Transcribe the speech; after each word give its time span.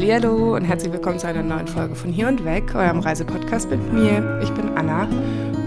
Hallo 0.00 0.54
und 0.54 0.64
herzlich 0.64 0.92
willkommen 0.92 1.18
zu 1.18 1.26
einer 1.26 1.42
neuen 1.42 1.66
Folge 1.66 1.94
von 1.94 2.10
Hier 2.10 2.28
und 2.28 2.44
Weg, 2.44 2.74
eurem 2.74 3.00
Reisepodcast 3.00 3.68
mit 3.68 3.92
mir. 3.92 4.40
Ich 4.42 4.48
bin 4.50 4.70
Anna 4.70 5.08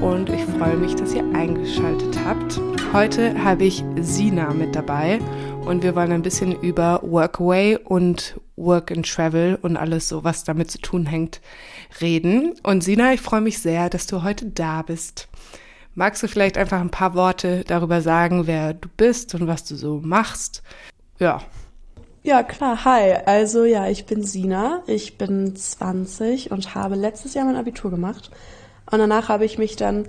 und 0.02 0.30
ich 0.30 0.42
freue 0.46 0.78
mich, 0.78 0.96
dass 0.96 1.14
ihr 1.14 1.24
eingeschaltet 1.36 2.18
habt. 2.26 2.60
Heute 2.94 3.44
habe 3.44 3.66
ich 3.66 3.84
Sina 4.00 4.54
mit 4.54 4.74
dabei 4.74 5.20
und 5.66 5.84
wir 5.84 5.96
wollen 5.96 6.14
ein 6.14 6.22
bisschen 6.22 6.60
über 6.62 7.02
Workaway 7.04 7.78
und 7.78 8.40
Work 8.56 8.92
and 8.92 9.06
Travel 9.06 9.60
und 9.62 9.76
alles 9.76 10.08
so, 10.08 10.24
was 10.24 10.46
damit 10.46 10.72
zu 10.72 10.80
tun 10.80 11.06
hängt, 11.06 11.42
reden. 12.00 12.56
Und 12.64 12.84
Sina, 12.84 13.14
ich 13.14 13.22
freue 13.22 13.42
mich 13.42 13.60
sehr, 13.60 13.90
dass 13.90 14.08
du 14.08 14.24
heute 14.24 14.46
da 14.46 14.82
bist. 14.82 15.28
Magst 15.94 16.24
du 16.24 16.28
vielleicht 16.28 16.58
einfach 16.58 16.80
ein 16.80 16.90
paar 16.90 17.14
Worte 17.16 17.64
darüber 17.68 18.02
sagen, 18.02 18.48
wer 18.48 18.74
du 18.74 18.88
bist 18.96 19.36
und 19.36 19.46
was 19.46 19.66
du 19.66 19.76
so 19.76 20.00
machst? 20.02 20.64
Ja. 21.20 21.42
Ja, 22.24 22.44
klar. 22.44 22.86
Hi. 22.86 23.16
Also 23.26 23.66
ja, 23.66 23.88
ich 23.88 24.06
bin 24.06 24.24
Sina. 24.24 24.84
Ich 24.86 25.18
bin 25.18 25.56
20 25.56 26.52
und 26.52 26.76
habe 26.76 26.94
letztes 26.94 27.34
Jahr 27.34 27.46
mein 27.46 27.56
Abitur 27.56 27.90
gemacht. 27.90 28.30
Und 28.92 29.00
danach 29.00 29.30
habe 29.30 29.44
ich 29.44 29.58
mich 29.58 29.76
dann 29.76 30.06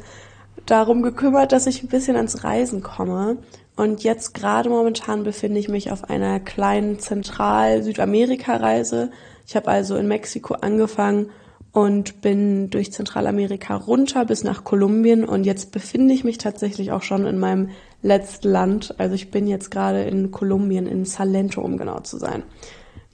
darum 0.66 1.00
gekümmert, 1.00 1.52
dass 1.52 1.66
ich 1.66 1.82
ein 1.82 1.88
bisschen 1.88 2.16
ans 2.16 2.44
Reisen 2.44 2.82
komme. 2.82 3.38
Und 3.76 4.04
jetzt 4.04 4.34
gerade 4.34 4.68
momentan 4.68 5.24
befinde 5.24 5.58
ich 5.58 5.70
mich 5.70 5.90
auf 5.90 6.10
einer 6.10 6.38
kleinen 6.38 6.98
Zentral-Südamerika-Reise. 6.98 9.10
Ich 9.46 9.56
habe 9.56 9.68
also 9.68 9.96
in 9.96 10.06
Mexiko 10.06 10.52
angefangen 10.52 11.30
und 11.72 12.20
bin 12.20 12.68
durch 12.68 12.92
Zentralamerika 12.92 13.74
runter 13.74 14.26
bis 14.26 14.44
nach 14.44 14.64
Kolumbien 14.64 15.24
und 15.24 15.44
jetzt 15.44 15.72
befinde 15.72 16.12
ich 16.12 16.24
mich 16.24 16.36
tatsächlich 16.36 16.92
auch 16.92 17.02
schon 17.02 17.24
in 17.24 17.38
meinem 17.38 17.70
letzten 18.02 18.50
Land. 18.50 18.94
Also 18.98 19.14
ich 19.14 19.30
bin 19.30 19.46
jetzt 19.46 19.70
gerade 19.70 20.02
in 20.02 20.30
Kolumbien, 20.30 20.86
in 20.86 21.04
Salento, 21.04 21.60
um 21.60 21.76
genau 21.76 22.00
zu 22.00 22.18
sein. 22.18 22.42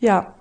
Ja, 0.00 0.34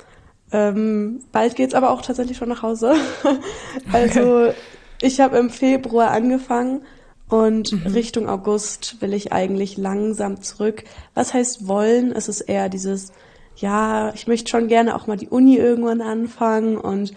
ähm, 0.51 1.19
bald 1.31 1.55
geht's 1.55 1.73
aber 1.73 1.91
auch 1.91 2.01
tatsächlich 2.01 2.37
schon 2.37 2.49
nach 2.49 2.63
Hause. 2.63 2.95
also 3.91 4.53
ich 5.01 5.19
habe 5.19 5.37
im 5.37 5.49
Februar 5.49 6.11
angefangen 6.11 6.81
und 7.29 7.73
mhm. 7.73 7.91
Richtung 7.91 8.29
August 8.29 9.01
will 9.01 9.13
ich 9.13 9.33
eigentlich 9.33 9.77
langsam 9.77 10.41
zurück. 10.41 10.85
Was 11.13 11.33
heißt 11.33 11.67
wollen? 11.67 12.13
Es 12.13 12.29
ist 12.29 12.41
eher 12.41 12.69
dieses, 12.69 13.11
ja, 13.57 14.13
ich 14.13 14.27
möchte 14.27 14.49
schon 14.49 14.67
gerne 14.67 14.95
auch 14.95 15.07
mal 15.07 15.17
die 15.17 15.27
Uni 15.27 15.57
irgendwann 15.57 16.01
anfangen 16.01 16.77
und 16.77 17.13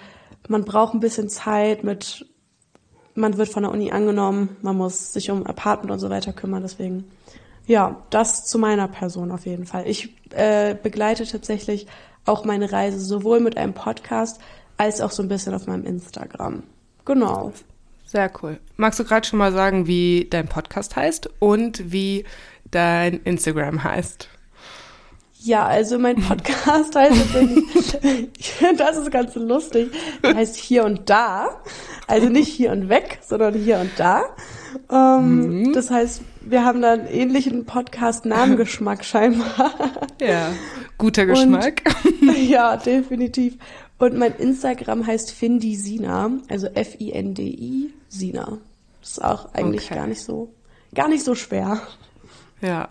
man 0.48 0.64
braucht 0.64 0.94
ein 0.94 1.00
bisschen 1.00 1.28
Zeit 1.28 1.84
mit, 1.84 2.26
man 3.14 3.36
wird 3.36 3.48
von 3.48 3.62
der 3.62 3.72
Uni 3.72 3.90
angenommen, 3.92 4.56
man 4.62 4.76
muss 4.76 5.12
sich 5.12 5.30
um 5.30 5.46
Apartment 5.46 5.90
und 5.90 5.98
so 5.98 6.10
weiter 6.10 6.32
kümmern, 6.32 6.62
deswegen, 6.62 7.04
ja, 7.66 8.02
das 8.10 8.46
zu 8.46 8.58
meiner 8.58 8.88
Person 8.88 9.30
auf 9.30 9.46
jeden 9.46 9.66
Fall. 9.66 9.86
Ich 9.86 10.14
äh, 10.30 10.74
begleite 10.74 11.26
tatsächlich 11.26 11.86
auch 12.24 12.44
meine 12.44 12.72
Reise 12.72 13.00
sowohl 13.00 13.40
mit 13.40 13.56
einem 13.56 13.74
Podcast 13.74 14.40
als 14.76 15.00
auch 15.00 15.10
so 15.10 15.22
ein 15.22 15.28
bisschen 15.28 15.54
auf 15.54 15.66
meinem 15.66 15.84
Instagram. 15.84 16.62
Genau. 17.04 17.52
Sehr 18.06 18.30
cool. 18.42 18.58
Magst 18.76 18.98
du 18.98 19.04
gerade 19.04 19.26
schon 19.26 19.38
mal 19.38 19.52
sagen, 19.52 19.86
wie 19.86 20.26
dein 20.28 20.48
Podcast 20.48 20.96
heißt 20.96 21.30
und 21.38 21.92
wie 21.92 22.24
dein 22.70 23.20
Instagram 23.22 23.84
heißt? 23.84 24.28
Ja, 25.42 25.66
also 25.66 25.98
mein 25.98 26.16
Podcast 26.28 26.94
heißt 26.94 27.16
tatsächlich, 27.16 27.64
das 28.76 28.96
ist 28.96 29.10
ganz 29.10 29.34
lustig, 29.34 29.90
der 30.22 30.34
heißt 30.34 30.56
Hier 30.56 30.84
und 30.84 31.08
Da. 31.08 31.62
Also 32.06 32.28
nicht 32.28 32.48
hier 32.48 32.72
und 32.72 32.88
weg, 32.88 33.20
sondern 33.22 33.54
hier 33.54 33.78
und 33.78 33.90
da. 33.96 34.24
Ähm, 34.90 35.62
mhm. 35.62 35.72
Das 35.72 35.90
heißt, 35.90 36.22
wir 36.40 36.64
haben 36.64 36.82
da 36.82 36.92
einen 36.92 37.06
ähnlichen 37.06 37.64
Podcast-Namengeschmack 37.64 39.04
scheinbar. 39.04 39.72
Ja, 40.20 40.50
guter 40.98 41.26
Geschmack. 41.26 41.82
Und, 42.20 42.36
ja, 42.36 42.76
definitiv. 42.76 43.58
Und 43.98 44.16
mein 44.16 44.34
Instagram 44.34 45.06
heißt 45.06 45.30
Findi 45.30 45.76
Sina, 45.76 46.32
also 46.48 46.66
F-I-N-D-I 46.66 47.92
Sina. 48.08 48.58
Das 49.00 49.10
ist 49.12 49.24
auch 49.24 49.54
eigentlich 49.54 49.84
okay. 49.86 49.94
gar 49.94 50.06
nicht 50.08 50.20
so, 50.20 50.52
gar 50.94 51.08
nicht 51.08 51.24
so 51.24 51.36
schwer. 51.36 51.80
Ja. 52.60 52.88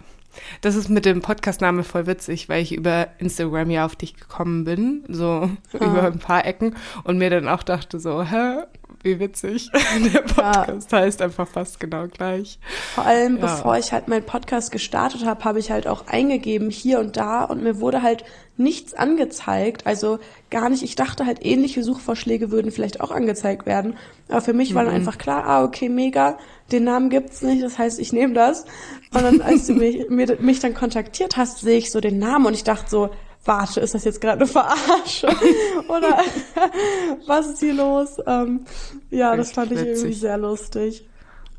Das 0.61 0.75
ist 0.75 0.89
mit 0.89 1.05
dem 1.05 1.21
Podcastname 1.21 1.83
voll 1.83 2.07
witzig, 2.07 2.49
weil 2.49 2.61
ich 2.61 2.73
über 2.73 3.07
Instagram 3.19 3.69
ja 3.69 3.85
auf 3.85 3.95
dich 3.95 4.15
gekommen 4.15 4.63
bin, 4.63 5.03
so 5.07 5.49
ah. 5.79 5.85
über 5.85 6.03
ein 6.03 6.19
paar 6.19 6.45
Ecken 6.45 6.75
und 7.03 7.17
mir 7.17 7.29
dann 7.29 7.47
auch 7.47 7.63
dachte 7.63 7.99
so, 7.99 8.23
hä, 8.23 8.63
wie 9.03 9.19
witzig. 9.19 9.69
Der 10.13 10.21
Podcast 10.21 10.91
ja. 10.91 10.99
heißt 10.99 11.21
einfach 11.21 11.47
fast 11.47 11.79
genau 11.79 12.07
gleich. 12.07 12.59
Vor 12.95 13.05
allem, 13.05 13.37
ja. 13.37 13.41
bevor 13.41 13.77
ich 13.77 13.91
halt 13.91 14.07
meinen 14.07 14.25
Podcast 14.25 14.71
gestartet 14.71 15.25
habe, 15.25 15.43
habe 15.43 15.59
ich 15.59 15.71
halt 15.71 15.87
auch 15.87 16.07
eingegeben 16.07 16.69
hier 16.69 16.99
und 16.99 17.17
da 17.17 17.43
und 17.43 17.63
mir 17.63 17.79
wurde 17.79 18.01
halt 18.01 18.23
nichts 18.57 18.93
angezeigt. 18.93 19.87
Also 19.87 20.19
gar 20.49 20.69
nicht. 20.69 20.83
Ich 20.83 20.95
dachte 20.95 21.25
halt, 21.25 21.45
ähnliche 21.45 21.83
Suchvorschläge 21.83 22.51
würden 22.51 22.71
vielleicht 22.71 22.99
auch 22.99 23.11
angezeigt 23.11 23.65
werden. 23.65 23.95
Aber 24.27 24.41
für 24.41 24.53
mich 24.53 24.75
war 24.75 24.83
dann 24.83 24.93
mhm. 24.93 24.99
einfach 24.99 25.17
klar, 25.17 25.45
ah, 25.45 25.63
okay, 25.63 25.89
mega, 25.89 26.37
den 26.71 26.83
Namen 26.83 27.09
gibt's 27.09 27.41
nicht, 27.41 27.63
das 27.63 27.77
heißt, 27.77 27.99
ich 27.99 28.13
nehme 28.13 28.33
das. 28.33 28.65
Und 29.13 29.23
dann, 29.23 29.41
als 29.41 29.67
du 29.67 29.73
mich, 29.75 30.09
mich 30.09 30.59
dann 30.59 30.73
kontaktiert 30.73 31.37
hast, 31.37 31.59
sehe 31.59 31.77
ich 31.77 31.91
so 31.91 32.01
den 32.01 32.19
Namen 32.19 32.45
und 32.45 32.53
ich 32.53 32.63
dachte 32.63 32.89
so, 32.89 33.09
warte, 33.45 33.79
ist 33.79 33.93
das 33.93 34.03
jetzt 34.03 34.21
gerade 34.21 34.41
eine 34.41 34.47
Verarsche? 34.47 35.27
Oder 35.87 36.17
was 37.27 37.47
ist 37.47 37.59
hier 37.59 37.73
los? 37.73 38.17
Ähm, 38.25 38.65
ja, 39.09 39.35
das 39.35 39.51
fand 39.51 39.71
ich 39.71 39.79
irgendwie 39.79 40.13
sehr 40.13 40.37
lustig. 40.37 41.07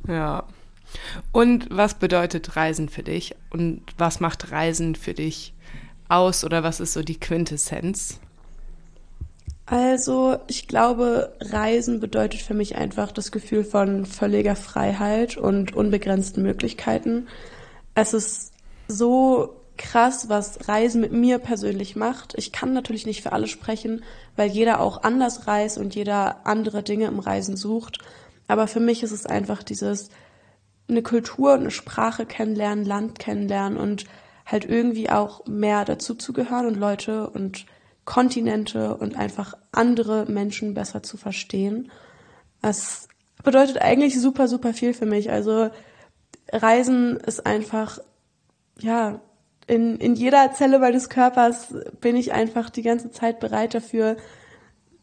Ja. 0.07 0.45
Und 1.33 1.69
was 1.71 1.95
bedeutet 1.95 2.57
Reisen 2.57 2.89
für 2.89 3.03
dich? 3.03 3.35
Und 3.51 3.83
was 3.97 4.21
macht 4.21 4.51
Reisen 4.51 4.95
für 4.95 5.15
dich 5.15 5.55
aus? 6.09 6.45
Oder 6.45 6.63
was 6.63 6.81
ist 6.81 6.93
so 6.93 7.03
die 7.03 7.19
Quintessenz? 7.19 8.19
Also, 9.67 10.39
ich 10.49 10.67
glaube, 10.67 11.33
Reisen 11.41 12.01
bedeutet 12.01 12.43
für 12.43 12.55
mich 12.55 12.75
einfach 12.75 13.13
das 13.13 13.31
Gefühl 13.31 13.63
von 13.63 14.05
völliger 14.05 14.57
Freiheit 14.57 15.37
und 15.37 15.77
unbegrenzten 15.77 16.43
Möglichkeiten. 16.43 17.29
Es 17.95 18.13
ist 18.13 18.53
so 18.89 19.60
krass, 19.81 20.29
was 20.29 20.69
Reisen 20.69 21.01
mit 21.01 21.11
mir 21.11 21.39
persönlich 21.39 21.97
macht. 21.97 22.35
Ich 22.37 22.53
kann 22.53 22.73
natürlich 22.73 23.07
nicht 23.07 23.23
für 23.23 23.33
alle 23.33 23.49
sprechen, 23.49 24.05
weil 24.37 24.51
jeder 24.51 24.81
auch 24.81 25.03
anders 25.03 25.47
reist 25.47 25.79
und 25.79 25.95
jeder 25.95 26.47
andere 26.47 26.83
Dinge 26.83 27.07
im 27.07 27.19
Reisen 27.19 27.57
sucht. 27.57 27.99
Aber 28.47 28.69
für 28.69 28.79
mich 28.79 29.03
ist 29.03 29.11
es 29.11 29.27
einfach 29.27 29.63
dieses 29.63 30.11
eine 30.89 31.03
Kultur 31.03 31.55
eine 31.55 31.71
Sprache 31.71 32.27
kennenlernen, 32.27 32.85
Land 32.85 33.19
kennenlernen 33.19 33.79
und 33.79 34.05
halt 34.45 34.67
irgendwie 34.67 35.09
auch 35.09 35.47
mehr 35.47 35.85
dazuzugehören 35.85 36.67
und 36.67 36.75
Leute 36.77 37.31
und 37.31 37.65
Kontinente 38.05 38.97
und 38.97 39.17
einfach 39.17 39.55
andere 39.73 40.27
Menschen 40.27 40.75
besser 40.75 41.03
zu 41.03 41.17
verstehen. 41.17 41.91
Das 42.61 43.09
bedeutet 43.43 43.81
eigentlich 43.81 44.21
super, 44.21 44.47
super 44.47 44.75
viel 44.75 44.93
für 44.93 45.07
mich. 45.07 45.31
Also 45.31 45.71
Reisen 46.53 47.17
ist 47.17 47.47
einfach, 47.47 47.99
ja, 48.79 49.21
in, 49.71 49.99
in 49.99 50.17
jeder 50.17 50.53
Zelle 50.53 50.81
meines 50.81 51.09
Körpers 51.09 51.73
bin 52.01 52.17
ich 52.17 52.33
einfach 52.33 52.71
die 52.71 52.83
ganze 52.83 53.13
Zeit 53.13 53.39
bereit 53.39 53.73
dafür 53.73 54.17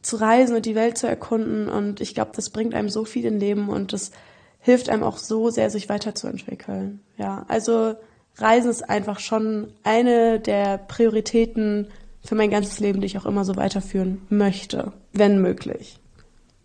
zu 0.02 0.18
reisen 0.18 0.58
und 0.58 0.66
die 0.66 0.76
Welt 0.76 0.98
zu 0.98 1.08
erkunden. 1.08 1.70
Und 1.70 2.02
ich 2.02 2.14
glaube, 2.14 2.32
das 2.36 2.50
bringt 2.50 2.76
einem 2.76 2.90
so 2.90 3.06
viel 3.06 3.26
im 3.26 3.40
Leben 3.40 3.70
und 3.70 3.94
das 3.94 4.12
hilft 4.60 4.90
einem 4.90 5.04
auch 5.04 5.18
so 5.18 5.50
sehr, 5.50 5.70
sich 5.70 5.88
weiterzuentwickeln. 5.88 7.00
Ja, 7.18 7.46
also 7.48 7.96
Reisen 8.36 8.70
ist 8.70 8.90
einfach 8.90 9.20
schon 9.20 9.72
eine 9.84 10.42
der 10.42 10.78
Prioritäten 10.78 11.88
für 12.26 12.36
mein 12.36 12.52
ganzes 12.52 12.82
Leben, 12.82 13.00
die 13.00 13.08
ich 13.08 13.18
auch 13.18 13.26
immer 13.26 13.46
so 13.46 13.56
weiterführen 13.56 14.22
möchte, 14.28 14.92
wenn 15.14 15.42
möglich. 15.42 15.98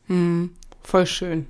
Hm, 0.09 0.51
voll 0.83 1.07
schön. 1.07 1.47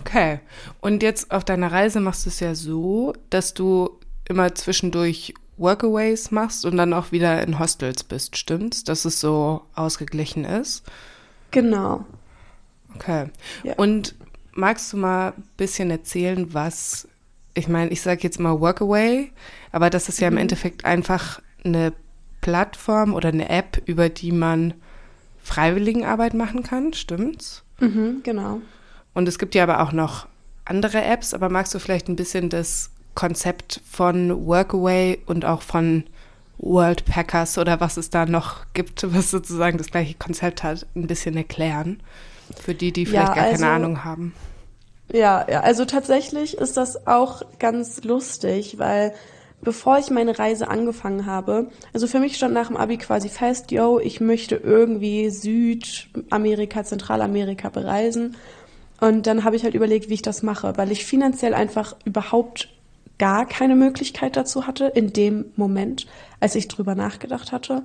Okay. 0.00 0.40
Und 0.80 1.02
jetzt 1.02 1.30
auf 1.30 1.44
deiner 1.44 1.70
Reise 1.70 2.00
machst 2.00 2.24
du 2.24 2.30
es 2.30 2.40
ja 2.40 2.54
so, 2.54 3.12
dass 3.28 3.52
du 3.52 3.90
immer 4.26 4.54
zwischendurch 4.54 5.34
Workaways 5.56 6.30
machst 6.30 6.64
und 6.64 6.76
dann 6.76 6.92
auch 6.92 7.12
wieder 7.12 7.42
in 7.42 7.58
Hostels 7.58 8.04
bist, 8.04 8.36
stimmt's? 8.36 8.84
Dass 8.84 9.04
es 9.04 9.20
so 9.20 9.62
ausgeglichen 9.74 10.44
ist? 10.44 10.84
Genau. 11.50 12.04
Okay. 12.94 13.26
Ja. 13.62 13.74
Und 13.76 14.14
magst 14.52 14.92
du 14.92 14.96
mal 14.96 15.32
ein 15.36 15.44
bisschen 15.56 15.90
erzählen, 15.90 16.52
was, 16.52 17.08
ich 17.54 17.68
meine, 17.68 17.90
ich 17.90 18.00
sage 18.00 18.22
jetzt 18.22 18.40
mal 18.40 18.60
Workaway, 18.60 19.30
aber 19.72 19.90
das 19.90 20.08
ist 20.08 20.20
ja 20.20 20.30
mhm. 20.30 20.36
im 20.36 20.42
Endeffekt 20.42 20.84
einfach 20.84 21.40
eine 21.64 21.92
Plattform 22.40 23.14
oder 23.14 23.28
eine 23.28 23.48
App, 23.48 23.82
über 23.86 24.08
die 24.08 24.32
man 24.32 24.74
Freiwilligenarbeit 25.42 26.34
machen 26.34 26.62
kann, 26.62 26.92
stimmt's? 26.92 27.62
Mhm, 27.80 28.20
genau. 28.22 28.60
Und 29.14 29.28
es 29.28 29.38
gibt 29.38 29.54
ja 29.54 29.62
aber 29.62 29.80
auch 29.80 29.92
noch 29.92 30.26
andere 30.64 31.02
Apps, 31.02 31.34
aber 31.34 31.48
magst 31.48 31.74
du 31.74 31.78
vielleicht 31.78 32.08
ein 32.08 32.16
bisschen 32.16 32.50
das 32.50 32.90
Konzept 33.16 33.80
von 33.90 34.46
Workaway 34.46 35.18
und 35.26 35.44
auch 35.44 35.62
von 35.62 36.04
World 36.58 37.04
Packers 37.04 37.58
oder 37.58 37.80
was 37.80 37.96
es 37.96 38.10
da 38.10 38.26
noch 38.26 38.66
gibt, 38.74 39.12
was 39.12 39.32
sozusagen 39.32 39.78
das 39.78 39.88
gleiche 39.90 40.14
Konzept 40.14 40.62
hat, 40.62 40.86
ein 40.94 41.08
bisschen 41.08 41.36
erklären. 41.36 42.00
Für 42.62 42.74
die, 42.74 42.92
die 42.92 43.06
vielleicht 43.06 43.28
ja, 43.30 43.34
gar 43.34 43.44
also, 43.44 43.62
keine 43.62 43.74
Ahnung 43.74 44.04
haben. 44.04 44.34
Ja, 45.12 45.46
ja, 45.50 45.60
also 45.60 45.84
tatsächlich 45.84 46.56
ist 46.56 46.76
das 46.76 47.06
auch 47.06 47.42
ganz 47.58 48.04
lustig, 48.04 48.78
weil 48.78 49.12
bevor 49.62 49.98
ich 49.98 50.10
meine 50.10 50.38
Reise 50.38 50.68
angefangen 50.68 51.26
habe, 51.26 51.70
also 51.92 52.06
für 52.06 52.20
mich 52.20 52.36
stand 52.36 52.54
nach 52.54 52.68
dem 52.68 52.76
Abi 52.76 52.98
quasi 52.98 53.28
fest, 53.28 53.70
yo, 53.72 53.98
ich 53.98 54.20
möchte 54.20 54.56
irgendwie 54.56 55.30
Südamerika, 55.30 56.84
Zentralamerika 56.84 57.68
bereisen. 57.68 58.36
Und 59.00 59.26
dann 59.26 59.44
habe 59.44 59.56
ich 59.56 59.64
halt 59.64 59.74
überlegt, 59.74 60.08
wie 60.08 60.14
ich 60.14 60.22
das 60.22 60.42
mache, 60.42 60.76
weil 60.76 60.90
ich 60.90 61.04
finanziell 61.04 61.54
einfach 61.54 61.96
überhaupt 62.04 62.68
gar 63.18 63.46
keine 63.46 63.74
Möglichkeit 63.74 64.36
dazu 64.36 64.66
hatte 64.66 64.86
in 64.86 65.12
dem 65.12 65.52
Moment, 65.56 66.06
als 66.40 66.54
ich 66.54 66.68
drüber 66.68 66.94
nachgedacht 66.94 67.52
hatte. 67.52 67.84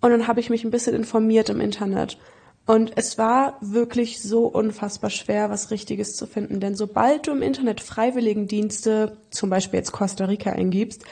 Und 0.00 0.10
dann 0.10 0.26
habe 0.26 0.40
ich 0.40 0.50
mich 0.50 0.64
ein 0.64 0.70
bisschen 0.70 0.94
informiert 0.94 1.48
im 1.48 1.60
Internet. 1.60 2.18
Und 2.64 2.92
es 2.96 3.18
war 3.18 3.58
wirklich 3.60 4.22
so 4.22 4.46
unfassbar 4.46 5.10
schwer, 5.10 5.50
was 5.50 5.70
Richtiges 5.70 6.14
zu 6.14 6.26
finden. 6.26 6.60
Denn 6.60 6.76
sobald 6.76 7.26
du 7.26 7.32
im 7.32 7.42
Internet 7.42 7.80
Freiwilligendienste, 7.80 9.16
zum 9.30 9.50
Beispiel 9.50 9.78
jetzt 9.78 9.92
Costa 9.92 10.26
Rica 10.26 10.50
eingibst, 10.50 11.02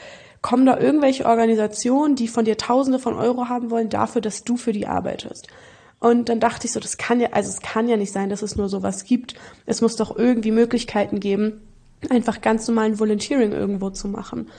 kommen 0.41 0.65
da 0.65 0.79
irgendwelche 0.79 1.25
Organisationen, 1.25 2.15
die 2.15 2.27
von 2.27 2.45
dir 2.45 2.57
Tausende 2.57 2.99
von 2.99 3.15
Euro 3.15 3.49
haben 3.49 3.69
wollen, 3.69 3.89
dafür, 3.89 4.21
dass 4.21 4.43
du 4.43 4.57
für 4.57 4.71
die 4.71 4.87
arbeitest. 4.87 5.47
Und 5.99 6.29
dann 6.29 6.39
dachte 6.39 6.65
ich 6.65 6.73
so, 6.73 6.79
das 6.79 6.97
kann 6.97 7.19
ja, 7.19 7.29
also 7.31 7.49
es 7.49 7.61
kann 7.61 7.87
ja 7.87 7.95
nicht 7.95 8.11
sein, 8.11 8.29
dass 8.29 8.41
es 8.41 8.55
nur 8.55 8.69
sowas 8.69 9.03
gibt. 9.03 9.35
Es 9.67 9.81
muss 9.81 9.97
doch 9.97 10.17
irgendwie 10.17 10.51
Möglichkeiten 10.51 11.19
geben, 11.19 11.61
einfach 12.09 12.41
ganz 12.41 12.67
normalen 12.67 12.99
Volunteering 12.99 13.51
irgendwo 13.51 13.89
zu 13.89 14.07
machen. 14.07 14.49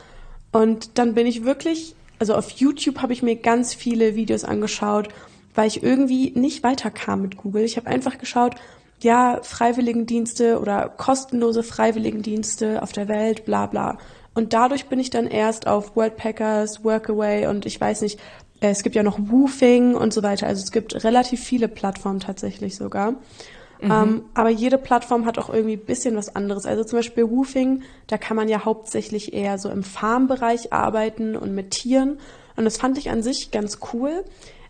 Und 0.53 0.99
dann 0.99 1.15
bin 1.15 1.27
ich 1.27 1.45
wirklich, 1.45 1.95
also 2.19 2.35
auf 2.35 2.51
YouTube 2.51 3.01
habe 3.01 3.13
ich 3.13 3.23
mir 3.23 3.37
ganz 3.37 3.75
viele 3.75 4.15
Videos 4.15 4.45
angeschaut, 4.45 5.09
weil 5.55 5.69
ich 5.69 5.83
irgendwie 5.83 6.33
nicht 6.35 6.63
weiterkam 6.63 7.23
mit 7.23 7.37
Google. 7.37 7.65
Ich 7.65 7.77
habe 7.77 7.89
einfach 7.89 8.19
geschaut, 8.19 8.55
ja, 9.01 9.41
Freiwilligendienste 9.43 10.61
oder 10.61 10.89
kostenlose 10.89 11.63
Freiwilligendienste 11.63 12.83
auf 12.83 12.93
der 12.93 13.09
Welt, 13.09 13.45
bla 13.45 13.67
bla. 13.67 13.99
Und 14.35 14.53
dadurch 14.53 14.87
bin 14.87 15.01
ich 15.01 15.11
dann 15.11 15.27
erst 15.27 15.67
auf 15.67 15.97
Worldpackers, 15.97 16.85
Workaway 16.85 17.47
und 17.49 17.67
ich 17.67 17.81
weiß 17.81 18.03
nicht, 18.03 18.19
äh, 18.61 18.71
es 18.71 18.83
gibt 18.83 18.95
ja 18.95 19.03
noch 19.03 19.19
Woofing 19.19 19.95
und 19.95 20.13
so 20.13 20.23
weiter. 20.23 20.47
Also 20.47 20.63
es 20.63 20.73
gibt 20.73 21.05
relativ 21.05 21.43
viele 21.43 21.69
Plattformen 21.69 22.21
tatsächlich 22.21 22.77
sogar. 22.77 23.15
Mhm. 23.83 23.91
Ähm, 23.91 24.25
aber 24.35 24.49
jede 24.49 24.79
Plattform 24.79 25.27
hat 25.27 25.39
auch 25.39 25.53
irgendwie 25.53 25.77
bisschen 25.77 26.17
was 26.17 26.35
anderes. 26.35 26.67
Also 26.67 26.85
zum 26.85 27.01
Beispiel 27.01 27.29
Woofing, 27.29 27.83
da 28.07 28.17
kann 28.17 28.37
man 28.37 28.49
ja 28.49 28.65
hauptsächlich 28.65 29.35
eher 29.35 29.59
so 29.59 29.69
im 29.69 29.83
Farmbereich 29.83 30.73
arbeiten 30.73 31.37
und 31.37 31.55
mit 31.55 31.73
Tieren. 31.73 32.19
Und 32.57 32.65
das 32.65 32.77
fand 32.77 32.97
ich 32.97 33.11
an 33.11 33.23
sich 33.23 33.51
ganz 33.51 33.81
cool. 33.93 34.25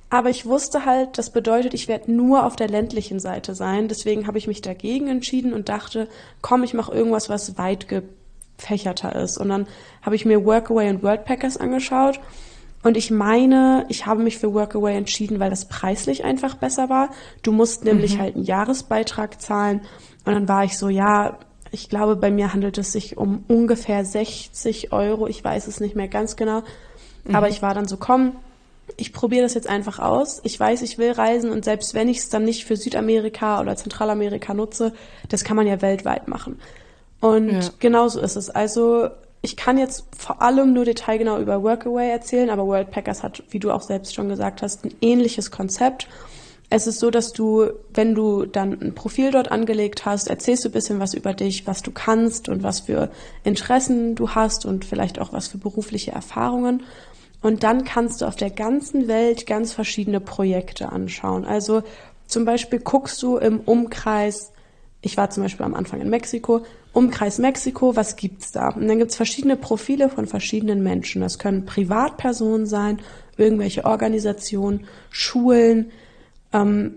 Aber 0.09 0.31
ich 0.31 0.47
wusste 0.47 0.85
halt, 0.87 1.19
das 1.19 1.31
bedeutet, 1.31 1.75
ich 1.75 1.89
werde 1.89 2.13
nur 2.13 2.47
auf 2.47 2.57
der 2.57 2.69
ländlichen 2.69 3.21
Seite 3.21 3.55
sein. 3.55 3.89
Deswegen 3.89 4.27
habe 4.27 4.39
ich 4.39 4.47
mich 4.47 4.63
dagegen 4.63 5.09
entschieden 5.09 5.53
und 5.53 5.69
dachte, 5.69 6.09
komm, 6.41 6.63
ich 6.65 6.75
mache 6.75 6.93
irgendwas, 6.93 7.29
was 7.29 7.59
weit 7.59 7.87
gefächerter 7.89 9.15
ist. 9.17 9.37
Und 9.39 9.49
dann 9.51 9.67
habe 10.03 10.17
ich 10.17 10.25
mir 10.25 10.45
Workaway 10.45 10.89
und 10.91 11.03
Worldpackers 11.03 11.59
angeschaut. 11.59 12.19
Und 12.83 12.97
ich 12.97 13.11
meine, 13.11 13.87
ich 13.89 14.07
habe 14.07 14.23
mich 14.23 14.39
für 14.39 14.53
Workaway 14.55 14.97
entschieden, 14.97 15.39
weil 15.39 15.51
das 15.51 15.67
preislich 15.67 16.25
einfach 16.25 16.57
besser 16.57 16.89
war. 16.89 17.11
Du 17.43 17.53
musst 17.53 17.85
nämlich 17.85 18.17
mhm. 18.17 18.21
halt 18.21 18.35
einen 18.35 18.45
Jahresbeitrag 18.45 19.41
zahlen. 19.41 19.83
Und 20.25 20.35
dann 20.35 20.49
war 20.49 20.65
ich 20.65 20.77
so, 20.77 20.89
ja, 20.89 21.39
ich 21.71 21.89
glaube, 21.89 22.17
bei 22.17 22.31
mir 22.31 22.53
handelt 22.53 22.79
es 22.79 22.93
sich 22.93 23.17
um 23.17 23.45
ungefähr 23.49 24.05
60 24.05 24.93
Euro. 24.93 25.27
Ich 25.29 25.43
weiß 25.43 25.69
es 25.69 25.81
nicht 25.81 25.95
mehr 25.95 26.09
ganz 26.09 26.37
genau. 26.37 26.63
Mhm. 27.25 27.37
Aber 27.37 27.49
ich 27.49 27.63
war 27.63 27.75
dann 27.75 27.87
so, 27.87 27.97
komm, 27.97 28.33
ich 28.97 29.13
probiere 29.13 29.43
das 29.43 29.55
jetzt 29.55 29.69
einfach 29.69 29.99
aus. 29.99 30.41
Ich 30.45 30.59
weiß, 30.59 30.83
ich 30.83 30.99
will 30.99 31.13
reisen 31.13 31.51
und 31.51 31.65
selbst 31.65 31.95
wenn 31.95 32.09
ich 32.09 32.19
es 32.19 32.29
dann 32.29 32.45
nicht 32.45 32.65
für 32.65 32.77
Südamerika 32.77 33.61
oder 33.61 33.77
Zentralamerika 33.77 34.55
nutze, 34.55 34.93
das 35.29 35.45
kann 35.45 35.57
man 35.57 35.67
ja 35.67 35.81
weltweit 35.81 36.29
machen. 36.29 36.61
Und 37.21 37.51
ja. 37.51 37.61
genauso 37.79 38.21
ist 38.21 38.37
es. 38.37 38.51
Also 38.51 39.09
ich 39.43 39.57
kann 39.57 39.77
jetzt 39.77 40.05
vor 40.17 40.41
allem 40.41 40.73
nur 40.73 40.85
detailgenau 40.85 41.39
über 41.39 41.63
Workaway 41.65 42.09
erzählen, 42.09 42.49
aber 42.49 42.65
Worldpackers 42.65 43.25
hat, 43.25 43.43
wie 43.51 43.59
du 43.59 43.73
auch 43.73 43.83
selbst 43.83 44.15
schon 44.15 44.29
gesagt 44.29 44.63
hast, 44.63 44.85
ein 44.85 44.95
ähnliches 45.01 45.51
Konzept. 45.51 46.09
Es 46.71 46.87
ist 46.87 47.01
so, 47.01 47.11
dass 47.11 47.33
du, 47.33 47.71
wenn 47.93 48.15
du 48.15 48.47
dann 48.47 48.81
ein 48.81 48.95
Profil 48.95 49.33
dort 49.33 49.51
angelegt 49.51 50.07
hast, 50.07 50.29
erzählst 50.29 50.65
du 50.65 50.69
ein 50.69 50.73
bisschen 50.73 51.01
was 51.01 51.13
über 51.13 51.35
dich, 51.35 51.67
was 51.67 51.83
du 51.83 51.91
kannst 51.91 52.49
und 52.49 52.63
was 52.63 52.81
für 52.81 53.11
Interessen 53.43 54.15
du 54.15 54.31
hast 54.31 54.65
und 54.65 54.85
vielleicht 54.85 55.19
auch 55.19 55.33
was 55.33 55.49
für 55.49 55.59
berufliche 55.59 56.13
Erfahrungen. 56.13 56.85
Und 57.43 57.65
dann 57.65 57.85
kannst 57.85 58.23
du 58.23 58.27
auf 58.27 58.37
der 58.37 58.51
ganzen 58.51 59.09
Welt 59.09 59.47
ganz 59.47 59.73
verschiedene 59.73 60.21
Projekte 60.21 60.93
anschauen. 60.93 61.45
Also 61.45 61.83
zum 62.29 62.45
Beispiel 62.45 62.79
guckst 62.79 63.21
du 63.23 63.39
im 63.39 63.59
Umkreis, 63.59 64.53
ich 65.03 65.17
war 65.17 65.31
zum 65.31 65.43
Beispiel 65.43 65.67
am 65.67 65.75
Anfang 65.75 66.01
in 66.01 66.09
Mexiko, 66.09 66.63
Umkreis 66.93 67.39
Mexiko, 67.39 67.97
was 67.97 68.17
gibt's 68.17 68.53
da? 68.53 68.69
Und 68.69 68.87
dann 68.87 68.99
gibt's 68.99 69.17
verschiedene 69.17 69.57
Profile 69.57 70.11
von 70.11 70.27
verschiedenen 70.27 70.83
Menschen. 70.83 71.23
Das 71.23 71.39
können 71.39 71.65
Privatpersonen 71.65 72.67
sein, 72.67 73.01
irgendwelche 73.37 73.85
Organisationen, 73.85 74.87
Schulen, 75.11 75.91
ähm, 76.53 76.97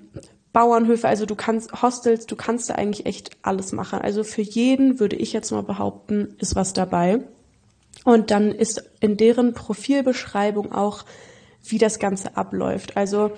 Bauernhöfe, 0.56 1.08
also 1.08 1.26
du 1.26 1.36
kannst 1.36 1.82
Hostels, 1.82 2.28
du 2.28 2.38
kannst 2.38 2.70
da 2.70 2.76
eigentlich 2.76 3.06
echt 3.06 3.32
alles 3.42 3.74
machen. 3.74 4.00
Also 4.00 4.24
für 4.24 4.42
jeden 4.42 5.02
würde 5.02 5.18
ich 5.18 5.34
jetzt 5.34 5.52
mal 5.52 5.64
behaupten, 5.64 6.36
ist 6.40 6.56
was 6.56 6.72
dabei. 6.72 7.20
Und 8.06 8.32
dann 8.32 8.52
ist 8.52 8.90
in 9.02 9.18
deren 9.18 9.54
Profilbeschreibung 9.54 10.72
auch, 10.72 11.04
wie 11.64 11.78
das 11.78 12.00
Ganze 12.00 12.38
abläuft. 12.38 12.96
Also 12.96 13.32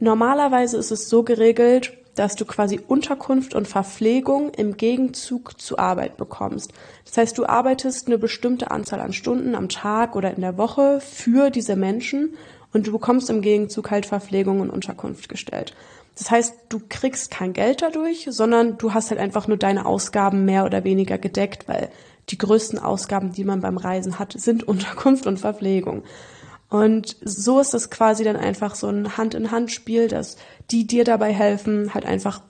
normalerweise 0.00 0.76
ist 0.76 0.90
es 0.90 1.08
so 1.08 1.22
geregelt, 1.22 1.92
dass 2.20 2.36
du 2.36 2.44
quasi 2.44 2.78
Unterkunft 2.86 3.54
und 3.54 3.66
Verpflegung 3.66 4.50
im 4.50 4.76
Gegenzug 4.76 5.58
zu 5.58 5.78
Arbeit 5.78 6.18
bekommst. 6.18 6.70
Das 7.06 7.16
heißt, 7.16 7.38
du 7.38 7.46
arbeitest 7.46 8.08
eine 8.08 8.18
bestimmte 8.18 8.70
Anzahl 8.70 9.00
an 9.00 9.14
Stunden 9.14 9.54
am 9.54 9.70
Tag 9.70 10.14
oder 10.14 10.34
in 10.34 10.42
der 10.42 10.58
Woche 10.58 11.00
für 11.00 11.48
diese 11.48 11.76
Menschen 11.76 12.34
und 12.74 12.86
du 12.86 12.92
bekommst 12.92 13.30
im 13.30 13.40
Gegenzug 13.40 13.90
halt 13.90 14.04
Verpflegung 14.04 14.60
und 14.60 14.68
Unterkunft 14.68 15.30
gestellt. 15.30 15.74
Das 16.14 16.30
heißt, 16.30 16.54
du 16.68 16.82
kriegst 16.90 17.30
kein 17.30 17.54
Geld 17.54 17.80
dadurch, 17.80 18.28
sondern 18.28 18.76
du 18.76 18.92
hast 18.92 19.08
halt 19.08 19.18
einfach 19.18 19.48
nur 19.48 19.56
deine 19.56 19.86
Ausgaben 19.86 20.44
mehr 20.44 20.66
oder 20.66 20.84
weniger 20.84 21.16
gedeckt, 21.16 21.68
weil 21.68 21.88
die 22.28 22.36
größten 22.36 22.78
Ausgaben, 22.78 23.32
die 23.32 23.44
man 23.44 23.62
beim 23.62 23.78
Reisen 23.78 24.18
hat, 24.18 24.34
sind 24.38 24.62
Unterkunft 24.68 25.26
und 25.26 25.40
Verpflegung. 25.40 26.02
Und 26.70 27.16
so 27.22 27.60
ist 27.60 27.74
das 27.74 27.90
quasi 27.90 28.24
dann 28.24 28.36
einfach 28.36 28.74
so 28.74 28.86
ein 28.86 29.16
Hand-in-Hand-Spiel, 29.16 30.08
dass 30.08 30.36
die 30.70 30.86
dir 30.86 31.04
dabei 31.04 31.32
helfen, 31.32 31.92
halt 31.92 32.06
einfach 32.06 32.42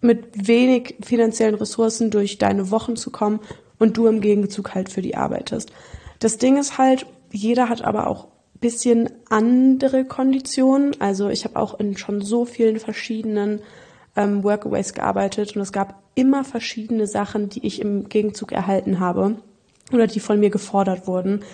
mit 0.00 0.48
wenig 0.48 0.96
finanziellen 1.02 1.54
Ressourcen 1.54 2.10
durch 2.10 2.38
deine 2.38 2.70
Wochen 2.70 2.96
zu 2.96 3.10
kommen 3.10 3.40
und 3.78 3.96
du 3.96 4.06
im 4.06 4.20
Gegenzug 4.20 4.74
halt 4.74 4.90
für 4.90 5.02
die 5.02 5.16
arbeitest. 5.16 5.72
Das 6.18 6.38
Ding 6.38 6.56
ist 6.56 6.78
halt, 6.78 7.06
jeder 7.30 7.68
hat 7.68 7.82
aber 7.82 8.08
auch 8.08 8.28
bisschen 8.60 9.10
andere 9.28 10.04
Konditionen. 10.04 11.00
Also 11.00 11.28
ich 11.28 11.44
habe 11.44 11.56
auch 11.56 11.78
in 11.78 11.96
schon 11.96 12.20
so 12.20 12.44
vielen 12.44 12.80
verschiedenen 12.80 13.60
ähm, 14.16 14.42
Workaways 14.42 14.94
gearbeitet 14.94 15.54
und 15.54 15.62
es 15.62 15.72
gab 15.72 16.02
immer 16.14 16.44
verschiedene 16.44 17.06
Sachen, 17.06 17.48
die 17.48 17.64
ich 17.66 17.80
im 17.80 18.08
Gegenzug 18.08 18.52
erhalten 18.52 18.98
habe 18.98 19.36
oder 19.92 20.06
die 20.06 20.20
von 20.20 20.40
mir 20.40 20.50
gefordert 20.50 21.06
wurden. 21.06 21.44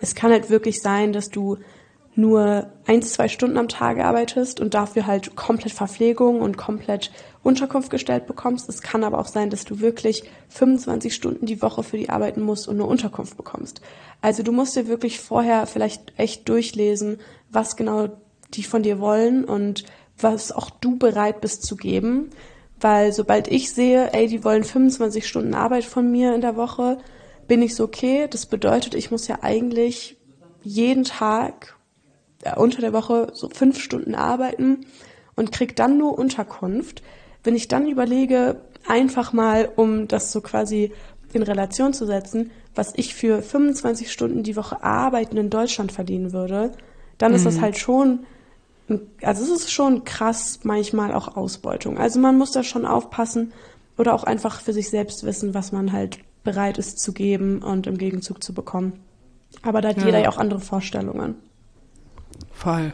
Es 0.00 0.14
kann 0.14 0.30
halt 0.30 0.50
wirklich 0.50 0.80
sein, 0.80 1.12
dass 1.12 1.30
du 1.30 1.58
nur 2.16 2.70
ein, 2.86 3.02
zwei 3.02 3.28
Stunden 3.28 3.56
am 3.56 3.68
Tag 3.68 3.98
arbeitest 3.98 4.60
und 4.60 4.74
dafür 4.74 5.06
halt 5.06 5.36
komplett 5.36 5.72
Verpflegung 5.72 6.40
und 6.40 6.56
komplett 6.56 7.12
Unterkunft 7.42 7.90
gestellt 7.90 8.26
bekommst. 8.26 8.68
Es 8.68 8.82
kann 8.82 9.04
aber 9.04 9.18
auch 9.18 9.28
sein, 9.28 9.48
dass 9.48 9.64
du 9.64 9.80
wirklich 9.80 10.24
25 10.48 11.14
Stunden 11.14 11.46
die 11.46 11.62
Woche 11.62 11.82
für 11.82 11.96
die 11.96 12.10
arbeiten 12.10 12.42
musst 12.42 12.68
und 12.68 12.76
nur 12.76 12.88
Unterkunft 12.88 13.36
bekommst. 13.36 13.80
Also 14.20 14.42
du 14.42 14.52
musst 14.52 14.76
dir 14.76 14.88
wirklich 14.88 15.20
vorher 15.20 15.66
vielleicht 15.66 16.12
echt 16.18 16.48
durchlesen, 16.48 17.18
was 17.50 17.76
genau 17.76 18.08
die 18.54 18.64
von 18.64 18.82
dir 18.82 18.98
wollen 18.98 19.44
und 19.44 19.84
was 20.18 20.52
auch 20.52 20.68
du 20.68 20.98
bereit 20.98 21.40
bist 21.40 21.64
zu 21.64 21.76
geben. 21.76 22.30
Weil 22.80 23.12
sobald 23.12 23.48
ich 23.48 23.72
sehe, 23.72 24.12
ey, 24.12 24.26
die 24.26 24.42
wollen 24.42 24.64
25 24.64 25.26
Stunden 25.26 25.54
Arbeit 25.54 25.84
von 25.84 26.10
mir 26.10 26.34
in 26.34 26.40
der 26.40 26.56
Woche, 26.56 26.98
bin 27.50 27.62
ich 27.62 27.74
so, 27.74 27.82
okay, 27.82 28.28
das 28.30 28.46
bedeutet, 28.46 28.94
ich 28.94 29.10
muss 29.10 29.26
ja 29.26 29.38
eigentlich 29.42 30.16
jeden 30.62 31.02
Tag 31.02 31.76
äh, 32.44 32.54
unter 32.54 32.80
der 32.80 32.92
Woche 32.92 33.32
so 33.32 33.48
fünf 33.48 33.80
Stunden 33.80 34.14
arbeiten 34.14 34.86
und 35.34 35.50
krieg 35.50 35.74
dann 35.74 35.98
nur 35.98 36.16
Unterkunft. 36.16 37.02
Wenn 37.42 37.56
ich 37.56 37.66
dann 37.66 37.88
überlege, 37.88 38.60
einfach 38.86 39.32
mal, 39.32 39.68
um 39.74 40.06
das 40.06 40.30
so 40.30 40.40
quasi 40.42 40.92
in 41.32 41.42
Relation 41.42 41.92
zu 41.92 42.06
setzen, 42.06 42.52
was 42.76 42.92
ich 42.94 43.16
für 43.16 43.42
25 43.42 44.12
Stunden 44.12 44.44
die 44.44 44.54
Woche 44.54 44.84
arbeiten 44.84 45.36
in 45.36 45.50
Deutschland 45.50 45.90
verdienen 45.90 46.32
würde, 46.32 46.70
dann 47.18 47.32
mhm. 47.32 47.36
ist 47.36 47.46
das 47.46 47.56
mhm. 47.56 47.62
halt 47.62 47.78
schon 47.78 48.20
also 49.22 49.42
es 49.42 49.62
ist 49.62 49.72
schon 49.72 50.04
krass 50.04 50.60
manchmal 50.62 51.14
auch 51.14 51.36
Ausbeutung. 51.36 51.98
Also 51.98 52.20
man 52.20 52.38
muss 52.38 52.52
da 52.52 52.62
schon 52.62 52.86
aufpassen 52.86 53.52
oder 53.98 54.14
auch 54.14 54.22
einfach 54.22 54.60
für 54.60 54.72
sich 54.72 54.88
selbst 54.88 55.24
wissen, 55.24 55.52
was 55.52 55.72
man 55.72 55.92
halt 55.92 56.20
bereit 56.44 56.78
ist 56.78 57.00
zu 57.00 57.12
geben 57.12 57.62
und 57.62 57.86
im 57.86 57.98
Gegenzug 57.98 58.42
zu 58.42 58.54
bekommen. 58.54 59.00
Aber 59.62 59.80
da 59.80 59.88
hat 59.88 59.98
ja. 59.98 60.06
jeder 60.06 60.20
ja 60.20 60.28
auch 60.28 60.38
andere 60.38 60.60
Vorstellungen. 60.60 61.36
Voll. 62.52 62.92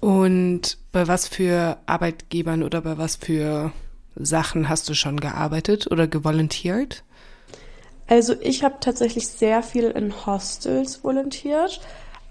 Und 0.00 0.78
bei 0.92 1.08
was 1.08 1.28
für 1.28 1.78
Arbeitgebern 1.86 2.62
oder 2.62 2.80
bei 2.82 2.98
was 2.98 3.16
für 3.16 3.72
Sachen 4.14 4.68
hast 4.68 4.88
du 4.88 4.94
schon 4.94 5.18
gearbeitet 5.18 5.90
oder 5.90 6.06
gevolontiert? 6.06 7.04
Also 8.06 8.34
ich 8.40 8.64
habe 8.64 8.76
tatsächlich 8.80 9.28
sehr 9.28 9.62
viel 9.62 9.84
in 9.84 10.14
Hostels 10.24 11.04
volontiert, 11.04 11.80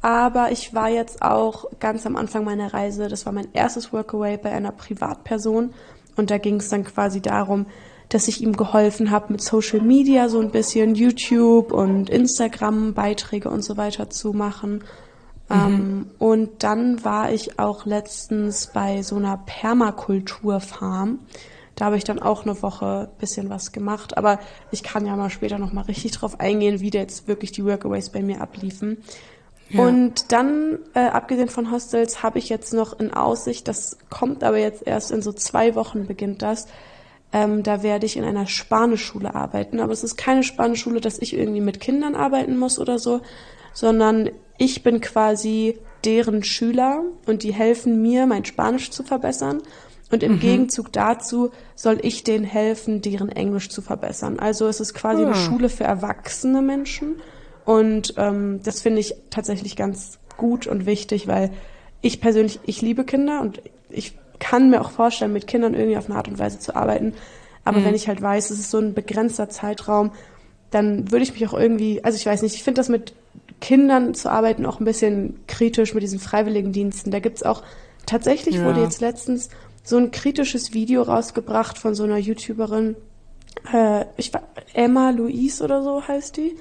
aber 0.01 0.51
ich 0.51 0.73
war 0.73 0.89
jetzt 0.89 1.21
auch 1.21 1.65
ganz 1.79 2.05
am 2.05 2.15
Anfang 2.15 2.43
meiner 2.45 2.73
Reise, 2.73 3.09
das 3.09 3.25
war 3.25 3.33
mein 3.33 3.49
erstes 3.53 3.93
Workaway 3.93 4.37
bei 4.37 4.51
einer 4.51 4.71
Privatperson 4.71 5.73
und 6.15 6.31
da 6.31 6.39
ging 6.39 6.55
es 6.55 6.69
dann 6.69 6.83
quasi 6.83 7.21
darum, 7.21 7.67
dass 8.09 8.27
ich 8.27 8.41
ihm 8.41 8.55
geholfen 8.55 9.11
habe, 9.11 9.33
mit 9.33 9.41
Social 9.41 9.81
Media 9.81 10.29
so 10.29 10.39
ein 10.39 10.51
bisschen 10.51 10.95
YouTube 10.95 11.71
und 11.71 12.09
Instagram 12.09 12.93
Beiträge 12.93 13.49
und 13.49 13.63
so 13.63 13.77
weiter 13.77 14.09
zu 14.09 14.33
machen. 14.33 14.83
Mhm. 15.49 15.55
Ähm, 15.55 16.11
und 16.17 16.63
dann 16.63 17.03
war 17.03 17.31
ich 17.31 17.59
auch 17.59 17.85
letztens 17.85 18.67
bei 18.67 19.01
so 19.01 19.15
einer 19.15 19.37
Permakulturfarm. 19.45 21.19
Da 21.75 21.85
habe 21.85 21.97
ich 21.97 22.03
dann 22.03 22.19
auch 22.19 22.43
eine 22.43 22.61
Woche 22.61 23.09
bisschen 23.19 23.49
was 23.49 23.71
gemacht. 23.71 24.17
Aber 24.17 24.39
ich 24.71 24.83
kann 24.83 25.05
ja 25.05 25.15
mal 25.15 25.29
später 25.29 25.59
noch 25.59 25.73
mal 25.73 25.81
richtig 25.81 26.11
drauf 26.11 26.39
eingehen, 26.39 26.79
wie 26.79 26.89
da 26.89 26.99
jetzt 26.99 27.27
wirklich 27.27 27.51
die 27.51 27.63
Workaways 27.63 28.09
bei 28.09 28.21
mir 28.21 28.41
abliefen. 28.41 29.03
Ja. 29.69 29.83
Und 29.83 30.31
dann, 30.31 30.79
äh, 30.93 31.07
abgesehen 31.07 31.49
von 31.49 31.71
Hostels, 31.71 32.23
habe 32.23 32.39
ich 32.39 32.49
jetzt 32.49 32.73
noch 32.73 32.99
in 32.99 33.13
Aussicht, 33.13 33.67
das 33.67 33.97
kommt 34.09 34.43
aber 34.43 34.57
jetzt 34.57 34.87
erst 34.87 35.11
in 35.11 35.21
so 35.21 35.33
zwei 35.33 35.75
Wochen 35.75 36.07
beginnt 36.07 36.41
das, 36.41 36.67
ähm, 37.33 37.63
da 37.63 37.83
werde 37.83 38.05
ich 38.05 38.17
in 38.17 38.23
einer 38.23 38.47
Spanischschule 38.47 39.35
arbeiten. 39.35 39.79
Aber 39.79 39.91
es 39.93 40.03
ist 40.03 40.17
keine 40.17 40.43
Spanischschule, 40.43 41.01
dass 41.01 41.19
ich 41.19 41.33
irgendwie 41.33 41.61
mit 41.61 41.79
Kindern 41.79 42.15
arbeiten 42.15 42.57
muss 42.57 42.79
oder 42.79 42.99
so, 42.99 43.21
sondern 43.73 44.29
ich 44.57 44.83
bin 44.83 45.01
quasi 45.01 45.77
deren 46.05 46.43
Schüler 46.43 47.03
und 47.25 47.43
die 47.43 47.53
helfen 47.53 48.01
mir, 48.01 48.25
mein 48.25 48.45
Spanisch 48.45 48.91
zu 48.91 49.03
verbessern. 49.03 49.61
Und 50.09 50.23
im 50.23 50.33
mhm. 50.33 50.39
Gegenzug 50.39 50.93
dazu 50.93 51.51
soll 51.75 51.99
ich 52.01 52.23
denen 52.23 52.45
helfen, 52.45 53.01
deren 53.01 53.29
Englisch 53.29 53.69
zu 53.69 53.81
verbessern. 53.81 54.39
Also 54.39 54.67
es 54.67 54.79
ist 54.79 54.93
quasi 54.93 55.21
ja. 55.21 55.27
eine 55.27 55.35
ah. 55.35 55.39
Schule 55.39 55.69
für 55.69 55.83
erwachsene 55.83 56.61
Menschen. 56.61 57.17
Und 57.65 58.13
ähm, 58.15 58.61
das 58.63 58.81
finde 58.81 59.01
ich 59.01 59.15
tatsächlich 59.29 59.75
ganz 59.75 60.19
gut 60.37 60.65
und 60.65 60.85
wichtig, 60.85 61.27
weil 61.27 61.51
ich 62.01 62.21
persönlich, 62.21 62.61
ich 62.63 62.81
liebe 62.81 63.03
Kinder 63.03 63.41
und 63.41 63.61
ich 63.89 64.17
kann 64.39 64.69
mir 64.69 64.81
auch 64.81 64.91
vorstellen, 64.91 65.33
mit 65.33 65.47
Kindern 65.47 65.73
irgendwie 65.73 65.97
auf 65.97 66.09
eine 66.09 66.15
Art 66.15 66.27
und 66.27 66.39
Weise 66.39 66.59
zu 66.59 66.75
arbeiten. 66.75 67.13
Aber 67.65 67.79
mhm. 67.79 67.85
wenn 67.85 67.95
ich 67.95 68.07
halt 68.07 68.21
weiß, 68.21 68.49
es 68.49 68.59
ist 68.59 68.71
so 68.71 68.79
ein 68.79 68.93
begrenzter 68.93 69.49
Zeitraum, 69.49 70.11
dann 70.71 71.11
würde 71.11 71.23
ich 71.23 71.33
mich 71.33 71.47
auch 71.47 71.53
irgendwie, 71.53 72.03
also 72.03 72.15
ich 72.17 72.25
weiß 72.25 72.41
nicht, 72.41 72.55
ich 72.55 72.63
finde 72.63 72.79
das 72.79 72.89
mit 72.89 73.13
Kindern 73.61 74.13
zu 74.13 74.29
arbeiten 74.29 74.65
auch 74.65 74.79
ein 74.79 74.85
bisschen 74.85 75.39
kritisch 75.47 75.93
mit 75.93 76.03
diesen 76.03 76.19
Freiwilligendiensten. 76.19 77.11
Da 77.11 77.19
gibt's 77.19 77.43
auch, 77.43 77.63
tatsächlich 78.05 78.55
ja. 78.55 78.65
wurde 78.65 78.81
jetzt 78.81 79.01
letztens 79.01 79.49
so 79.83 79.97
ein 79.97 80.11
kritisches 80.11 80.73
Video 80.73 81.01
rausgebracht 81.01 81.77
von 81.77 81.95
so 81.95 82.03
einer 82.03 82.17
YouTuberin, 82.17 82.95
äh, 83.73 84.05
ich 84.17 84.33
war, 84.33 84.43
Emma 84.73 85.09
Louise 85.11 85.63
oder 85.63 85.81
so 85.81 86.07
heißt 86.07 86.37
die. 86.37 86.55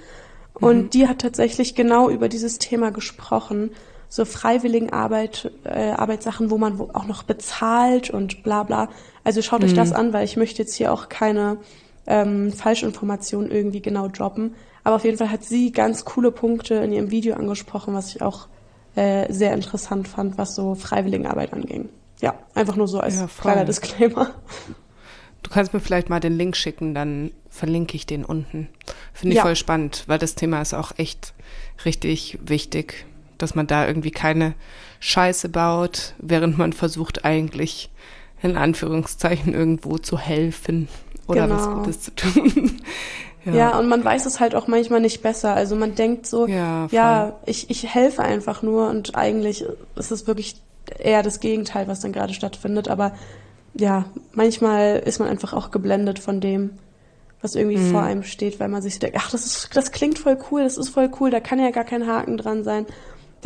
Und 0.54 0.76
mhm. 0.76 0.90
die 0.90 1.08
hat 1.08 1.18
tatsächlich 1.18 1.74
genau 1.74 2.08
über 2.08 2.28
dieses 2.28 2.58
Thema 2.58 2.90
gesprochen 2.90 3.70
so 4.08 4.24
Freiwilligenarbeit, 4.24 5.50
äh, 5.64 5.90
Arbeitssachen, 5.90 6.50
wo 6.50 6.58
man 6.58 6.80
auch 6.80 7.06
noch 7.06 7.22
bezahlt 7.22 8.10
und 8.10 8.42
bla 8.42 8.62
bla. 8.62 8.88
Also 9.24 9.42
schaut 9.42 9.60
mhm. 9.60 9.66
euch 9.66 9.74
das 9.74 9.92
an, 9.92 10.12
weil 10.12 10.24
ich 10.24 10.36
möchte 10.36 10.62
jetzt 10.62 10.74
hier 10.74 10.92
auch 10.92 11.08
keine 11.08 11.58
ähm, 12.06 12.52
Falschinformationen 12.52 13.50
irgendwie 13.50 13.82
genau 13.82 14.08
droppen. 14.08 14.54
Aber 14.84 14.96
auf 14.96 15.04
jeden 15.04 15.18
Fall 15.18 15.30
hat 15.30 15.42
sie 15.42 15.72
ganz 15.72 16.04
coole 16.04 16.30
Punkte 16.30 16.74
in 16.74 16.92
ihrem 16.92 17.10
Video 17.10 17.34
angesprochen, 17.34 17.94
was 17.94 18.14
ich 18.14 18.22
auch 18.22 18.46
äh, 18.94 19.32
sehr 19.32 19.52
interessant 19.52 20.06
fand, 20.06 20.38
was 20.38 20.54
so 20.54 20.74
Freiwilligenarbeit 20.74 21.52
anging. 21.52 21.88
Ja, 22.20 22.38
einfach 22.54 22.76
nur 22.76 22.88
so 22.88 23.00
als 23.00 23.16
ja, 23.16 23.28
kleiner 23.40 23.64
Disclaimer. 23.64 24.30
Du 25.42 25.50
kannst 25.50 25.72
mir 25.72 25.80
vielleicht 25.80 26.08
mal 26.08 26.18
den 26.18 26.36
Link 26.36 26.56
schicken, 26.56 26.94
dann 26.94 27.30
verlinke 27.50 27.94
ich 27.94 28.06
den 28.06 28.24
unten. 28.24 28.68
Finde 29.12 29.34
ich 29.34 29.36
ja. 29.36 29.42
voll 29.42 29.54
spannend, 29.54 30.04
weil 30.06 30.18
das 30.18 30.34
Thema 30.34 30.60
ist 30.60 30.74
auch 30.74 30.92
echt 30.96 31.34
richtig 31.84 32.38
wichtig 32.42 33.06
dass 33.38 33.54
man 33.54 33.66
da 33.66 33.86
irgendwie 33.86 34.10
keine 34.10 34.54
Scheiße 35.00 35.48
baut, 35.48 36.14
während 36.18 36.58
man 36.58 36.72
versucht 36.72 37.24
eigentlich 37.24 37.90
in 38.42 38.56
Anführungszeichen 38.56 39.54
irgendwo 39.54 39.98
zu 39.98 40.18
helfen 40.18 40.88
oder 41.26 41.46
genau. 41.46 41.56
was 41.56 41.68
Gutes 41.68 42.00
zu 42.02 42.14
tun. 42.14 42.80
ja. 43.44 43.54
ja. 43.54 43.78
und 43.78 43.88
man 43.88 44.04
weiß 44.04 44.26
es 44.26 44.40
halt 44.40 44.54
auch 44.54 44.68
manchmal 44.68 45.00
nicht 45.00 45.22
besser. 45.22 45.54
Also 45.54 45.76
man 45.76 45.94
denkt 45.94 46.26
so, 46.26 46.46
ja, 46.46 46.86
ja 46.90 47.36
ich, 47.46 47.70
ich 47.70 47.92
helfe 47.94 48.22
einfach 48.22 48.62
nur 48.62 48.88
und 48.88 49.16
eigentlich 49.16 49.64
ist 49.96 50.10
es 50.10 50.26
wirklich 50.26 50.56
eher 50.98 51.22
das 51.22 51.40
Gegenteil, 51.40 51.88
was 51.88 52.00
dann 52.00 52.12
gerade 52.12 52.34
stattfindet. 52.34 52.88
Aber 52.88 53.12
ja, 53.74 54.06
manchmal 54.32 55.02
ist 55.04 55.18
man 55.18 55.28
einfach 55.28 55.52
auch 55.52 55.70
geblendet 55.70 56.18
von 56.18 56.40
dem, 56.40 56.70
was 57.42 57.54
irgendwie 57.54 57.78
mhm. 57.78 57.90
vor 57.90 58.02
einem 58.02 58.22
steht, 58.22 58.60
weil 58.60 58.68
man 58.68 58.82
sich 58.82 58.98
denkt, 58.98 59.16
ach, 59.18 59.30
das 59.30 59.44
ist, 59.44 59.76
das 59.76 59.92
klingt 59.92 60.18
voll 60.18 60.38
cool, 60.50 60.62
das 60.62 60.78
ist 60.78 60.88
voll 60.88 61.10
cool, 61.20 61.30
da 61.30 61.40
kann 61.40 61.58
ja 61.58 61.70
gar 61.70 61.84
kein 61.84 62.06
Haken 62.06 62.36
dran 62.36 62.64
sein. 62.64 62.86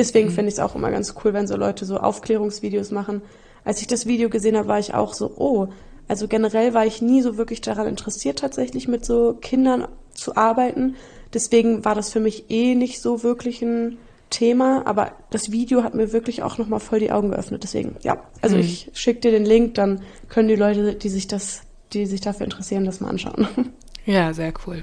Deswegen 0.00 0.28
mhm. 0.28 0.33
finde 0.33 0.49
ich 0.49 0.54
es 0.54 0.61
auch 0.61 0.75
immer 0.75 0.90
ganz 0.90 1.14
cool, 1.23 1.35
wenn 1.35 1.47
so 1.47 1.57
Leute 1.57 1.85
so 1.85 1.99
Aufklärungsvideos 1.99 2.90
machen. 2.90 3.21
Als 3.64 3.83
ich 3.83 3.87
das 3.87 4.07
Video 4.07 4.30
gesehen 4.30 4.57
habe, 4.57 4.66
war 4.66 4.78
ich 4.78 4.95
auch 4.95 5.12
so, 5.12 5.35
oh, 5.37 5.69
also 6.09 6.26
generell 6.26 6.73
war 6.73 6.87
ich 6.87 7.02
nie 7.02 7.21
so 7.21 7.37
wirklich 7.37 7.61
daran 7.61 7.87
interessiert, 7.87 8.38
tatsächlich 8.38 8.88
mit 8.88 9.04
so 9.04 9.35
Kindern 9.35 9.87
zu 10.14 10.37
arbeiten. 10.37 10.97
Deswegen 11.35 11.85
war 11.85 11.95
das 11.95 12.11
für 12.11 12.19
mich 12.19 12.50
eh 12.50 12.75
nicht 12.75 13.02
so 13.02 13.23
wirklich 13.23 13.61
ein 13.61 13.99
Thema, 14.30 14.87
aber 14.87 15.12
das 15.28 15.52
Video 15.52 15.83
hat 15.85 15.95
mir 15.95 16.14
wirklich 16.14 16.42
auch 16.42 16.57
nochmal 16.57 16.80
voll 16.80 17.00
die 17.00 17.12
Augen 17.12 17.33
geöffnet. 17.33 17.62
Deswegen, 17.62 17.97
ja, 18.00 18.23
also 18.40 18.57
mhm. 18.57 18.62
ich 18.62 18.90
schicke 18.95 19.21
dir 19.21 19.33
den 19.33 19.45
Link, 19.45 19.75
dann 19.75 20.00
können 20.30 20.49
die 20.49 20.57
Leute, 20.57 20.95
die 20.95 21.11
sich 21.11 21.28
das, 21.28 21.61
die 21.92 22.07
sich 22.07 22.23
dafür 22.23 22.45
interessieren, 22.45 22.87
das 22.87 23.00
mal 23.00 23.11
anschauen. 23.11 23.47
Ja, 24.07 24.33
sehr 24.33 24.52
cool. 24.66 24.83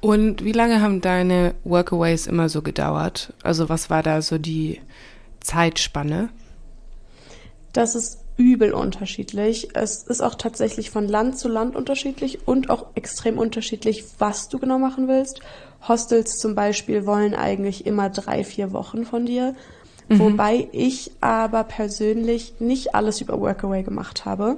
Und 0.00 0.44
wie 0.44 0.52
lange 0.52 0.80
haben 0.80 1.00
deine 1.00 1.54
Workaways 1.64 2.26
immer 2.26 2.48
so 2.48 2.62
gedauert? 2.62 3.34
Also 3.42 3.68
was 3.68 3.90
war 3.90 4.02
da 4.02 4.22
so 4.22 4.38
die 4.38 4.80
Zeitspanne? 5.40 6.30
Das 7.72 7.94
ist 7.94 8.18
übel 8.36 8.72
unterschiedlich. 8.72 9.68
Es 9.74 10.02
ist 10.02 10.22
auch 10.22 10.34
tatsächlich 10.34 10.90
von 10.90 11.06
Land 11.06 11.38
zu 11.38 11.48
Land 11.48 11.76
unterschiedlich 11.76 12.48
und 12.48 12.70
auch 12.70 12.86
extrem 12.94 13.38
unterschiedlich, 13.38 14.04
was 14.18 14.48
du 14.48 14.58
genau 14.58 14.78
machen 14.78 15.08
willst. 15.08 15.40
Hostels 15.86 16.38
zum 16.38 16.54
Beispiel 16.54 17.06
wollen 17.06 17.34
eigentlich 17.34 17.86
immer 17.86 18.08
drei, 18.08 18.42
vier 18.44 18.72
Wochen 18.72 19.04
von 19.04 19.26
dir. 19.26 19.54
Mhm. 20.08 20.18
Wobei 20.18 20.68
ich 20.72 21.12
aber 21.20 21.64
persönlich 21.64 22.54
nicht 22.58 22.94
alles 22.94 23.20
über 23.20 23.38
Workaway 23.38 23.82
gemacht 23.82 24.24
habe. 24.24 24.56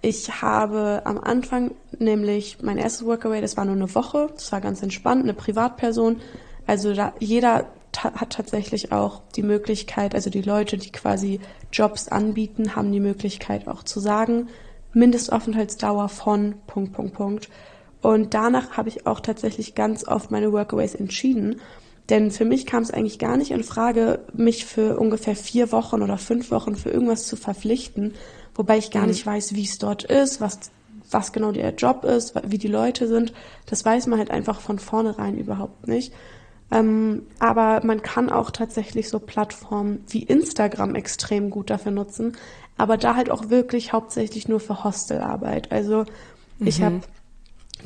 Ich 0.00 0.42
habe 0.42 1.02
am 1.04 1.18
Anfang 1.18 1.72
nämlich 1.98 2.58
mein 2.62 2.78
erstes 2.78 3.04
Workaway, 3.04 3.40
das 3.40 3.56
war 3.56 3.64
nur 3.64 3.74
eine 3.74 3.94
Woche, 3.94 4.28
das 4.32 4.52
war 4.52 4.60
ganz 4.60 4.82
entspannt, 4.82 5.24
eine 5.24 5.34
Privatperson. 5.34 6.20
Also 6.66 6.94
da, 6.94 7.12
jeder 7.18 7.66
hat 7.96 8.30
tatsächlich 8.30 8.92
auch 8.92 9.22
die 9.34 9.42
Möglichkeit, 9.42 10.14
also 10.14 10.30
die 10.30 10.42
Leute, 10.42 10.76
die 10.76 10.92
quasi 10.92 11.40
Jobs 11.72 12.08
anbieten, 12.08 12.76
haben 12.76 12.92
die 12.92 13.00
Möglichkeit 13.00 13.66
auch 13.66 13.82
zu 13.82 13.98
sagen, 13.98 14.48
Mindestaufenthaltsdauer 14.92 16.08
von 16.08 16.54
Punkt, 16.66 16.92
Punkt, 16.92 17.14
Punkt. 17.14 17.48
Und 18.00 18.34
danach 18.34 18.76
habe 18.76 18.88
ich 18.88 19.06
auch 19.06 19.18
tatsächlich 19.18 19.74
ganz 19.74 20.06
oft 20.06 20.30
meine 20.30 20.52
Workaways 20.52 20.94
entschieden. 20.94 21.60
Denn 22.08 22.30
für 22.30 22.44
mich 22.44 22.64
kam 22.64 22.82
es 22.82 22.90
eigentlich 22.90 23.18
gar 23.18 23.36
nicht 23.36 23.50
in 23.50 23.64
Frage, 23.64 24.20
mich 24.32 24.64
für 24.64 24.98
ungefähr 24.98 25.36
vier 25.36 25.72
Wochen 25.72 26.00
oder 26.02 26.16
fünf 26.16 26.50
Wochen 26.50 26.74
für 26.74 26.90
irgendwas 26.90 27.26
zu 27.26 27.36
verpflichten, 27.36 28.14
wobei 28.58 28.76
ich 28.76 28.90
gar 28.90 29.04
mhm. 29.04 29.08
nicht 29.08 29.24
weiß, 29.24 29.54
wie 29.54 29.64
es 29.64 29.78
dort 29.78 30.04
ist, 30.04 30.42
was, 30.42 30.58
was 31.10 31.32
genau 31.32 31.52
der 31.52 31.74
Job 31.74 32.04
ist, 32.04 32.34
wie 32.44 32.58
die 32.58 32.68
Leute 32.68 33.06
sind. 33.08 33.32
Das 33.64 33.84
weiß 33.84 34.08
man 34.08 34.18
halt 34.18 34.30
einfach 34.30 34.60
von 34.60 34.78
vornherein 34.78 35.38
überhaupt 35.38 35.88
nicht. 35.88 36.12
Ähm, 36.70 37.22
aber 37.38 37.80
man 37.86 38.02
kann 38.02 38.28
auch 38.28 38.50
tatsächlich 38.50 39.08
so 39.08 39.20
Plattformen 39.20 40.04
wie 40.08 40.24
Instagram 40.24 40.96
extrem 40.96 41.48
gut 41.48 41.70
dafür 41.70 41.92
nutzen, 41.92 42.36
aber 42.76 42.98
da 42.98 43.14
halt 43.14 43.30
auch 43.30 43.48
wirklich 43.48 43.94
hauptsächlich 43.94 44.48
nur 44.48 44.60
für 44.60 44.84
Hostelarbeit. 44.84 45.72
Also 45.72 46.04
mhm. 46.58 46.66
ich 46.66 46.82
habe 46.82 47.00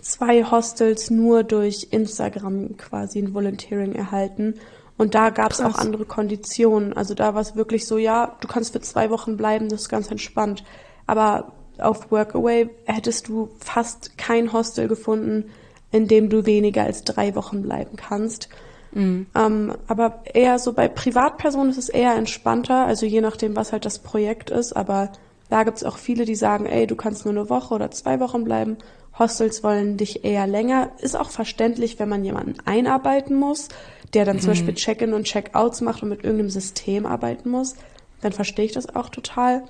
zwei 0.00 0.42
Hostels 0.42 1.10
nur 1.10 1.44
durch 1.44 1.88
Instagram 1.90 2.76
quasi 2.76 3.20
ein 3.20 3.34
Volunteering 3.34 3.94
erhalten 3.94 4.54
und 5.02 5.16
da 5.16 5.30
gab 5.30 5.50
es 5.50 5.60
auch 5.60 5.74
andere 5.74 6.04
Konditionen. 6.04 6.92
Also 6.92 7.14
da 7.14 7.34
war 7.34 7.40
es 7.40 7.56
wirklich 7.56 7.88
so, 7.88 7.98
ja, 7.98 8.36
du 8.40 8.46
kannst 8.46 8.72
für 8.72 8.80
zwei 8.80 9.10
Wochen 9.10 9.36
bleiben, 9.36 9.68
das 9.68 9.80
ist 9.80 9.88
ganz 9.88 10.08
entspannt. 10.12 10.62
Aber 11.08 11.50
auf 11.78 12.12
Workaway 12.12 12.70
hättest 12.84 13.26
du 13.26 13.48
fast 13.58 14.16
kein 14.16 14.52
Hostel 14.52 14.86
gefunden, 14.86 15.50
in 15.90 16.06
dem 16.06 16.30
du 16.30 16.46
weniger 16.46 16.84
als 16.84 17.02
drei 17.02 17.34
Wochen 17.34 17.62
bleiben 17.62 17.96
kannst. 17.96 18.48
Mhm. 18.92 19.26
Ähm, 19.34 19.74
aber 19.88 20.20
eher 20.22 20.60
so 20.60 20.72
bei 20.72 20.86
Privatpersonen 20.86 21.70
ist 21.70 21.78
es 21.78 21.88
eher 21.88 22.14
entspannter, 22.14 22.86
also 22.86 23.04
je 23.04 23.22
nachdem, 23.22 23.56
was 23.56 23.72
halt 23.72 23.84
das 23.84 23.98
Projekt 23.98 24.50
ist. 24.50 24.72
Aber 24.72 25.10
da 25.50 25.64
gibt 25.64 25.78
es 25.78 25.84
auch 25.84 25.96
viele, 25.98 26.26
die 26.26 26.36
sagen, 26.36 26.66
ey, 26.66 26.86
du 26.86 26.94
kannst 26.94 27.24
nur 27.24 27.34
eine 27.34 27.50
Woche 27.50 27.74
oder 27.74 27.90
zwei 27.90 28.20
Wochen 28.20 28.44
bleiben. 28.44 28.76
Hostels 29.18 29.64
wollen 29.64 29.96
dich 29.96 30.24
eher 30.24 30.46
länger. 30.46 30.90
Ist 31.00 31.18
auch 31.18 31.30
verständlich, 31.30 31.98
wenn 31.98 32.08
man 32.08 32.24
jemanden 32.24 32.54
einarbeiten 32.66 33.36
muss 33.36 33.68
der 34.14 34.24
dann 34.24 34.36
mhm. 34.36 34.40
zum 34.40 34.50
Beispiel 34.50 34.74
Check-in 34.74 35.12
und 35.12 35.24
Check-outs 35.24 35.80
macht 35.80 36.02
und 36.02 36.08
mit 36.08 36.24
irgendeinem 36.24 36.50
System 36.50 37.06
arbeiten 37.06 37.50
muss, 37.50 37.76
dann 38.20 38.32
verstehe 38.32 38.64
ich 38.64 38.72
das 38.72 38.94
auch 38.94 39.08
total. 39.08 39.64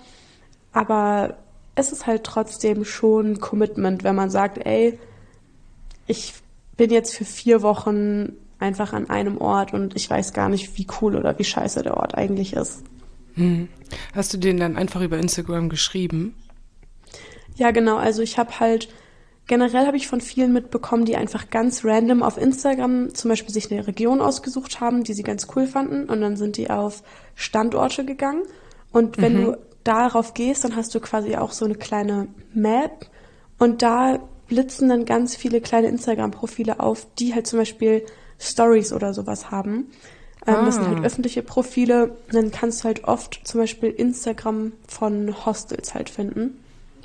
Aber 0.72 1.36
es 1.74 1.92
ist 1.92 2.06
halt 2.06 2.24
trotzdem 2.24 2.84
schon 2.84 3.32
ein 3.32 3.40
Commitment, 3.40 4.04
wenn 4.04 4.14
man 4.14 4.30
sagt, 4.30 4.58
ey, 4.66 4.98
ich 6.06 6.34
bin 6.76 6.90
jetzt 6.90 7.14
für 7.14 7.24
vier 7.24 7.62
Wochen 7.62 8.32
einfach 8.58 8.92
an 8.92 9.10
einem 9.10 9.38
Ort 9.38 9.72
und 9.72 9.96
ich 9.96 10.08
weiß 10.08 10.32
gar 10.32 10.48
nicht, 10.48 10.76
wie 10.78 10.86
cool 11.00 11.16
oder 11.16 11.38
wie 11.38 11.44
scheiße 11.44 11.82
der 11.82 11.96
Ort 11.96 12.14
eigentlich 12.16 12.54
ist. 12.54 12.82
Hm. 13.34 13.68
Hast 14.14 14.32
du 14.32 14.38
den 14.38 14.58
dann 14.58 14.76
einfach 14.76 15.00
über 15.00 15.18
Instagram 15.18 15.68
geschrieben? 15.68 16.34
Ja, 17.56 17.70
genau. 17.70 17.96
Also 17.96 18.22
ich 18.22 18.38
habe 18.38 18.60
halt 18.60 18.88
generell 19.46 19.86
habe 19.86 19.96
ich 19.96 20.06
von 20.06 20.20
vielen 20.20 20.52
mitbekommen, 20.52 21.04
die 21.04 21.16
einfach 21.16 21.50
ganz 21.50 21.84
random 21.84 22.22
auf 22.22 22.38
Instagram 22.38 23.14
zum 23.14 23.28
Beispiel 23.28 23.52
sich 23.52 23.70
eine 23.70 23.86
Region 23.86 24.20
ausgesucht 24.20 24.80
haben, 24.80 25.04
die 25.04 25.14
sie 25.14 25.22
ganz 25.22 25.46
cool 25.54 25.66
fanden 25.66 26.08
und 26.08 26.20
dann 26.20 26.36
sind 26.36 26.56
die 26.56 26.70
auf 26.70 27.02
Standorte 27.34 28.04
gegangen 28.04 28.42
und 28.92 29.20
wenn 29.20 29.38
mhm. 29.38 29.44
du 29.44 29.58
darauf 29.84 30.34
gehst, 30.34 30.64
dann 30.64 30.76
hast 30.76 30.94
du 30.94 31.00
quasi 31.00 31.36
auch 31.36 31.52
so 31.52 31.64
eine 31.64 31.74
kleine 31.74 32.28
Map 32.54 33.06
und 33.58 33.82
da 33.82 34.20
blitzen 34.48 34.88
dann 34.88 35.04
ganz 35.04 35.34
viele 35.34 35.60
kleine 35.60 35.88
Instagram-Profile 35.88 36.80
auf, 36.80 37.06
die 37.18 37.34
halt 37.34 37.46
zum 37.46 37.58
Beispiel 37.58 38.04
Stories 38.38 38.92
oder 38.92 39.14
sowas 39.14 39.50
haben. 39.50 39.90
Ähm, 40.46 40.54
ah. 40.54 40.64
Das 40.64 40.74
sind 40.74 40.88
halt 40.88 40.98
ah. 40.98 41.04
öffentliche 41.04 41.42
Profile. 41.42 42.16
Dann 42.30 42.50
kannst 42.50 42.80
du 42.80 42.84
halt 42.84 43.04
oft 43.04 43.40
zum 43.44 43.60
Beispiel 43.60 43.90
Instagram 43.90 44.72
von 44.86 45.46
Hostels 45.46 45.94
halt 45.94 46.10
finden, 46.10 46.58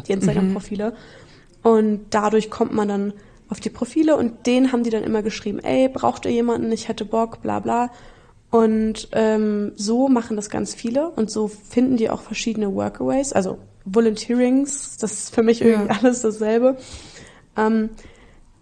die 0.07 0.11
Instagram-Profile. 0.13 0.91
Mhm. 0.91 1.26
Und 1.67 2.05
dadurch 2.11 2.49
kommt 2.49 2.71
man 2.71 2.87
dann 2.87 3.13
auf 3.49 3.59
die 3.59 3.69
Profile 3.69 4.15
und 4.15 4.47
denen 4.47 4.71
haben 4.71 4.83
die 4.83 4.89
dann 4.89 5.03
immer 5.03 5.21
geschrieben, 5.21 5.59
ey, 5.59 5.89
braucht 5.89 6.23
ihr 6.23 6.31
jemanden, 6.31 6.71
ich 6.71 6.87
hätte 6.87 7.03
Bock, 7.03 7.41
bla 7.41 7.59
bla. 7.59 7.91
Und 8.51 9.09
ähm, 9.11 9.73
so 9.75 10.07
machen 10.07 10.37
das 10.37 10.49
ganz 10.49 10.73
viele 10.73 11.09
und 11.09 11.29
so 11.29 11.49
finden 11.49 11.97
die 11.97 12.09
auch 12.09 12.21
verschiedene 12.21 12.73
Workaways, 12.73 13.33
also 13.33 13.57
Volunteerings, 13.83 14.95
das 14.95 15.11
ist 15.11 15.35
für 15.35 15.43
mich 15.43 15.61
irgendwie 15.61 15.89
ja. 15.89 15.99
alles 16.01 16.21
dasselbe. 16.21 16.77
Ähm, 17.57 17.89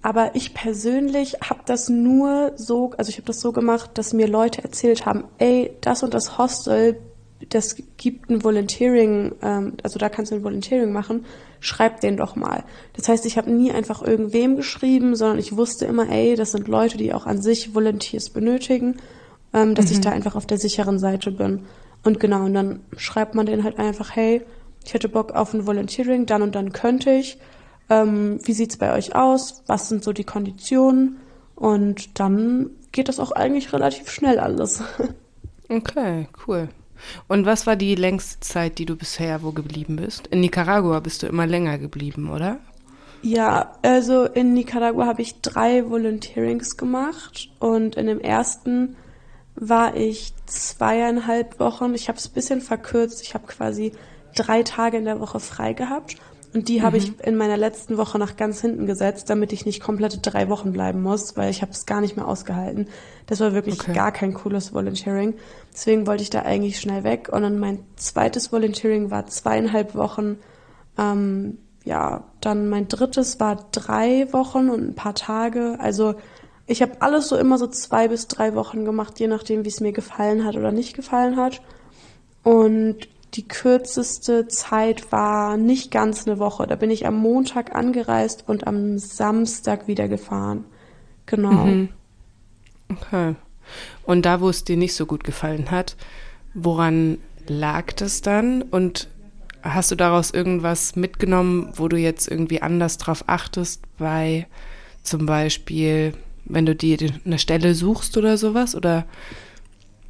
aber 0.02 0.34
ich 0.34 0.56
persönlich 0.56 1.36
habe 1.48 1.62
das 1.64 1.90
nur 1.90 2.54
so, 2.56 2.94
also 2.98 3.10
ich 3.10 3.18
habe 3.18 3.28
das 3.28 3.40
so 3.40 3.52
gemacht, 3.52 3.92
dass 4.00 4.14
mir 4.14 4.28
Leute 4.28 4.64
erzählt 4.64 5.06
haben, 5.06 5.26
ey, 5.38 5.78
das 5.82 6.02
und 6.02 6.16
das 6.16 6.40
Hostel, 6.40 6.98
das 7.50 7.76
gibt 7.98 8.30
ein 8.30 8.44
Volunteering, 8.44 9.34
ähm, 9.42 9.74
also 9.84 10.00
da 10.00 10.10
kannst 10.10 10.32
du 10.32 10.36
ein 10.36 10.44
Volunteering 10.44 10.92
machen, 10.92 11.26
schreib 11.60 12.00
den 12.02 12.18
doch 12.18 12.36
mal. 12.36 12.64
Das 12.94 13.10
heißt, 13.10 13.26
ich 13.26 13.38
habe 13.38 13.52
nie 13.52 13.72
einfach 13.72 14.02
irgendwem 14.02 14.56
geschrieben, 14.56 15.16
sondern 15.16 15.40
ich 15.40 15.56
wusste 15.56 15.86
immer, 15.86 16.10
ey, 16.10 16.36
das 16.36 16.52
sind 16.52 16.68
Leute, 16.68 16.98
die 16.98 17.14
auch 17.14 17.26
an 17.26 17.42
sich 17.42 17.76
Volunteers 17.76 18.30
benötigen, 18.30 18.98
ähm, 19.54 19.76
dass 19.76 19.88
mhm. 19.88 19.92
ich 19.92 20.02
da 20.02 20.12
einfach 20.12 20.36
auf 20.36 20.46
der 20.46 20.58
sicheren 20.58 21.00
Seite 21.00 21.32
bin. 21.32 21.66
Und 22.04 22.20
genau, 22.20 22.46
und 22.46 22.54
dann 22.54 22.82
schreibt 22.98 23.36
man 23.36 23.46
denen 23.46 23.64
halt 23.64 23.80
einfach, 23.80 24.16
hey, 24.16 24.42
ich 24.86 24.94
hätte 24.94 25.10
Bock 25.10 25.32
auf 25.32 25.54
ein 25.54 25.66
Volunteering, 25.66 26.26
dann 26.26 26.42
und 26.42 26.56
dann 26.56 26.72
könnte 26.72 27.12
ich. 27.12 27.38
Ähm, 27.90 28.40
wie 28.44 28.54
sieht's 28.54 28.78
bei 28.78 28.94
euch 28.94 29.16
aus? 29.16 29.64
Was 29.68 29.90
sind 29.90 30.04
so 30.04 30.14
die 30.14 30.24
Konditionen? 30.24 31.18
Und 31.56 32.20
dann 32.20 32.72
geht 32.92 33.10
das 33.10 33.20
auch 33.20 33.32
eigentlich 33.32 33.74
relativ 33.74 34.10
schnell 34.10 34.40
alles. 34.40 34.84
Okay, 35.68 36.28
cool. 36.46 36.70
Und 37.28 37.46
was 37.46 37.68
war 37.68 37.76
die 37.76 37.96
längste 37.96 38.40
Zeit, 38.40 38.78
die 38.78 38.86
du 38.86 38.96
bisher 38.96 39.44
wo 39.44 39.52
geblieben 39.52 39.98
bist? 39.98 40.28
In 40.28 40.42
Nicaragua 40.42 41.00
bist 41.00 41.24
du 41.24 41.28
immer 41.28 41.48
länger 41.48 41.78
geblieben, 41.78 42.30
oder? 42.30 42.60
Ja, 43.22 43.74
also 43.82 44.26
in 44.26 44.54
Nicaragua 44.54 45.08
habe 45.08 45.22
ich 45.22 45.42
drei 45.42 45.90
Volunteerings 45.90 46.78
gemacht 46.78 47.50
und 47.60 47.96
in 47.96 48.06
dem 48.06 48.20
ersten 48.20 48.96
war 49.56 49.96
ich 49.96 50.34
zweieinhalb 50.46 51.60
Wochen. 51.60 51.94
Ich 51.96 52.08
habe 52.08 52.18
es 52.18 52.28
ein 52.28 52.34
bisschen 52.34 52.62
verkürzt. 52.62 53.22
Ich 53.24 53.34
habe 53.34 53.48
quasi 53.48 53.94
drei 54.36 54.64
Tage 54.64 54.98
in 54.98 55.06
der 55.06 55.20
Woche 55.20 55.40
frei 55.40 55.74
gehabt 55.74 56.18
und 56.56 56.70
die 56.70 56.80
mhm. 56.80 56.84
habe 56.84 56.98
ich 56.98 57.12
mhm. 57.12 57.16
in 57.24 57.36
meiner 57.36 57.58
letzten 57.58 57.98
Woche 57.98 58.18
nach 58.18 58.38
ganz 58.38 58.62
hinten 58.62 58.86
gesetzt, 58.86 59.30
damit 59.30 59.52
ich 59.52 59.66
nicht 59.66 59.82
komplette 59.82 60.20
drei 60.20 60.48
Wochen 60.50 60.72
bleiben 60.72 61.02
muss, 61.02 61.36
weil 61.36 61.50
ich 61.50 61.62
habe 61.62 61.72
es 61.72 61.86
gar 61.86 62.02
nicht 62.02 62.16
mehr 62.16 62.28
ausgehalten. 62.28 62.88
Das 63.28 63.42
war 63.42 63.54
wirklich 63.54 63.80
okay. 63.80 63.94
gar 63.94 64.12
kein 64.12 64.34
cooles 64.34 64.74
Volunteering. 64.74 65.34
Deswegen 65.76 66.08
wollte 66.08 66.24
ich 66.24 66.30
da 66.30 66.44
eigentlich 66.44 66.80
schnell 66.80 67.04
weg. 67.04 67.28
Und 67.30 67.42
dann 67.42 67.60
mein 67.60 67.80
zweites 67.98 68.54
Volunteering 68.54 69.12
war 69.12 69.28
zweieinhalb 69.28 69.94
Wochen. 69.94 70.38
Ähm, 70.98 71.58
ja, 71.84 72.24
dann 72.40 72.70
mein 72.70 72.88
drittes 72.88 73.42
war 73.42 73.68
drei 73.74 74.32
Wochen 74.32 74.70
und 74.70 74.88
ein 74.88 74.96
paar 74.96 75.16
Tage. 75.16 75.76
Also 75.80 76.16
ich 76.66 76.82
habe 76.82 77.02
alles 77.02 77.28
so 77.28 77.36
immer 77.36 77.58
so 77.58 77.68
zwei 77.68 78.08
bis 78.08 78.30
drei 78.30 78.56
Wochen 78.56 78.86
gemacht, 78.86 79.20
je 79.20 79.28
nachdem, 79.28 79.66
wie 79.66 79.70
es 79.70 79.82
mir 79.82 79.92
gefallen 79.92 80.46
hat 80.46 80.56
oder 80.56 80.72
nicht 80.72 80.96
gefallen 80.96 81.36
hat. 81.36 81.62
Und 82.42 83.10
die 83.34 83.46
kürzeste 83.46 84.48
Zeit 84.48 85.12
war 85.12 85.58
nicht 85.58 85.92
ganz 85.92 86.26
eine 86.26 86.40
Woche. 86.40 86.68
Da 86.68 86.78
bin 86.78 86.90
ich 86.90 87.06
am 87.06 87.18
Montag 87.18 87.76
angereist 87.76 88.46
und 88.48 88.66
am 88.66 88.98
Samstag 88.98 89.90
wieder 89.90 90.08
gefahren. 90.08 90.64
Genau. 91.26 91.66
Mhm. 91.66 91.90
Okay. 92.90 93.36
Und 94.06 94.26
da, 94.26 94.42
wo 94.42 94.50
es 94.50 94.64
dir 94.64 94.78
nicht 94.78 94.94
so 94.94 95.06
gut 95.06 95.24
gefallen 95.24 95.72
hat, 95.72 95.96
woran 96.54 97.18
lag 97.48 97.94
das 97.94 98.22
dann? 98.22 98.62
Und 98.62 99.08
hast 99.62 99.92
du 99.92 99.96
daraus 99.96 100.32
irgendwas 100.32 100.96
mitgenommen, 100.96 101.72
wo 101.76 101.88
du 101.88 101.98
jetzt 101.98 102.30
irgendwie 102.30 102.62
anders 102.62 102.98
drauf 102.98 103.24
achtest, 103.28 103.82
bei 103.98 104.48
zum 105.04 105.26
Beispiel, 105.26 106.14
wenn 106.46 106.66
du 106.66 106.76
dir 106.76 106.98
eine 107.26 107.40
Stelle 107.40 107.74
suchst 107.74 108.18
oder 108.18 108.38
sowas? 108.38 108.76
Oder 108.76 109.06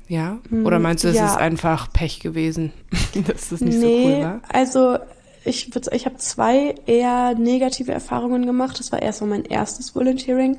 ja? 0.08 0.40
Oder 0.52 0.76
hm, 0.76 0.84
meinst 0.84 1.04
du, 1.04 1.08
es 1.08 1.16
ja. 1.16 1.26
ist 1.26 1.38
einfach 1.38 1.92
Pech 1.92 2.20
gewesen, 2.20 2.72
dass 3.28 3.50
das 3.50 3.62
nicht 3.62 3.78
nee, 3.78 4.04
so 4.04 4.10
cool 4.10 4.24
war? 4.24 4.42
Also 4.50 4.98
ich, 5.46 5.72
ich 5.92 6.06
habe 6.06 6.18
zwei 6.18 6.76
eher 6.86 7.36
negative 7.36 7.92
Erfahrungen 7.92 8.46
gemacht. 8.46 8.80
Das 8.80 8.92
war 8.92 9.02
erstmal 9.02 9.32
mein 9.32 9.46
erstes 9.46 9.96
Volunteering. 9.96 10.58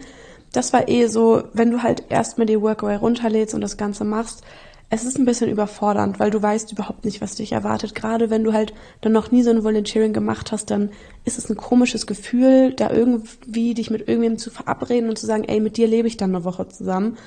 Das 0.53 0.73
war 0.73 0.89
eh 0.89 1.07
so, 1.07 1.43
wenn 1.53 1.71
du 1.71 1.83
halt 1.83 2.05
erstmal 2.09 2.47
die 2.47 2.61
Workaway 2.61 2.97
runterlädst 2.97 3.55
und 3.55 3.61
das 3.61 3.77
Ganze 3.77 4.05
machst, 4.05 4.43
es 4.89 5.05
ist 5.05 5.19
ein 5.19 5.25
bisschen 5.25 5.51
überfordernd, 5.51 6.21
weil 6.21 6.31
du 6.31 6.41
weißt 6.41 6.71
überhaupt 6.71 7.05
nicht, 7.05 7.21
was 7.21 7.35
dich 7.35 7.53
erwartet. 7.53 7.95
Gerade 7.95 8.31
wenn 8.31 8.45
du 8.45 8.53
halt 8.53 8.73
dann 9.01 9.13
noch 9.13 9.33
nie 9.33 9.43
so 9.43 9.51
ein 9.51 9.65
Volunteering 9.65 10.13
gemacht 10.13 10.53
hast, 10.53 10.71
dann 10.71 10.91
ist 11.25 11.39
es 11.39 11.51
ein 11.51 11.57
komisches 11.57 12.07
Gefühl, 12.07 12.73
da 12.73 12.91
irgendwie 12.91 13.75
dich 13.75 13.91
mit 13.91 14.03
irgendjemandem 14.03 14.39
zu 14.39 14.51
verabreden 14.51 15.09
und 15.09 15.19
zu 15.19 15.27
sagen, 15.27 15.45
ey, 15.45 15.59
mit 15.59 15.77
dir 15.77 15.89
lebe 15.89 16.07
ich 16.07 16.17
dann 16.17 16.35
eine 16.35 16.45
Woche 16.45 16.69
zusammen. 16.69 17.19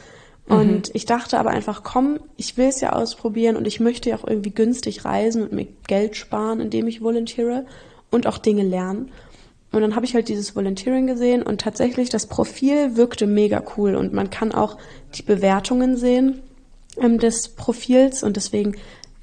Und 0.47 0.87
mhm. 0.87 0.93
ich 0.93 1.05
dachte 1.05 1.37
aber 1.37 1.49
einfach, 1.49 1.83
komm, 1.83 2.19
ich 2.37 2.57
will 2.57 2.67
es 2.67 2.79
ja 2.79 2.93
ausprobieren 2.93 3.57
und 3.57 3.67
ich 3.67 3.81
möchte 3.81 4.09
ja 4.09 4.15
auch 4.15 4.27
irgendwie 4.27 4.51
günstig 4.51 5.03
reisen 5.03 5.43
und 5.43 5.51
mir 5.51 5.67
Geld 5.85 6.15
sparen, 6.15 6.61
indem 6.61 6.87
ich 6.87 7.01
volontiere 7.01 7.65
und 8.09 8.25
auch 8.25 8.37
Dinge 8.37 8.63
lernen. 8.63 9.11
Und 9.71 9.81
dann 9.81 9.95
habe 9.95 10.05
ich 10.05 10.15
halt 10.15 10.29
dieses 10.29 10.55
Volunteering 10.55 11.05
gesehen 11.05 11.43
und 11.43 11.61
tatsächlich 11.61 12.09
das 12.09 12.25
Profil 12.25 12.95
wirkte 12.95 13.27
mega 13.27 13.63
cool 13.77 13.95
und 13.95 14.13
man 14.13 14.29
kann 14.29 14.51
auch 14.51 14.77
die 15.13 15.21
Bewertungen 15.21 15.95
sehen 15.95 16.41
ähm, 16.97 17.19
des 17.19 17.49
Profils 17.49 18.23
und 18.23 18.35
deswegen, 18.35 18.75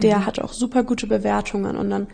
der 0.03 0.19
mhm. 0.19 0.27
hat 0.27 0.39
auch 0.39 0.53
super 0.53 0.85
gute 0.85 1.09
Bewertungen 1.09 1.77
und 1.77 1.91
dann 1.91 2.07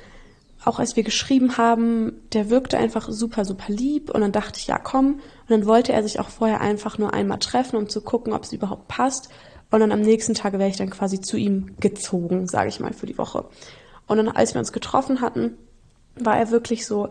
auch 0.65 0.79
als 0.79 0.97
wir 0.97 1.03
geschrieben 1.03 1.57
haben, 1.57 2.13
der 2.33 2.49
wirkte 2.49 2.79
einfach 2.79 3.09
super, 3.11 3.45
super 3.45 3.73
lieb 3.73 4.11
und 4.11 4.21
dann 4.21 4.33
dachte 4.33 4.61
ich, 4.61 4.69
ja 4.69 4.79
komm. 4.79 5.15
Und 5.15 5.51
dann 5.51 5.67
wollte 5.67 5.93
er 5.93 6.03
sich 6.03 6.21
auch 6.21 6.29
vorher 6.29 6.61
einfach 6.61 6.99
nur 6.99 7.13
einmal 7.13 7.39
treffen, 7.39 7.77
um 7.77 7.89
zu 7.89 8.01
gucken, 8.01 8.33
ob 8.33 8.45
es 8.45 8.53
überhaupt 8.53 8.89
passt. 8.89 9.29
Und 9.71 9.81
dann 9.81 9.91
am 9.91 10.03
nächsten 10.03 10.35
Tag 10.35 10.53
wäre 10.53 10.69
ich 10.69 10.77
dann 10.77 10.91
quasi 10.91 11.21
zu 11.21 11.37
ihm 11.37 11.75
gezogen, 11.81 12.47
sage 12.47 12.69
ich 12.69 12.79
mal, 12.79 12.93
für 12.93 13.07
die 13.07 13.19
Woche. 13.19 13.45
Und 14.07 14.19
dann, 14.19 14.29
als 14.29 14.55
wir 14.55 14.61
uns 14.61 14.73
getroffen 14.73 15.21
hatten, 15.21 15.57
war 16.15 16.39
er 16.39 16.51
wirklich 16.51 16.87
so, 16.87 17.09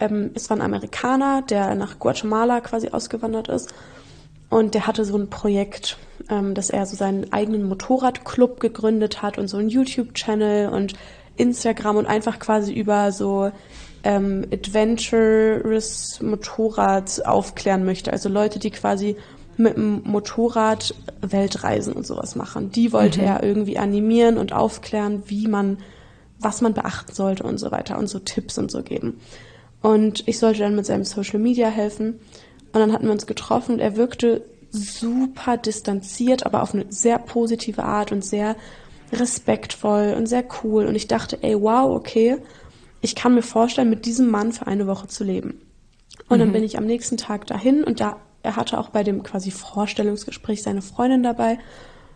ähm, 0.00 0.30
es 0.34 0.50
war 0.50 0.56
ein 0.56 0.62
Amerikaner, 0.62 1.42
der 1.42 1.74
nach 1.74 1.98
Guatemala 1.98 2.60
quasi 2.60 2.88
ausgewandert 2.88 3.48
ist. 3.48 3.72
Und 4.50 4.74
der 4.74 4.86
hatte 4.86 5.04
so 5.04 5.16
ein 5.16 5.30
Projekt, 5.30 5.96
ähm, 6.28 6.54
dass 6.54 6.70
er 6.70 6.86
so 6.86 6.96
seinen 6.96 7.32
eigenen 7.32 7.64
Motorradclub 7.64 8.60
gegründet 8.60 9.22
hat 9.22 9.38
und 9.38 9.48
so 9.48 9.56
einen 9.56 9.68
YouTube-Channel 9.68 10.68
und 10.68 10.94
Instagram 11.36 11.96
und 11.96 12.06
einfach 12.06 12.38
quasi 12.38 12.72
über 12.72 13.10
so 13.10 13.50
ähm, 14.04 14.46
Adventurous 14.52 16.20
Motorrad 16.22 17.24
aufklären 17.26 17.84
möchte. 17.84 18.12
Also 18.12 18.28
Leute, 18.28 18.58
die 18.58 18.70
quasi 18.70 19.16
mit 19.56 19.76
dem 19.76 20.02
Motorrad 20.04 20.94
Weltreisen 21.20 21.92
und 21.92 22.06
sowas 22.06 22.36
machen. 22.36 22.70
Die 22.70 22.92
wollte 22.92 23.20
mhm. 23.20 23.26
er 23.26 23.42
irgendwie 23.42 23.78
animieren 23.78 24.36
und 24.36 24.52
aufklären, 24.52 25.22
wie 25.26 25.48
man, 25.48 25.78
was 26.38 26.60
man 26.60 26.74
beachten 26.74 27.12
sollte 27.12 27.44
und 27.44 27.58
so 27.58 27.70
weiter 27.70 27.98
und 27.98 28.08
so 28.08 28.18
Tipps 28.18 28.58
und 28.58 28.70
so 28.70 28.82
geben. 28.82 29.20
Und 29.84 30.26
ich 30.26 30.38
sollte 30.38 30.60
dann 30.60 30.76
mit 30.76 30.86
seinem 30.86 31.04
Social 31.04 31.38
Media 31.38 31.68
helfen. 31.68 32.18
Und 32.72 32.80
dann 32.80 32.90
hatten 32.90 33.04
wir 33.04 33.12
uns 33.12 33.26
getroffen 33.26 33.74
und 33.74 33.80
er 33.80 33.96
wirkte 33.96 34.42
super 34.70 35.58
distanziert, 35.58 36.46
aber 36.46 36.62
auf 36.62 36.72
eine 36.72 36.86
sehr 36.88 37.18
positive 37.18 37.84
Art 37.84 38.10
und 38.10 38.24
sehr 38.24 38.56
respektvoll 39.12 40.14
und 40.16 40.24
sehr 40.24 40.42
cool. 40.62 40.86
Und 40.86 40.94
ich 40.94 41.06
dachte, 41.06 41.36
ey, 41.42 41.60
wow, 41.60 41.94
okay, 41.94 42.38
ich 43.02 43.14
kann 43.14 43.34
mir 43.34 43.42
vorstellen, 43.42 43.90
mit 43.90 44.06
diesem 44.06 44.30
Mann 44.30 44.52
für 44.52 44.66
eine 44.66 44.86
Woche 44.86 45.06
zu 45.06 45.22
leben. 45.22 45.60
Und 46.30 46.38
mhm. 46.38 46.40
dann 46.40 46.52
bin 46.52 46.64
ich 46.64 46.78
am 46.78 46.86
nächsten 46.86 47.18
Tag 47.18 47.46
dahin 47.46 47.84
und 47.84 48.00
da, 48.00 48.16
er 48.42 48.56
hatte 48.56 48.78
auch 48.78 48.88
bei 48.88 49.04
dem 49.04 49.22
quasi 49.22 49.50
Vorstellungsgespräch 49.50 50.62
seine 50.62 50.80
Freundin 50.80 51.22
dabei. 51.22 51.58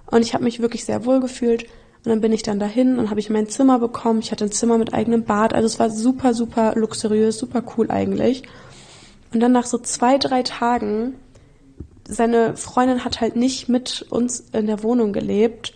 Und 0.06 0.22
ich 0.22 0.32
habe 0.32 0.44
mich 0.44 0.60
wirklich 0.60 0.86
sehr 0.86 1.04
wohl 1.04 1.20
gefühlt. 1.20 1.66
Und 2.08 2.12
dann 2.12 2.20
bin 2.22 2.32
ich 2.32 2.42
dann 2.42 2.58
dahin 2.58 2.98
und 2.98 3.10
habe 3.10 3.20
ich 3.20 3.28
mein 3.28 3.50
Zimmer 3.50 3.78
bekommen. 3.78 4.20
Ich 4.20 4.32
hatte 4.32 4.46
ein 4.46 4.50
Zimmer 4.50 4.78
mit 4.78 4.94
eigenem 4.94 5.24
Bad. 5.24 5.52
Also 5.52 5.66
es 5.66 5.78
war 5.78 5.90
super, 5.90 6.32
super 6.32 6.72
luxuriös, 6.74 7.38
super 7.38 7.62
cool 7.76 7.90
eigentlich. 7.90 8.44
Und 9.34 9.40
dann 9.40 9.52
nach 9.52 9.66
so 9.66 9.76
zwei, 9.76 10.16
drei 10.16 10.42
Tagen 10.42 11.16
seine 12.08 12.56
Freundin 12.56 13.04
hat 13.04 13.20
halt 13.20 13.36
nicht 13.36 13.68
mit 13.68 14.06
uns 14.08 14.40
in 14.54 14.66
der 14.66 14.82
Wohnung 14.82 15.12
gelebt, 15.12 15.74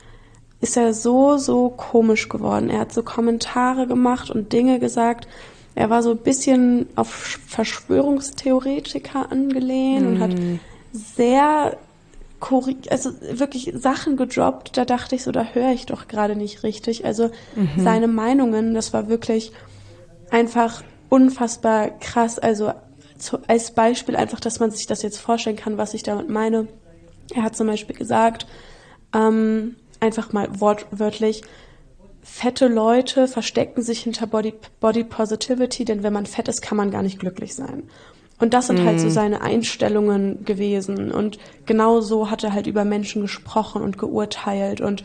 ist 0.63 0.79
er 0.79 0.95
so, 0.95 1.37
so 1.37 1.69
komisch 1.69 2.31
geworden. 2.31 2.71
Er 2.71 2.79
hat 2.79 2.95
so 2.95 3.03
Kommentare 3.03 3.87
gemacht 3.87 4.31
und 4.31 4.55
Dinge 4.55 4.79
gesagt. 4.79 5.29
Er 5.75 5.91
war 5.91 6.03
so 6.03 6.13
ein 6.13 6.17
bisschen 6.17 6.87
auf 6.97 7.11
Verschwörungstheoretiker 7.47 9.31
angelehnt 9.31 10.07
mhm. 10.07 10.15
und 10.15 10.21
hat 10.21 10.33
mhm. 10.33 10.61
sehr 10.95 11.77
also 12.91 13.11
wirklich 13.21 13.73
Sachen 13.75 14.17
gedroppt, 14.17 14.77
da 14.77 14.85
dachte 14.85 15.15
ich 15.15 15.23
so, 15.23 15.33
da 15.33 15.45
höre 15.53 15.71
ich 15.71 15.87
doch 15.87 16.09
gerade 16.09 16.37
nicht 16.37 16.63
richtig. 16.63 17.05
Also 17.05 17.31
mhm. 17.55 17.83
seine 17.83 18.09
Meinungen, 18.09 18.75
das 18.75 18.93
war 18.93 19.09
wirklich 19.09 19.53
einfach 20.31 20.83
unfassbar 21.09 21.91
krass. 21.91 22.39
Also 22.39 22.73
zu, 23.19 23.39
als 23.47 23.73
Beispiel 23.73 24.17
einfach, 24.17 24.41
dass 24.41 24.61
man 24.61 24.71
sich 24.71 24.87
das 24.87 25.03
jetzt 25.03 25.19
vorstellen 25.19 25.57
kann, 25.57 25.79
was 25.79 25.95
ich 25.95 26.03
damit 26.03 26.29
meine. 26.29 26.69
Er 27.35 27.45
hat 27.45 27.57
zum 27.57 27.69
Beispiel 27.69 27.97
gesagt, 27.97 28.47
ähm, 29.15 29.77
einfach 30.01 30.33
mal 30.33 30.49
wortwörtlich, 30.61 31.43
fette 32.23 32.67
Leute 32.69 33.29
verstecken 33.29 33.83
sich 33.83 34.01
hinter 34.03 34.27
Body, 34.27 34.55
Body 34.81 35.05
Positivity, 35.05 35.85
denn 35.85 36.03
wenn 36.03 36.13
man 36.13 36.27
fett 36.27 36.49
ist, 36.49 36.63
kann 36.63 36.77
man 36.77 36.91
gar 36.91 37.03
nicht 37.03 37.19
glücklich 37.19 37.55
sein. 37.55 37.85
Und 38.39 38.55
das 38.55 38.67
sind 38.67 38.81
mhm. 38.81 38.87
halt 38.87 39.01
so 39.01 39.07
mhm. 39.07 39.13
seine 39.13 39.41
Einstellungen 39.41 40.45
gewesen. 40.45 41.13
Und 41.13 41.39
genau 41.67 42.01
so 42.01 42.31
hat 42.31 42.43
er 42.45 42.53
halt 42.53 42.67
über 42.67 42.85
Menschen 42.85 43.23
gesprochen 43.23 43.83
und 43.83 43.99
geurteilt. 43.99 44.81
Und 44.81 45.05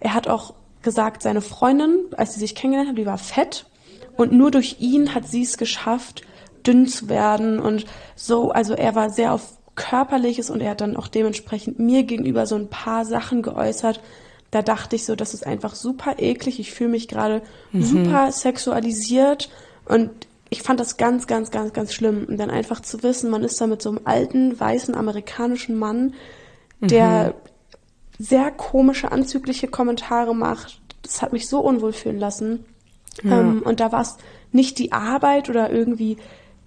er 0.00 0.14
hat 0.14 0.28
auch 0.28 0.54
gesagt, 0.82 1.22
seine 1.22 1.40
Freundin, 1.40 1.98
als 2.16 2.34
sie 2.34 2.40
sich 2.40 2.54
kennengelernt 2.54 2.90
haben, 2.90 2.96
die 2.96 3.06
war 3.06 3.18
fett. 3.18 3.66
Und 4.16 4.32
nur 4.32 4.50
durch 4.50 4.76
ihn 4.80 5.14
hat 5.14 5.26
sie 5.26 5.42
es 5.42 5.56
geschafft, 5.56 6.22
dünn 6.66 6.86
zu 6.86 7.08
werden. 7.08 7.58
Und 7.58 7.86
so, 8.14 8.50
also 8.50 8.74
er 8.74 8.94
war 8.94 9.10
sehr 9.10 9.32
auf 9.32 9.58
Körperliches 9.74 10.50
und 10.50 10.60
er 10.60 10.70
hat 10.70 10.80
dann 10.80 10.96
auch 10.96 11.08
dementsprechend 11.08 11.78
mir 11.78 12.04
gegenüber 12.04 12.46
so 12.46 12.54
ein 12.54 12.68
paar 12.68 13.04
Sachen 13.04 13.42
geäußert. 13.42 14.00
Da 14.50 14.62
dachte 14.62 14.94
ich 14.94 15.04
so, 15.04 15.16
das 15.16 15.34
ist 15.34 15.46
einfach 15.46 15.74
super 15.74 16.16
eklig. 16.18 16.60
Ich 16.60 16.72
fühle 16.72 16.90
mich 16.90 17.08
gerade 17.08 17.42
mhm. 17.72 17.82
super 17.82 18.30
sexualisiert 18.30 19.50
und 19.86 20.10
ich 20.54 20.62
fand 20.62 20.78
das 20.78 20.96
ganz, 20.96 21.26
ganz, 21.26 21.50
ganz, 21.50 21.72
ganz 21.72 21.92
schlimm. 21.92 22.26
Und 22.28 22.36
dann 22.36 22.48
einfach 22.48 22.78
zu 22.78 23.02
wissen, 23.02 23.28
man 23.28 23.42
ist 23.42 23.60
da 23.60 23.66
mit 23.66 23.82
so 23.82 23.90
einem 23.90 24.02
alten, 24.04 24.58
weißen, 24.58 24.94
amerikanischen 24.94 25.76
Mann, 25.76 26.14
der 26.80 27.34
mhm. 28.18 28.24
sehr 28.24 28.50
komische, 28.52 29.10
anzügliche 29.10 29.66
Kommentare 29.66 30.32
macht. 30.32 30.80
Das 31.02 31.22
hat 31.22 31.32
mich 31.32 31.48
so 31.48 31.58
unwohl 31.58 31.92
fühlen 31.92 32.20
lassen. 32.20 32.64
Ja. 33.24 33.40
Ähm, 33.40 33.62
und 33.64 33.80
da 33.80 33.90
war 33.90 34.02
es 34.02 34.16
nicht 34.52 34.78
die 34.78 34.92
Arbeit 34.92 35.50
oder 35.50 35.72
irgendwie 35.72 36.18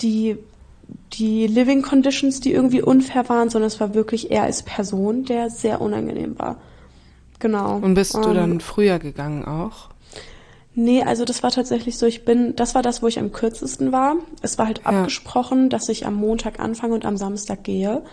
die, 0.01 0.37
die 1.13 1.47
Living 1.47 1.81
Conditions, 1.81 2.41
die 2.41 2.51
irgendwie 2.51 2.81
unfair 2.81 3.29
waren, 3.29 3.49
sondern 3.49 3.67
es 3.67 3.79
war 3.79 3.93
wirklich 3.93 4.31
er 4.31 4.43
als 4.43 4.63
Person, 4.63 5.23
der 5.23 5.49
sehr 5.49 5.79
unangenehm 5.79 6.37
war. 6.37 6.57
Genau. 7.39 7.77
Und 7.77 7.93
bist 7.93 8.15
du 8.15 8.27
ähm, 8.27 8.35
dann 8.35 8.59
früher 8.59 8.99
gegangen 8.99 9.45
auch? 9.45 9.91
Nee, 10.79 11.01
also 11.01 11.25
das 11.25 11.41
war 11.41 11.49
tatsächlich 11.49 11.97
so, 11.97 12.05
ich 12.05 12.23
bin, 12.23 12.55
das 12.55 12.75
war 12.75 12.83
das, 12.83 13.01
wo 13.01 13.07
ich 13.07 13.17
am 13.17 13.31
kürzesten 13.31 13.91
war. 13.91 14.17
Es 14.43 14.59
war 14.59 14.67
halt 14.67 14.81
ja. 14.85 14.91
abgesprochen, 14.91 15.71
dass 15.71 15.89
ich 15.89 16.05
am 16.05 16.13
Montag 16.13 16.59
anfange 16.59 16.93
und 16.93 17.03
am 17.03 17.17
Samstag 17.17 17.63
gehe. 17.63 18.03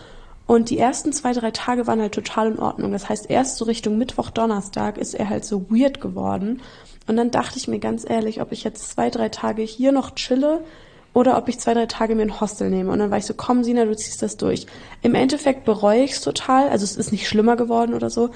Und 0.46 0.70
die 0.70 0.79
ersten 0.79 1.12
zwei, 1.12 1.35
drei 1.35 1.50
Tage 1.50 1.87
waren 1.87 2.00
halt 2.00 2.14
total 2.14 2.53
in 2.53 2.59
Ordnung. 2.59 2.92
Das 2.92 3.11
heißt, 3.11 3.29
erst 3.29 3.59
so 3.59 3.66
Richtung 3.66 3.98
Mittwoch, 3.98 4.31
Donnerstag 4.31 4.96
ist 4.96 5.12
er 5.12 5.29
halt 5.29 5.44
so 5.44 5.66
weird 5.68 6.00
geworden. 6.00 6.62
Und 7.07 7.18
dann 7.18 7.31
dachte 7.31 7.59
ich 7.59 7.68
mir 7.68 7.81
ganz 7.81 8.09
ehrlich, 8.09 8.40
ob 8.40 8.50
ich 8.50 8.64
jetzt 8.64 8.88
zwei, 8.88 9.11
drei 9.11 9.29
Tage 9.29 9.61
hier 9.61 9.92
noch 9.92 10.14
chille 10.14 10.64
oder 11.12 11.37
ob 11.37 11.50
ich 11.50 11.61
zwei, 11.61 11.74
drei 11.74 11.85
Tage 11.85 12.14
mir 12.14 12.22
ein 12.22 12.40
Hostel 12.40 12.70
nehme. 12.70 12.90
Und 12.90 12.98
dann 12.98 13.11
war 13.11 13.18
ich 13.18 13.27
so, 13.27 13.35
komm 13.35 13.62
Sina, 13.62 13.85
du 13.85 13.94
ziehst 13.94 14.22
das 14.22 14.38
durch. 14.38 14.66
Im 15.03 15.14
Endeffekt 15.14 15.66
bereue 15.66 16.03
ich 16.03 16.12
es 16.12 16.22
total. 16.22 16.70
Also 16.70 16.85
es 16.85 16.96
ist 16.96 17.12
nicht 17.12 17.29
schlimmer 17.29 17.57
geworden 17.57 17.92
oder 17.92 18.09
so. 18.09 18.31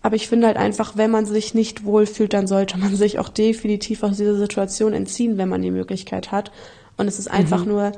Aber 0.00 0.16
ich 0.16 0.28
finde 0.28 0.46
halt 0.46 0.56
einfach, 0.56 0.96
wenn 0.96 1.10
man 1.10 1.26
sich 1.26 1.54
nicht 1.54 1.84
wohlfühlt, 1.84 2.32
dann 2.32 2.46
sollte 2.46 2.78
man 2.78 2.94
sich 2.94 3.18
auch 3.18 3.28
definitiv 3.28 4.02
aus 4.02 4.16
dieser 4.16 4.36
Situation 4.36 4.92
entziehen, 4.92 5.38
wenn 5.38 5.48
man 5.48 5.62
die 5.62 5.70
Möglichkeit 5.70 6.30
hat. 6.30 6.52
Und 6.96 7.08
es 7.08 7.18
ist 7.18 7.30
einfach 7.30 7.64
mhm. 7.64 7.72
nur, 7.72 7.92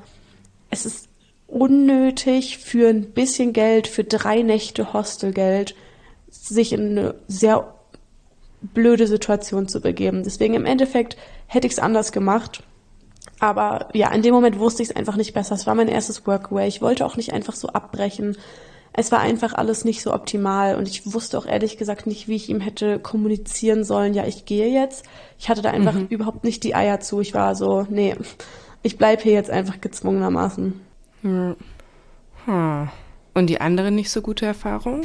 es 0.71 0.87
ist 0.87 1.09
unnötig 1.47 2.59
für 2.59 2.89
ein 2.89 3.11
bisschen 3.11 3.53
Geld, 3.53 3.87
für 3.87 4.05
drei 4.05 4.43
Nächte 4.43 4.93
Hostelgeld, 4.93 5.75
sich 6.31 6.73
in 6.73 6.99
eine 6.99 7.15
sehr 7.29 7.75
blöde 8.63 9.07
Situation 9.07 9.69
zu 9.69 9.81
begeben. 9.81 10.23
Deswegen 10.23 10.55
im 10.55 10.67
Endeffekt 10.67 11.17
hätte 11.47 11.67
ich 11.67 11.75
es 11.75 11.79
anders 11.79 12.13
gemacht. 12.13 12.63
Aber 13.41 13.89
ja, 13.95 14.13
in 14.13 14.23
dem 14.23 14.35
Moment 14.35 14.59
wusste 14.59 14.83
ich 14.83 14.91
es 14.91 14.97
einfach 14.97 15.17
nicht 15.17 15.33
besser. 15.33 15.55
Es 15.55 15.67
war 15.67 15.75
mein 15.75 15.89
erstes 15.89 16.27
Workaway. 16.27 16.69
Ich 16.69 16.83
wollte 16.83 17.05
auch 17.05 17.17
nicht 17.17 17.33
einfach 17.33 17.57
so 17.57 17.69
abbrechen 17.69 18.37
es 18.93 19.13
war 19.13 19.21
einfach 19.21 19.55
alles 19.55 19.85
nicht 19.85 20.03
so 20.03 20.13
optimal 20.13 20.75
und 20.77 20.89
ich 20.89 21.13
wusste 21.13 21.39
auch 21.39 21.47
ehrlich 21.47 21.79
gesagt 21.79 22.07
nicht, 22.07 22.29
wie 22.29 22.37
ich 22.37 22.49
ihm 22.49 22.61
hätte 22.61 22.99
kommunizieren 22.99 23.85
sollen, 23.85 24.15
ja, 24.15 24.27
ich 24.27 24.45
gehe 24.45 24.69
jetzt. 24.69 25.05
Ich 25.39 25.49
hatte 25.49 25.63
da 25.63 25.71
einfach 25.71 25.95
mhm. 25.95 26.07
überhaupt 26.09 26.45
nicht 26.45 26.65
die 26.65 26.75
Eier 26.75 27.01
zu. 27.01 27.21
Ich 27.21 27.33
war 27.33 27.55
so, 27.55 27.87
nee, 27.89 28.17
ich 28.83 28.99
bleibe 28.99 29.23
hier 29.23 29.33
jetzt 29.33 29.51
einfach 29.51 29.81
gezwungenermaßen. 29.81 30.81
Hm. 31.23 31.57
Und 33.35 33.47
die 33.47 33.61
andere 33.61 33.91
nicht 33.91 34.11
so 34.11 34.23
gute 34.23 34.47
Erfahrung? 34.47 35.03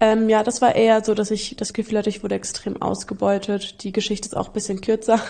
Ähm, 0.00 0.28
ja, 0.28 0.42
das 0.42 0.60
war 0.60 0.74
eher 0.74 1.02
so, 1.04 1.14
dass 1.14 1.30
ich 1.30 1.56
das 1.56 1.72
Gefühl 1.72 1.98
hatte, 1.98 2.10
ich 2.10 2.22
wurde 2.22 2.34
extrem 2.34 2.82
ausgebeutet. 2.82 3.82
Die 3.82 3.92
Geschichte 3.92 4.28
ist 4.28 4.36
auch 4.36 4.48
ein 4.48 4.52
bisschen 4.52 4.80
kürzer. 4.80 5.20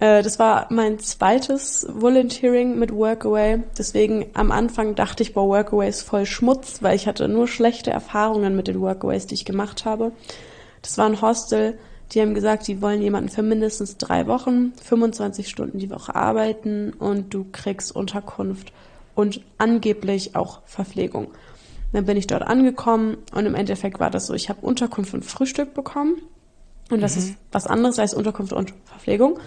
Äh, 0.00 0.22
das 0.22 0.38
war 0.38 0.66
mein 0.70 0.98
zweites 0.98 1.86
Volunteering 1.88 2.78
mit 2.78 2.92
Workaway. 2.92 3.62
Deswegen 3.78 4.26
am 4.34 4.50
Anfang 4.50 4.94
dachte 4.94 5.22
ich, 5.22 5.34
boah, 5.34 5.48
Workaway 5.48 5.88
ist 5.88 6.02
voll 6.02 6.26
Schmutz, 6.26 6.82
weil 6.82 6.96
ich 6.96 7.06
hatte 7.06 7.28
nur 7.28 7.48
schlechte 7.48 7.90
Erfahrungen 7.90 8.56
mit 8.56 8.68
den 8.68 8.80
Workaways, 8.80 9.26
die 9.26 9.34
ich 9.34 9.44
gemacht 9.44 9.84
habe. 9.84 10.12
Das 10.82 10.98
war 10.98 11.06
ein 11.06 11.22
Hostel, 11.22 11.78
die 12.12 12.20
haben 12.20 12.34
gesagt, 12.34 12.68
die 12.68 12.82
wollen 12.82 13.02
jemanden 13.02 13.30
für 13.30 13.42
mindestens 13.42 13.96
drei 13.96 14.26
Wochen, 14.26 14.72
25 14.82 15.48
Stunden 15.48 15.78
die 15.78 15.90
Woche 15.90 16.14
arbeiten 16.14 16.92
und 16.92 17.32
du 17.32 17.46
kriegst 17.50 17.94
Unterkunft 17.94 18.72
und 19.14 19.40
angeblich 19.58 20.36
auch 20.36 20.60
Verpflegung. 20.66 21.28
Dann 21.92 22.04
bin 22.04 22.16
ich 22.16 22.26
dort 22.26 22.42
angekommen 22.42 23.16
und 23.32 23.46
im 23.46 23.54
Endeffekt 23.54 24.00
war 24.00 24.10
das 24.10 24.26
so, 24.26 24.34
ich 24.34 24.48
habe 24.48 24.60
Unterkunft 24.60 25.14
und 25.14 25.24
Frühstück 25.24 25.74
bekommen 25.74 26.16
und 26.90 27.00
das 27.00 27.14
mhm. 27.14 27.22
ist 27.22 27.34
was 27.52 27.66
anderes 27.66 27.98
als 27.98 28.14
Unterkunft 28.14 28.52
und 28.52 28.74
Verpflegung. 28.84 29.38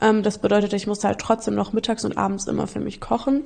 Ähm, 0.00 0.22
das 0.22 0.38
bedeutet, 0.38 0.72
ich 0.72 0.86
musste 0.86 1.08
halt 1.08 1.18
trotzdem 1.18 1.54
noch 1.54 1.72
mittags 1.72 2.04
und 2.04 2.16
abends 2.16 2.46
immer 2.46 2.66
für 2.66 2.80
mich 2.80 3.00
kochen 3.00 3.44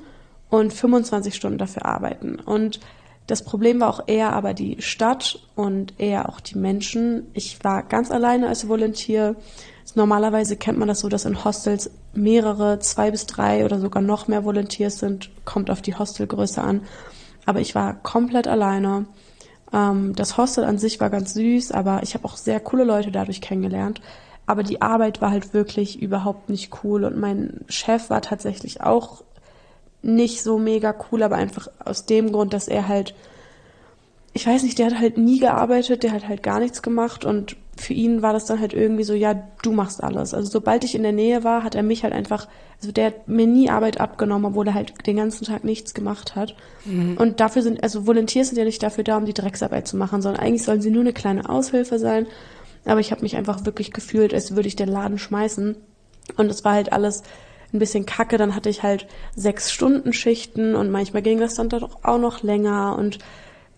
und 0.51 0.73
25 0.73 1.35
Stunden 1.35 1.59
dafür 1.59 1.87
arbeiten. 1.87 2.37
Und 2.37 2.81
das 3.27 3.43
Problem 3.45 3.81
war 3.81 3.89
auch 3.89 4.09
eher 4.09 4.33
aber 4.33 4.53
die 4.53 4.83
Stadt 4.83 5.39
und 5.55 5.99
eher 5.99 6.29
auch 6.29 6.41
die 6.41 6.59
Menschen. 6.59 7.29
Ich 7.35 7.63
war 7.65 7.83
ganz 7.83 8.11
alleine 8.11 8.49
als 8.49 8.69
Volunteer. 8.69 9.37
Normalerweise 9.95 10.57
kennt 10.57 10.79
man 10.79 10.89
das 10.89 11.01
so, 11.01 11.09
dass 11.09 11.25
in 11.25 11.45
Hostels 11.45 11.91
mehrere, 12.15 12.79
zwei 12.81 13.11
bis 13.11 13.27
drei 13.27 13.65
oder 13.65 13.79
sogar 13.79 14.03
noch 14.03 14.27
mehr 14.27 14.45
Volunteers 14.45 14.99
sind. 14.99 15.31
Kommt 15.45 15.71
auf 15.71 15.83
die 15.83 15.95
Hostelgröße 15.95 16.63
an. 16.63 16.83
Aber 17.47 17.61
ich 17.61 17.75
war 17.75 17.95
komplett 17.95 18.49
alleine. 18.49 19.07
Ähm, 19.73 20.15
das 20.15 20.37
Hostel 20.37 20.65
an 20.65 20.79
sich 20.79 21.01
war 21.01 21.11
ganz 21.11 21.35
süß, 21.35 21.73
aber 21.73 22.03
ich 22.03 22.15
habe 22.15 22.25
auch 22.25 22.37
sehr 22.37 22.61
coole 22.61 22.85
Leute 22.85 23.11
dadurch 23.11 23.41
kennengelernt. 23.41 24.01
Aber 24.47 24.63
die 24.63 24.83
Arbeit 24.83 25.21
war 25.21 25.31
halt 25.31 25.55
wirklich 25.55 26.03
überhaupt 26.03 26.49
nicht 26.49 26.73
cool 26.83 27.05
und 27.05 27.17
mein 27.19 27.61
Chef 27.69 28.11
war 28.11 28.23
tatsächlich 28.23 28.81
auch 28.81 29.23
nicht 30.03 30.43
so 30.43 30.59
mega 30.59 30.95
cool, 31.11 31.23
aber 31.23 31.37
einfach 31.37 31.69
aus 31.85 32.07
dem 32.07 32.33
Grund, 32.33 32.53
dass 32.53 32.67
er 32.67 32.89
halt, 32.89 33.15
ich 34.33 34.47
weiß 34.47 34.65
nicht, 34.65 34.79
der 34.79 34.87
hat 34.87 34.99
halt 34.99 35.17
nie 35.17 35.39
gearbeitet, 35.39 36.03
der 36.03 36.13
hat 36.13 36.27
halt 36.27 36.43
gar 36.43 36.59
nichts 36.59 36.83
gemacht 36.83 37.25
und 37.25 37.57
für 37.77 37.95
ihn 37.95 38.21
war 38.21 38.33
das 38.33 38.45
dann 38.45 38.61
halt 38.61 38.75
irgendwie 38.75 39.05
so, 39.05 39.15
ja, 39.15 39.35
du 39.63 39.73
machst 39.73 40.03
alles. 40.03 40.35
Also 40.35 40.51
sobald 40.51 40.85
ich 40.85 40.95
in 40.95 41.03
der 41.03 41.13
Nähe 41.13 41.43
war, 41.43 41.65
hat 41.65 41.75
er 41.75 41.83
mich 41.83 42.03
halt 42.03 42.13
einfach, 42.13 42.47
also 42.81 42.93
der 42.93 43.07
hat 43.07 43.29
mir 43.29 43.47
nie 43.47 43.71
Arbeit 43.71 44.01
abgenommen, 44.01 44.45
obwohl 44.45 44.67
er 44.69 44.75
halt 44.75 45.07
den 45.07 45.17
ganzen 45.17 45.47
Tag 45.47 45.65
nichts 45.65 45.95
gemacht 45.95 46.37
hat. 46.37 46.55
Mhm. 46.85 47.17
Und 47.17 47.41
dafür 47.41 47.63
sind, 47.63 47.83
also 47.83 48.07
Volunteers 48.07 48.49
sind 48.49 48.59
ja 48.59 48.65
nicht 48.65 48.83
dafür 48.83 49.05
da, 49.05 49.17
um 49.17 49.25
die 49.25 49.33
Drecksarbeit 49.33 49.89
zu 49.89 49.97
machen, 49.97 50.21
sondern 50.21 50.43
eigentlich 50.43 50.65
sollen 50.65 50.83
sie 50.83 50.91
nur 50.91 51.01
eine 51.01 51.15
kleine 51.15 51.49
Aushilfe 51.49 51.99
sein 51.99 52.27
aber 52.85 53.01
ich 53.01 53.13
habe 53.13 53.23
mich 53.23 53.37
einfach 53.37 53.65
wirklich 53.65 53.93
gefühlt, 53.93 54.35
als 54.35 54.57
würde 54.57 54.69
ich 54.69 54.77
den 54.77 54.89
Laden 54.89 55.19
schmeißen. 55.19 55.77
Und 56.37 56.51
es 56.51 56.65
war 56.65 56.75
halt 56.75 56.93
alles 56.93 57.23
ein 57.73 57.79
bisschen 57.79 58.07
kacke. 58.07 58.39
Dann 58.39 58.55
hatte 58.55 58.69
ich 58.69 58.83
halt 58.83 59.07
sechs 59.37 59.73
Stunden 59.73 60.13
Schichten 60.13 60.75
und 60.75 60.91
manchmal 60.91 61.23
ging 61.23 61.41
das 61.41 61.55
dann 61.55 61.69
doch 61.69 62.05
auch 62.05 62.19
noch 62.19 62.43
länger. 62.43 62.97
Und 62.99 63.19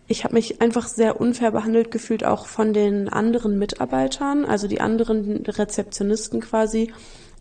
ich 0.07 0.25
habe 0.25 0.35
mich 0.35 0.61
einfach 0.61 0.87
sehr 0.87 1.21
unfair 1.21 1.51
behandelt 1.51 1.91
gefühlt, 1.91 2.25
auch 2.25 2.47
von 2.47 2.73
den 2.73 3.09
anderen 3.09 3.59
Mitarbeitern, 3.59 4.45
also 4.45 4.69
die 4.69 4.81
anderen 4.81 5.45
Rezeptionisten 5.47 6.41
quasi. 6.41 6.93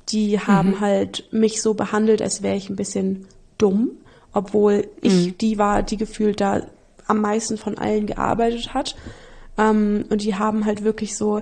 Die 0.09 0.39
haben 0.39 0.71
mhm. 0.71 0.79
halt 0.81 1.31
mich 1.31 1.61
so 1.61 1.73
behandelt, 1.73 2.21
als 2.21 2.43
wäre 2.43 2.57
ich 2.57 2.69
ein 2.69 2.75
bisschen 2.75 3.25
dumm, 3.57 3.91
obwohl 4.33 4.87
ich 5.01 5.27
mhm. 5.27 5.37
die 5.37 5.57
war, 5.57 5.81
die 5.81 5.97
gefühlt 5.97 6.41
da 6.41 6.61
am 7.07 7.21
meisten 7.21 7.57
von 7.57 7.77
allen 7.77 8.07
gearbeitet 8.07 8.73
hat. 8.73 8.95
Ähm, 9.57 10.05
und 10.09 10.23
die 10.23 10.35
haben 10.35 10.65
halt 10.65 10.83
wirklich 10.83 11.15
so, 11.15 11.41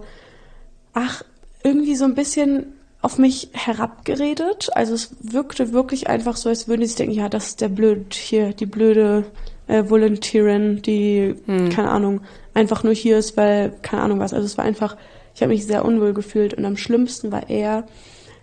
ach, 0.94 1.24
irgendwie 1.64 1.96
so 1.96 2.06
ein 2.06 2.16
bisschen 2.16 2.74
auf 3.02 3.18
mich 3.18 3.50
herabgeredet. 3.54 4.70
Also 4.74 4.94
es 4.94 5.16
wirkte 5.22 5.74
wirklich 5.74 6.08
einfach 6.08 6.38
so, 6.38 6.50
als 6.50 6.68
würden 6.68 6.86
sie 6.86 6.96
denken, 6.96 7.16
ja, 7.16 7.30
das 7.30 7.48
ist 7.48 7.62
der 7.62 7.70
blöd 7.70 8.14
hier, 8.14 8.54
die 8.54 8.66
blöde 8.66 9.26
äh, 9.68 9.90
Volunteerin, 9.90 10.82
die, 10.82 11.36
hm. 11.46 11.70
keine 11.70 11.90
Ahnung, 11.90 12.22
einfach 12.54 12.84
nur 12.84 12.94
hier 12.94 13.18
ist, 13.18 13.38
weil, 13.38 13.74
keine 13.82 14.04
Ahnung 14.04 14.20
was. 14.20 14.34
Also 14.34 14.46
es 14.46 14.58
war 14.58 14.66
einfach, 14.66 14.98
ich 15.34 15.42
habe 15.42 15.54
mich 15.54 15.66
sehr 15.66 15.86
unwohl 15.86 16.14
gefühlt 16.14 16.54
und 16.54 16.66
am 16.66 16.78
schlimmsten 16.78 17.32
war 17.32 17.50
eher, 17.50 17.88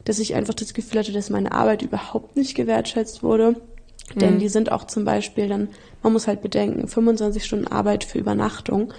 dass 0.04 0.18
ich 0.18 0.34
einfach 0.34 0.54
das 0.54 0.74
Gefühl 0.74 1.00
hatte, 1.00 1.12
dass 1.12 1.30
meine 1.30 1.52
Arbeit 1.52 1.82
überhaupt 1.82 2.36
nicht 2.36 2.54
gewertschätzt 2.54 3.22
wurde. 3.22 3.56
Denn 4.14 4.38
die 4.38 4.48
sind 4.48 4.72
auch 4.72 4.84
zum 4.84 5.04
Beispiel 5.04 5.48
dann, 5.48 5.68
man 6.02 6.14
muss 6.14 6.26
halt 6.26 6.40
bedenken, 6.40 6.88
25 6.88 7.44
Stunden 7.44 7.66
Arbeit 7.66 8.04
für 8.04 8.18
Übernachtung. 8.18 8.94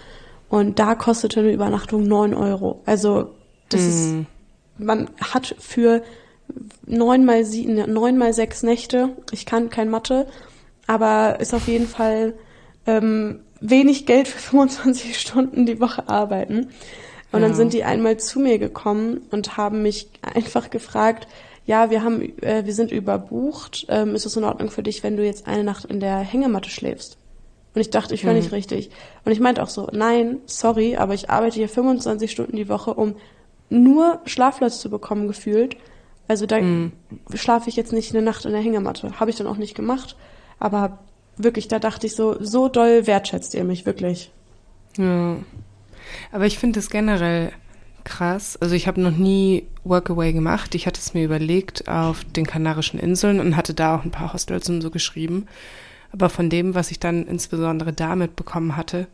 Und 0.50 0.80
da 0.80 0.96
kostete 0.96 1.42
eine 1.42 1.54
Übernachtung 1.54 2.08
neun 2.08 2.34
Euro. 2.34 2.82
Also 2.86 3.36
das 3.70 3.82
hm. 3.82 3.90
ist 3.90 4.28
man 4.80 5.10
hat 5.20 5.56
für 5.60 6.02
neun 6.86 7.26
mal 7.26 7.46
sieben, 7.46 7.76
neun 7.92 8.18
mal 8.18 8.34
sechs 8.34 8.64
Nächte, 8.64 9.10
ich 9.32 9.46
kann 9.46 9.70
kein 9.70 9.90
Mathe, 9.90 10.26
aber 10.88 11.40
ist 11.40 11.54
auf 11.54 11.68
jeden 11.68 11.88
Fall 11.88 12.34
ähm, 12.88 13.42
wenig 13.62 14.06
Geld 14.06 14.28
für 14.28 14.40
25 14.50 15.20
Stunden 15.20 15.66
die 15.66 15.80
Woche 15.80 16.10
arbeiten. 16.10 16.70
Und 17.32 17.42
ja. 17.42 17.48
dann 17.48 17.56
sind 17.56 17.74
die 17.74 17.84
einmal 17.84 18.18
zu 18.18 18.40
mir 18.40 18.58
gekommen 18.58 19.22
und 19.30 19.56
haben 19.56 19.84
mich 19.84 20.10
einfach 20.22 20.72
gefragt, 20.72 21.28
ja, 21.68 21.92
wir 21.92 22.04
haben, 22.04 22.24
äh, 22.42 22.66
wir 22.66 22.74
sind 22.74 22.92
überbucht. 22.92 23.86
Ähm, 23.90 24.16
ist 24.16 24.26
es 24.26 24.36
in 24.36 24.44
Ordnung 24.44 24.72
für 24.72 24.82
dich, 24.82 25.04
wenn 25.04 25.16
du 25.16 25.24
jetzt 25.24 25.46
eine 25.46 25.64
Nacht 25.64 25.86
in 25.86 26.00
der 26.00 26.18
Hängematte 26.18 26.72
schläfst? 26.72 27.19
Und 27.76 27.82
ich 27.82 27.90
dachte, 27.90 28.14
ich 28.16 28.24
höre 28.24 28.34
mhm. 28.34 28.40
nicht 28.40 28.52
richtig. 28.52 28.90
Und 29.26 29.32
ich 29.32 29.40
meinte 29.40 29.62
auch 29.62 29.70
so, 29.70 29.88
nein, 29.92 30.38
sorry, 30.46 30.98
aber 30.98 31.14
ich 31.14 31.30
arbeite 31.30 31.56
hier 31.56 31.70
25 31.70 32.32
Stunden 32.32 32.56
die 32.56 32.70
Woche, 32.70 32.94
um 32.94 33.16
nur 33.70 34.20
Schlafplatz 34.26 34.80
zu 34.80 34.90
bekommen 34.90 35.28
gefühlt. 35.28 35.78
Also 36.28 36.46
da 36.46 36.60
mm. 36.60 36.92
schlafe 37.34 37.70
ich 37.70 37.76
jetzt 37.76 37.94
nicht 37.94 38.14
eine 38.14 38.24
Nacht 38.24 38.46
in 38.46 38.52
der 38.52 38.62
Hängematte. 38.62 39.20
Habe 39.20 39.30
ich 39.30 39.38
dann 39.38 39.48
auch 39.48 39.58
nicht 39.58 39.76
gemacht. 39.76 40.16
Aber 40.60 41.00
wirklich, 41.38 41.68
da 41.68 41.80
dachte 41.80 42.08
ich 42.08 42.16
so, 42.16 42.38
so 42.44 42.68
doll 42.68 43.08
wertschätzt 43.08 43.54
ihr 43.54 43.64
mich, 43.64 43.86
wirklich. 43.86 44.32
Ja. 44.98 45.38
Aber 46.32 46.46
ich 46.46 46.60
finde 46.60 46.80
es 46.80 46.90
generell 46.90 47.52
krass. 48.04 48.58
Also 48.58 48.76
ich 48.76 48.88
habe 48.88 49.02
noch 49.02 49.16
nie 49.16 49.68
Workaway 49.84 50.34
gemacht. 50.34 50.76
Ich 50.76 50.88
hatte 50.88 51.00
es 51.00 51.14
mir 51.14 51.24
überlegt 51.24 51.88
auf 51.88 52.24
den 52.24 52.46
Kanarischen 52.46 53.00
Inseln 53.00 53.40
und 53.40 53.56
hatte 53.56 53.74
da 53.74 53.96
auch 53.96 54.04
ein 54.04 54.12
paar 54.12 54.34
Hostels 54.34 54.70
und 54.70 54.82
so 54.82 54.90
geschrieben. 54.90 55.48
Aber 56.12 56.30
von 56.30 56.50
dem, 56.50 56.76
was 56.76 56.92
ich 56.92 57.00
dann 57.00 57.28
insbesondere 57.28 57.94
da 57.94 58.16
mitbekommen 58.16 58.76
hatte, 58.76 59.08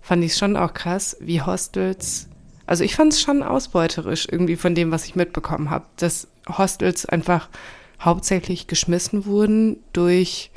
fand 0.00 0.24
ich 0.24 0.32
es 0.32 0.38
schon 0.38 0.56
auch 0.56 0.74
krass, 0.74 1.16
wie 1.20 1.42
Hostels 1.42 2.28
also 2.68 2.84
ich 2.84 2.96
fand 2.96 3.14
es 3.14 3.22
schon 3.22 3.42
ausbeuterisch 3.42 4.28
irgendwie 4.30 4.56
von 4.56 4.74
dem, 4.74 4.90
was 4.90 5.06
ich 5.06 5.16
mitbekommen 5.16 5.70
habe, 5.70 5.86
dass 5.96 6.28
Hostels 6.46 7.06
einfach 7.06 7.48
hauptsächlich 7.98 8.66
geschmissen 8.66 9.24
wurden 9.24 9.78
durch 9.94 10.50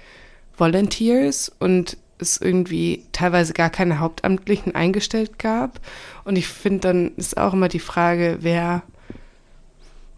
Volunteers 0.58 1.50
und 1.58 1.96
es 2.20 2.36
irgendwie 2.36 3.06
teilweise 3.14 3.54
gar 3.54 3.70
keine 3.70 4.00
Hauptamtlichen 4.00 4.76
eingestellt 4.76 5.40
gab. 5.40 5.80
Und 6.26 6.38
ich 6.38 6.50
finde, 6.50 6.80
dann 6.80 7.12
ist 7.16 7.38
auch 7.38 7.54
immer 7.54 7.70
die 7.70 7.80
Frage, 7.80 8.40
wer 8.42 8.84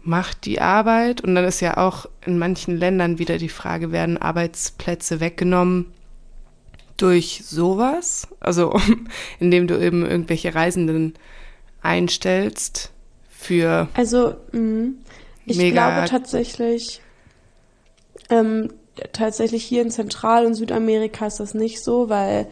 macht 0.04 0.44
die 0.44 0.60
Arbeit? 0.60 1.22
Und 1.22 1.34
dann 1.34 1.44
ist 1.44 1.60
ja 1.60 1.76
auch 1.76 2.06
in 2.24 2.38
manchen 2.38 2.76
Ländern 2.76 3.18
wieder 3.18 3.38
die 3.38 3.48
Frage, 3.48 3.92
werden 3.92 4.18
Arbeitsplätze 4.18 5.20
weggenommen 5.20 5.92
durch 6.96 7.42
sowas? 7.44 8.28
Also 8.40 8.78
indem 9.40 9.66
du 9.66 9.78
eben 9.78 10.06
irgendwelche 10.06 10.54
Reisenden 10.54 11.14
einstellst 11.82 12.90
für. 13.28 13.88
Also, 13.94 14.36
mh, 14.52 14.60
mm, 14.60 14.98
ich 15.46 15.58
glaube 15.58 16.06
tatsächlich, 16.08 17.02
ähm, 18.30 18.72
tatsächlich 19.12 19.64
hier 19.64 19.82
in 19.82 19.90
Zentral- 19.90 20.46
und 20.46 20.54
Südamerika 20.54 21.26
ist 21.26 21.40
das 21.40 21.52
nicht 21.52 21.82
so, 21.82 22.08
weil 22.08 22.46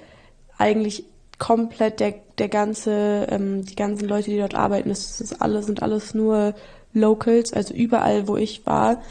eigentlich 0.58 1.04
komplett 1.38 2.00
der, 2.00 2.14
der 2.38 2.48
ganze, 2.48 3.26
ähm, 3.30 3.64
die 3.64 3.74
ganzen 3.74 4.06
Leute, 4.06 4.30
die 4.30 4.38
dort 4.38 4.54
arbeiten, 4.54 4.90
das 4.90 5.20
ist 5.20 5.40
alles, 5.40 5.66
sind 5.66 5.82
alles 5.82 6.14
nur 6.14 6.54
Locals, 6.94 7.52
also 7.52 7.74
überall, 7.74 8.28
wo 8.28 8.36
ich 8.36 8.66
war, 8.66 9.02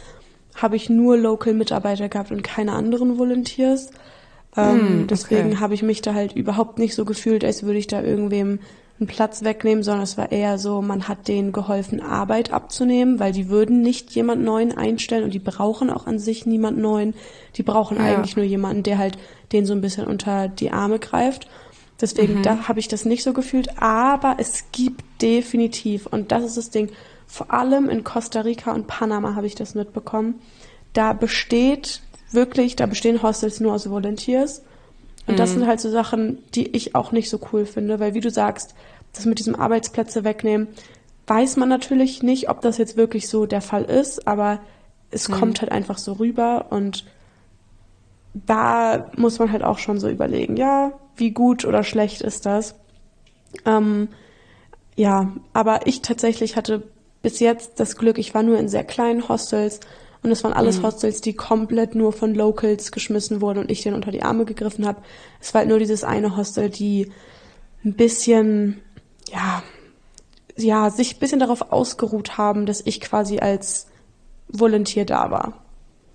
habe 0.56 0.76
ich 0.76 0.90
nur 0.90 1.18
Local-Mitarbeiter 1.18 2.10
gehabt 2.10 2.32
und 2.32 2.44
keine 2.44 2.74
anderen 2.74 3.18
Volunteers. 3.18 3.92
Ähm, 4.56 4.76
mm, 4.76 4.78
okay. 4.78 5.06
Deswegen 5.10 5.60
habe 5.60 5.74
ich 5.74 5.84
mich 5.84 6.02
da 6.02 6.14
halt 6.14 6.34
überhaupt 6.34 6.78
nicht 6.78 6.96
so 6.96 7.06
gefühlt, 7.06 7.44
als 7.44 7.64
würde 7.64 7.80
ich 7.80 7.88
da 7.88 8.02
irgendwem 8.02 8.60
einen 9.00 9.08
Platz 9.08 9.44
wegnehmen, 9.44 9.84
sondern 9.84 10.04
es 10.04 10.18
war 10.18 10.32
eher 10.32 10.60
so, 10.60 10.82
man 10.82 11.08
hat 11.08 11.28
denen 11.28 11.52
geholfen, 11.52 12.02
Arbeit 12.02 12.54
abzunehmen, 12.54 13.20
weil 13.20 13.32
die 13.32 13.50
würden 13.50 13.82
nicht 13.82 14.12
jemand 14.12 14.44
Neuen 14.44 14.78
einstellen 14.78 15.24
und 15.24 15.34
die 15.34 15.40
brauchen 15.40 15.90
auch 15.90 16.06
an 16.06 16.20
sich 16.20 16.46
niemand 16.46 16.78
Neuen. 16.78 17.16
Die 17.56 17.64
brauchen 17.64 17.98
ja. 17.98 18.04
eigentlich 18.04 18.36
nur 18.36 18.46
jemanden, 18.46 18.84
der 18.84 19.00
halt 19.00 19.18
den 19.54 19.66
so 19.66 19.74
ein 19.74 19.82
bisschen 19.82 20.06
unter 20.06 20.48
die 20.48 20.72
Arme 20.72 21.00
greift. 21.00 21.48
Deswegen, 22.00 22.40
mhm. 22.40 22.44
da 22.44 22.68
habe 22.68 22.80
ich 22.80 22.88
das 22.88 23.06
nicht 23.06 23.24
so 23.24 23.34
gefühlt. 23.34 23.82
Aber 23.82 24.36
es 24.38 24.66
gibt 24.72 25.04
definitiv, 25.22 26.06
und 26.06 26.32
das 26.32 26.44
ist 26.44 26.58
das 26.58 26.70
Ding, 26.70 26.90
vor 27.32 27.54
allem 27.54 27.88
in 27.88 28.04
Costa 28.04 28.42
Rica 28.42 28.74
und 28.74 28.88
Panama 28.88 29.36
habe 29.36 29.48
ich 29.48 29.56
das 29.56 29.74
mitbekommen, 29.74 30.42
da 30.92 31.14
besteht 31.14 32.02
wirklich, 32.30 32.76
da 32.76 32.88
bestehen 32.88 33.24
Hostels 33.24 33.62
nur 33.62 33.74
aus 33.74 33.90
Volunteers. 33.90 34.64
Und 35.28 35.36
mhm. 35.36 35.38
das 35.38 35.52
sind 35.52 35.66
halt 35.66 35.80
so 35.80 35.90
Sachen, 35.90 36.40
die 36.56 36.76
ich 36.76 36.94
auch 36.94 37.14
nicht 37.14 37.30
so 37.30 37.40
cool 37.54 37.66
finde, 37.66 38.02
weil 38.02 38.14
wie 38.14 38.20
du 38.20 38.30
sagst, 38.30 38.76
das 39.14 39.26
mit 39.26 39.40
diesem 39.40 39.56
Arbeitsplätze 39.56 40.26
wegnehmen, 40.26 40.68
weiß 41.28 41.56
man 41.56 41.70
natürlich 41.70 42.22
nicht, 42.22 42.50
ob 42.50 42.60
das 42.60 42.78
jetzt 42.78 42.98
wirklich 42.98 43.30
so 43.30 43.46
der 43.46 43.62
Fall 43.62 43.86
ist, 43.86 44.28
aber 44.28 44.60
es 45.10 45.30
mhm. 45.30 45.34
kommt 45.36 45.62
halt 45.62 45.72
einfach 45.72 46.00
so 46.00 46.14
rüber 46.14 46.66
und 46.70 47.06
da 48.34 49.10
muss 49.16 49.40
man 49.40 49.54
halt 49.54 49.64
auch 49.64 49.78
schon 49.78 50.02
so 50.02 50.10
überlegen, 50.10 50.58
ja, 50.58 50.92
wie 51.16 51.32
gut 51.32 51.64
oder 51.64 51.86
schlecht 51.86 52.22
ist 52.24 52.46
das? 52.46 52.76
Ähm, 53.66 54.10
ja, 54.98 55.32
aber 55.54 55.88
ich 55.88 56.02
tatsächlich 56.02 56.58
hatte 56.58 56.84
bis 57.22 57.40
jetzt 57.40 57.80
das 57.80 57.98
Glück, 57.98 58.18
ich 58.18 58.34
war 58.34 58.44
nur 58.44 58.58
in 58.58 58.68
sehr 58.68 58.84
kleinen 58.84 59.28
Hostels 59.30 59.80
und 60.24 60.32
es 60.32 60.44
waren 60.44 60.54
alles 60.54 60.80
mhm. 60.80 60.84
Hostels, 60.84 61.22
die 61.22 61.34
komplett 61.34 61.96
nur 61.96 62.14
von 62.14 62.36
Locals 62.36 62.92
geschmissen 62.92 63.42
wurden 63.42 63.60
und 63.60 63.72
ich 63.72 63.82
denen 63.82 63.96
unter 63.96 64.12
die 64.12 64.24
Arme 64.24 64.46
gegriffen 64.46 64.86
habe. 64.86 65.02
Es 65.40 65.54
war 65.54 65.60
halt 65.60 65.70
nur 65.70 65.80
dieses 65.80 66.04
eine 66.04 66.38
Hostel, 66.38 66.70
die 66.70 67.12
ein 67.84 67.94
bisschen 67.94 68.82
ja, 69.32 69.64
ja, 70.58 70.90
sich 70.90 71.16
ein 71.16 71.20
bisschen 71.20 71.40
darauf 71.40 71.72
ausgeruht 71.72 72.38
haben, 72.38 72.66
dass 72.66 72.82
ich 72.86 73.02
quasi 73.02 73.40
als 73.40 73.88
Volunteer 74.48 75.06
da 75.06 75.32
war. 75.32 75.54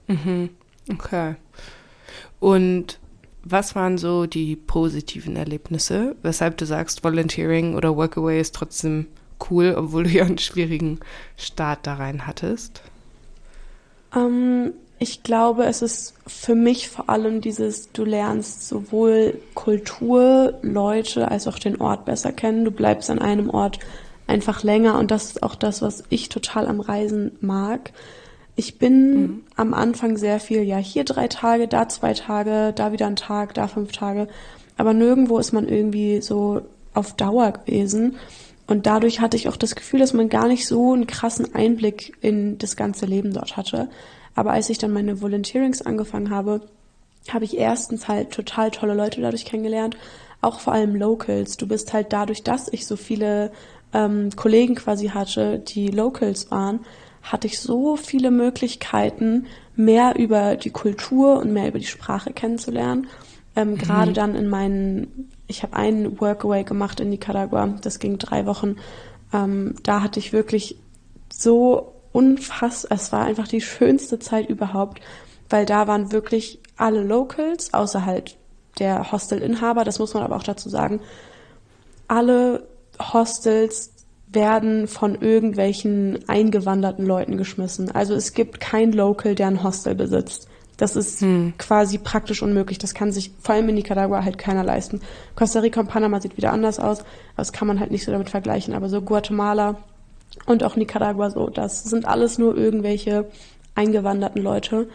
Mhm. 0.06 0.50
Okay. 0.92 1.36
Und 2.38 2.98
was 3.42 3.74
waren 3.74 3.98
so 3.98 4.26
die 4.26 4.56
positiven 4.56 5.36
Erlebnisse, 5.36 6.16
weshalb 6.22 6.56
du 6.58 6.66
sagst, 6.66 7.04
Volunteering 7.04 7.74
oder 7.74 7.96
Workaway 7.96 8.40
ist 8.40 8.54
trotzdem 8.54 9.06
cool, 9.50 9.74
obwohl 9.76 10.04
du 10.04 10.10
ja 10.10 10.24
einen 10.24 10.38
schwierigen 10.38 11.00
Start 11.36 11.80
da 11.86 11.94
rein 11.94 12.26
hattest? 12.26 12.82
Ähm, 14.14 14.72
ich 14.98 15.22
glaube, 15.22 15.64
es 15.64 15.82
ist 15.82 16.14
für 16.26 16.54
mich 16.54 16.88
vor 16.88 17.10
allem 17.10 17.40
dieses, 17.40 17.92
du 17.92 18.04
lernst 18.04 18.66
sowohl 18.66 19.38
Kultur, 19.54 20.54
Leute 20.62 21.30
als 21.30 21.46
auch 21.46 21.58
den 21.58 21.80
Ort 21.80 22.06
besser 22.06 22.32
kennen. 22.32 22.64
Du 22.64 22.70
bleibst 22.70 23.10
an 23.10 23.18
einem 23.18 23.50
Ort 23.50 23.78
einfach 24.26 24.62
länger 24.62 24.98
und 24.98 25.10
das 25.10 25.26
ist 25.26 25.42
auch 25.42 25.54
das, 25.54 25.82
was 25.82 26.04
ich 26.08 26.28
total 26.30 26.66
am 26.66 26.80
Reisen 26.80 27.32
mag. 27.40 27.92
Ich 28.56 28.78
bin 28.78 29.20
mhm. 29.20 29.44
am 29.54 29.74
Anfang 29.74 30.16
sehr 30.16 30.40
viel, 30.40 30.62
ja, 30.62 30.78
hier 30.78 31.04
drei 31.04 31.28
Tage, 31.28 31.68
da 31.68 31.88
zwei 31.88 32.14
Tage, 32.14 32.72
da 32.74 32.90
wieder 32.90 33.06
ein 33.06 33.16
Tag, 33.16 33.52
da 33.52 33.68
fünf 33.68 33.92
Tage. 33.92 34.28
Aber 34.78 34.94
nirgendwo 34.94 35.38
ist 35.38 35.52
man 35.52 35.68
irgendwie 35.68 36.22
so 36.22 36.62
auf 36.94 37.12
Dauer 37.14 37.52
gewesen. 37.52 38.16
Und 38.66 38.86
dadurch 38.86 39.20
hatte 39.20 39.36
ich 39.36 39.48
auch 39.48 39.56
das 39.56 39.76
Gefühl, 39.76 40.00
dass 40.00 40.12
man 40.12 40.28
gar 40.28 40.48
nicht 40.48 40.66
so 40.66 40.92
einen 40.92 41.06
krassen 41.06 41.54
Einblick 41.54 42.16
in 42.20 42.58
das 42.58 42.76
ganze 42.76 43.06
Leben 43.06 43.32
dort 43.32 43.56
hatte. 43.56 43.88
Aber 44.34 44.52
als 44.52 44.70
ich 44.70 44.78
dann 44.78 44.92
meine 44.92 45.20
Volunteerings 45.20 45.82
angefangen 45.82 46.30
habe, 46.30 46.60
habe 47.32 47.44
ich 47.44 47.56
erstens 47.56 48.08
halt 48.08 48.30
total 48.32 48.70
tolle 48.70 48.94
Leute 48.94 49.20
dadurch 49.20 49.44
kennengelernt, 49.44 49.96
auch 50.40 50.60
vor 50.60 50.72
allem 50.72 50.94
Locals. 50.94 51.56
Du 51.56 51.66
bist 51.66 51.92
halt 51.92 52.12
dadurch, 52.12 52.42
dass 52.42 52.68
ich 52.68 52.86
so 52.86 52.96
viele 52.96 53.50
ähm, 53.92 54.30
Kollegen 54.36 54.74
quasi 54.74 55.08
hatte, 55.08 55.58
die 55.58 55.88
Locals 55.88 56.50
waren, 56.50 56.80
hatte 57.22 57.46
ich 57.46 57.58
so 57.58 57.96
viele 57.96 58.30
Möglichkeiten, 58.30 59.46
mehr 59.74 60.16
über 60.16 60.56
die 60.56 60.70
Kultur 60.70 61.38
und 61.38 61.52
mehr 61.52 61.68
über 61.68 61.78
die 61.78 61.86
Sprache 61.86 62.32
kennenzulernen. 62.32 63.08
Ähm, 63.56 63.70
mhm. 63.70 63.78
Gerade 63.78 64.12
dann 64.12 64.34
in 64.34 64.48
meinen, 64.48 65.30
ich 65.46 65.62
habe 65.62 65.76
einen 65.76 66.20
Workaway 66.20 66.64
gemacht 66.64 67.00
in 67.00 67.10
Nicaragua, 67.10 67.66
das 67.80 67.98
ging 67.98 68.18
drei 68.18 68.46
Wochen. 68.46 68.76
Ähm, 69.32 69.76
da 69.82 70.02
hatte 70.02 70.18
ich 70.18 70.32
wirklich 70.32 70.76
so 71.32 71.92
unfassbar, 72.12 72.96
es 72.96 73.12
war 73.12 73.24
einfach 73.24 73.48
die 73.48 73.60
schönste 73.60 74.18
Zeit 74.18 74.48
überhaupt, 74.48 75.00
weil 75.50 75.66
da 75.66 75.86
waren 75.86 76.12
wirklich 76.12 76.60
alle 76.76 77.02
Locals, 77.02 77.72
außer 77.74 78.04
halt 78.04 78.36
der 78.78 79.12
Hostelinhaber, 79.12 79.84
das 79.84 79.98
muss 79.98 80.14
man 80.14 80.22
aber 80.22 80.36
auch 80.36 80.42
dazu 80.42 80.68
sagen. 80.68 81.00
Alle 82.08 82.66
Hostels 83.00 83.92
werden 84.28 84.88
von 84.88 85.14
irgendwelchen 85.14 86.28
eingewanderten 86.28 87.06
Leuten 87.06 87.36
geschmissen. 87.36 87.90
Also 87.90 88.14
es 88.14 88.34
gibt 88.34 88.60
kein 88.60 88.92
Local, 88.92 89.34
der 89.34 89.46
ein 89.46 89.62
Hostel 89.62 89.94
besitzt. 89.94 90.48
Das 90.76 90.94
ist 90.94 91.22
hm. 91.22 91.54
quasi 91.58 91.98
praktisch 91.98 92.42
unmöglich. 92.42 92.78
Das 92.78 92.94
kann 92.94 93.12
sich 93.12 93.30
vor 93.40 93.54
allem 93.54 93.68
in 93.70 93.76
Nicaragua 93.76 94.24
halt 94.24 94.38
keiner 94.38 94.62
leisten. 94.62 95.00
Costa 95.34 95.60
Rica 95.60 95.80
und 95.80 95.88
Panama 95.88 96.20
sieht 96.20 96.36
wieder 96.36 96.52
anders 96.52 96.78
aus. 96.78 97.04
Das 97.36 97.52
kann 97.52 97.66
man 97.66 97.80
halt 97.80 97.90
nicht 97.90 98.04
so 98.04 98.12
damit 98.12 98.30
vergleichen. 98.30 98.74
Aber 98.74 98.88
so 98.88 99.00
Guatemala 99.00 99.76
und 100.44 100.62
auch 100.62 100.76
Nicaragua 100.76 101.30
so, 101.30 101.48
das 101.48 101.84
sind 101.84 102.04
alles 102.04 102.36
nur 102.36 102.56
irgendwelche 102.56 103.26
eingewanderten 103.74 104.42
Leute. 104.42 104.88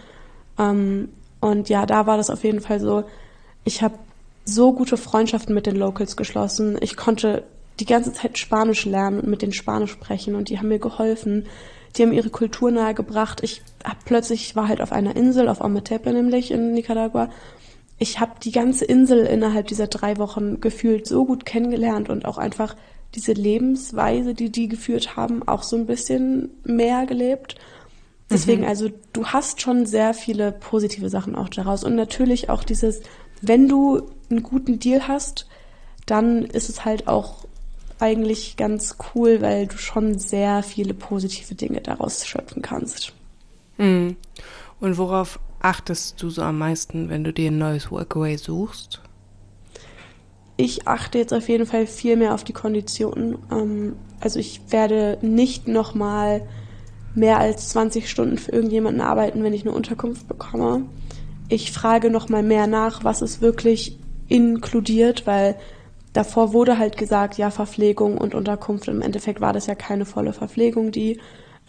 Ähm, 0.60 1.10
und 1.40 1.70
ja, 1.70 1.86
da 1.88 2.06
war 2.06 2.18
das 2.18 2.30
auf 2.30 2.44
jeden 2.44 2.62
Fall 2.62 2.80
so. 2.80 3.04
Ich 3.64 3.82
habe 3.82 3.96
so 4.46 4.74
gute 4.74 4.98
Freundschaften 4.98 5.56
mit 5.56 5.66
den 5.66 5.76
Locals 5.76 6.16
geschlossen. 6.16 6.78
Ich 6.82 6.96
konnte 6.96 7.44
die 7.80 7.86
ganze 7.86 8.14
Zeit 8.14 8.38
Spanisch 8.38 8.86
lernen 8.86 9.20
und 9.20 9.30
mit 9.30 9.42
denen 9.42 9.54
Spanisch 9.54 9.92
sprechen 9.92 10.36
und 10.36 10.50
die 10.50 10.60
haben 10.60 10.68
mir 10.68 10.80
geholfen. 10.80 11.48
Die 11.96 12.04
haben 12.04 12.14
ihre 12.14 12.30
Kultur 12.30 12.72
nahegebracht. 12.72 13.44
Ich 13.44 13.62
hab 13.84 14.06
plötzlich 14.06 14.56
war 14.56 14.68
halt 14.68 14.82
auf 14.82 14.92
einer 14.92 15.16
Insel, 15.16 15.50
auf 15.50 15.62
Ometepe 15.62 16.12
nämlich 16.14 16.52
in 16.52 16.74
Nicaragua. 16.74 17.30
Ich 17.98 18.20
habe 18.20 18.34
die 18.42 18.52
ganze 18.52 18.86
Insel 18.86 19.26
innerhalb 19.26 19.68
dieser 19.68 19.88
drei 19.88 20.18
Wochen 20.18 20.60
gefühlt 20.62 21.06
so 21.08 21.26
gut 21.26 21.46
kennengelernt 21.46 22.10
und 22.10 22.26
auch 22.26 22.38
einfach 22.38 22.76
diese 23.14 23.34
Lebensweise, 23.34 24.34
die 24.34 24.52
die 24.52 24.68
geführt 24.68 25.16
haben, 25.16 25.48
auch 25.48 25.64
so 25.64 25.76
ein 25.76 25.86
bisschen 25.86 26.50
mehr 26.64 27.06
gelebt. 27.06 27.56
Deswegen, 28.32 28.62
mhm. 28.62 28.68
also 28.68 28.90
du 29.12 29.28
hast 29.28 29.62
schon 29.62 29.86
sehr 29.86 30.14
viele 30.14 30.54
positive 30.54 31.10
Sachen 31.10 31.36
auch 31.36 31.50
daraus. 31.50 31.84
Und 31.84 31.96
natürlich 31.96 32.50
auch 32.50 32.64
dieses, 32.64 33.02
wenn 33.42 33.68
du 33.68 34.10
einen 34.30 34.44
guten 34.44 34.80
Deal 34.80 35.08
hast, 35.08 35.48
dann 36.06 36.46
ist 36.46 36.70
es 36.70 36.86
halt 36.86 37.08
auch 37.08 37.41
eigentlich 38.02 38.58
ganz 38.58 38.98
cool, 39.14 39.42
weil 39.42 39.68
du 39.68 39.78
schon 39.78 40.18
sehr 40.18 40.64
viele 40.64 40.94
positive 40.94 41.56
Dinge 41.56 41.82
daraus 41.82 42.26
schöpfen 42.26 42.62
kannst. 42.62 43.14
Mhm. 43.78 44.16
Und 44.80 44.98
worauf 44.98 45.40
achtest 45.60 46.22
du 46.22 46.30
so 46.30 46.42
am 46.42 46.58
meisten, 46.58 47.10
wenn 47.10 47.24
du 47.24 47.32
dir 47.32 47.52
ein 47.52 47.58
neues 47.58 47.92
Workaway 47.92 48.38
suchst? 48.38 49.02
Ich 50.58 50.88
achte 50.88 51.18
jetzt 51.18 51.34
auf 51.34 51.50
jeden 51.50 51.66
Fall 51.66 51.88
viel 51.88 52.16
mehr 52.16 52.34
auf 52.34 52.44
die 52.44 52.54
Konditionen. 52.54 53.38
Ähm, 53.52 53.96
also 54.20 54.40
ich 54.40 54.62
werde 54.70 55.18
nicht 55.22 55.68
nochmal 55.68 56.48
mehr 57.16 57.40
als 57.40 57.70
20 57.70 58.10
Stunden 58.10 58.38
für 58.38 58.52
irgendjemanden 58.52 59.02
arbeiten, 59.02 59.44
wenn 59.44 59.54
ich 59.54 59.64
eine 59.64 59.76
Unterkunft 59.76 60.28
bekomme. 60.28 60.86
Ich 61.50 61.72
frage 61.72 62.10
nochmal 62.10 62.44
mehr 62.44 62.68
nach, 62.68 63.04
was 63.04 63.22
es 63.22 63.42
wirklich 63.42 63.98
inkludiert, 64.28 65.28
weil 65.28 65.56
davor 66.14 66.54
wurde 66.54 66.78
halt 66.78 66.98
gesagt, 66.98 67.38
ja, 67.38 67.52
Verpflegung 67.52 68.18
und 68.18 68.36
Unterkunft. 68.36 68.88
Im 68.88 69.02
Endeffekt 69.02 69.42
war 69.42 69.54
das 69.54 69.68
ja 69.68 69.76
keine 69.76 70.06
volle 70.06 70.34
Verpflegung, 70.34 70.92
die 70.92 71.20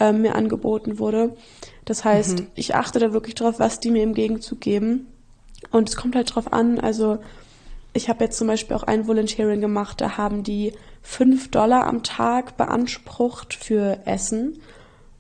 äh, 0.00 0.12
mir 0.12 0.34
angeboten 0.34 0.98
wurde. 0.98 1.36
Das 1.84 2.04
heißt, 2.04 2.40
mhm. 2.40 2.46
ich 2.54 2.74
achte 2.74 2.98
da 2.98 3.12
wirklich 3.12 3.34
drauf, 3.34 3.58
was 3.58 3.80
die 3.80 3.90
mir 3.90 4.02
im 4.02 4.14
Gegenzug 4.14 4.60
geben. 4.60 5.06
Und 5.70 5.88
es 5.88 5.96
kommt 5.96 6.16
halt 6.16 6.34
drauf 6.34 6.52
an, 6.52 6.80
also 6.80 7.18
ich 7.94 8.08
habe 8.08 8.24
jetzt 8.24 8.38
zum 8.38 8.48
Beispiel 8.48 8.76
auch 8.76 8.84
ein 8.84 9.06
Volunteering 9.06 9.60
gemacht, 9.60 10.00
da 10.00 10.16
haben 10.16 10.42
die 10.42 10.72
fünf 11.02 11.50
Dollar 11.50 11.86
am 11.86 12.02
Tag 12.02 12.56
beansprucht 12.56 13.54
für 13.54 14.00
Essen. 14.06 14.58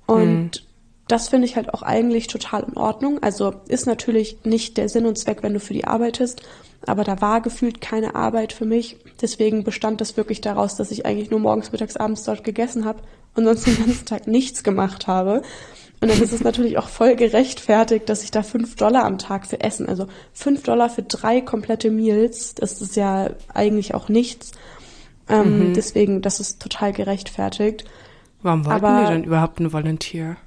Und 0.06 0.62
mhm. 0.62 0.71
Das 1.12 1.28
finde 1.28 1.46
ich 1.46 1.56
halt 1.56 1.74
auch 1.74 1.82
eigentlich 1.82 2.26
total 2.26 2.62
in 2.62 2.76
Ordnung. 2.78 3.22
Also 3.22 3.52
ist 3.68 3.86
natürlich 3.86 4.38
nicht 4.44 4.78
der 4.78 4.88
Sinn 4.88 5.04
und 5.04 5.18
Zweck, 5.18 5.42
wenn 5.42 5.52
du 5.52 5.60
für 5.60 5.74
die 5.74 5.84
arbeitest, 5.84 6.40
aber 6.86 7.04
da 7.04 7.20
war 7.20 7.42
gefühlt 7.42 7.82
keine 7.82 8.14
Arbeit 8.14 8.54
für 8.54 8.64
mich. 8.64 8.96
Deswegen 9.20 9.62
bestand 9.62 10.00
das 10.00 10.16
wirklich 10.16 10.40
daraus, 10.40 10.74
dass 10.74 10.90
ich 10.90 11.04
eigentlich 11.04 11.30
nur 11.30 11.38
morgens, 11.38 11.70
mittags, 11.70 11.98
abends 11.98 12.24
dort 12.24 12.44
gegessen 12.44 12.86
habe 12.86 13.02
und 13.34 13.44
sonst 13.44 13.66
den 13.66 13.76
ganzen 13.76 14.06
Tag 14.06 14.26
nichts 14.26 14.62
gemacht 14.62 15.06
habe. 15.06 15.42
Und 16.00 16.10
dann 16.10 16.20
ist 16.20 16.32
es 16.32 16.42
natürlich 16.42 16.78
auch 16.78 16.88
voll 16.88 17.14
gerechtfertigt, 17.14 18.08
dass 18.08 18.24
ich 18.24 18.30
da 18.30 18.42
fünf 18.42 18.74
Dollar 18.76 19.04
am 19.04 19.18
Tag 19.18 19.46
für 19.46 19.60
Essen, 19.60 19.88
also 19.88 20.06
fünf 20.32 20.62
Dollar 20.62 20.88
für 20.88 21.02
drei 21.02 21.42
komplette 21.42 21.90
Meals, 21.90 22.54
das 22.54 22.80
ist 22.80 22.96
ja 22.96 23.30
eigentlich 23.52 23.94
auch 23.94 24.08
nichts. 24.08 24.52
Ähm, 25.28 25.68
mhm. 25.68 25.74
Deswegen, 25.74 26.22
das 26.22 26.40
ist 26.40 26.60
total 26.60 26.94
gerechtfertigt. 26.94 27.84
Warum 28.40 28.64
wollten 28.64 28.84
Aber, 28.84 29.04
die 29.04 29.12
denn 29.12 29.24
überhaupt 29.24 29.60
einen 29.60 29.72
Volunteer? 29.72 30.38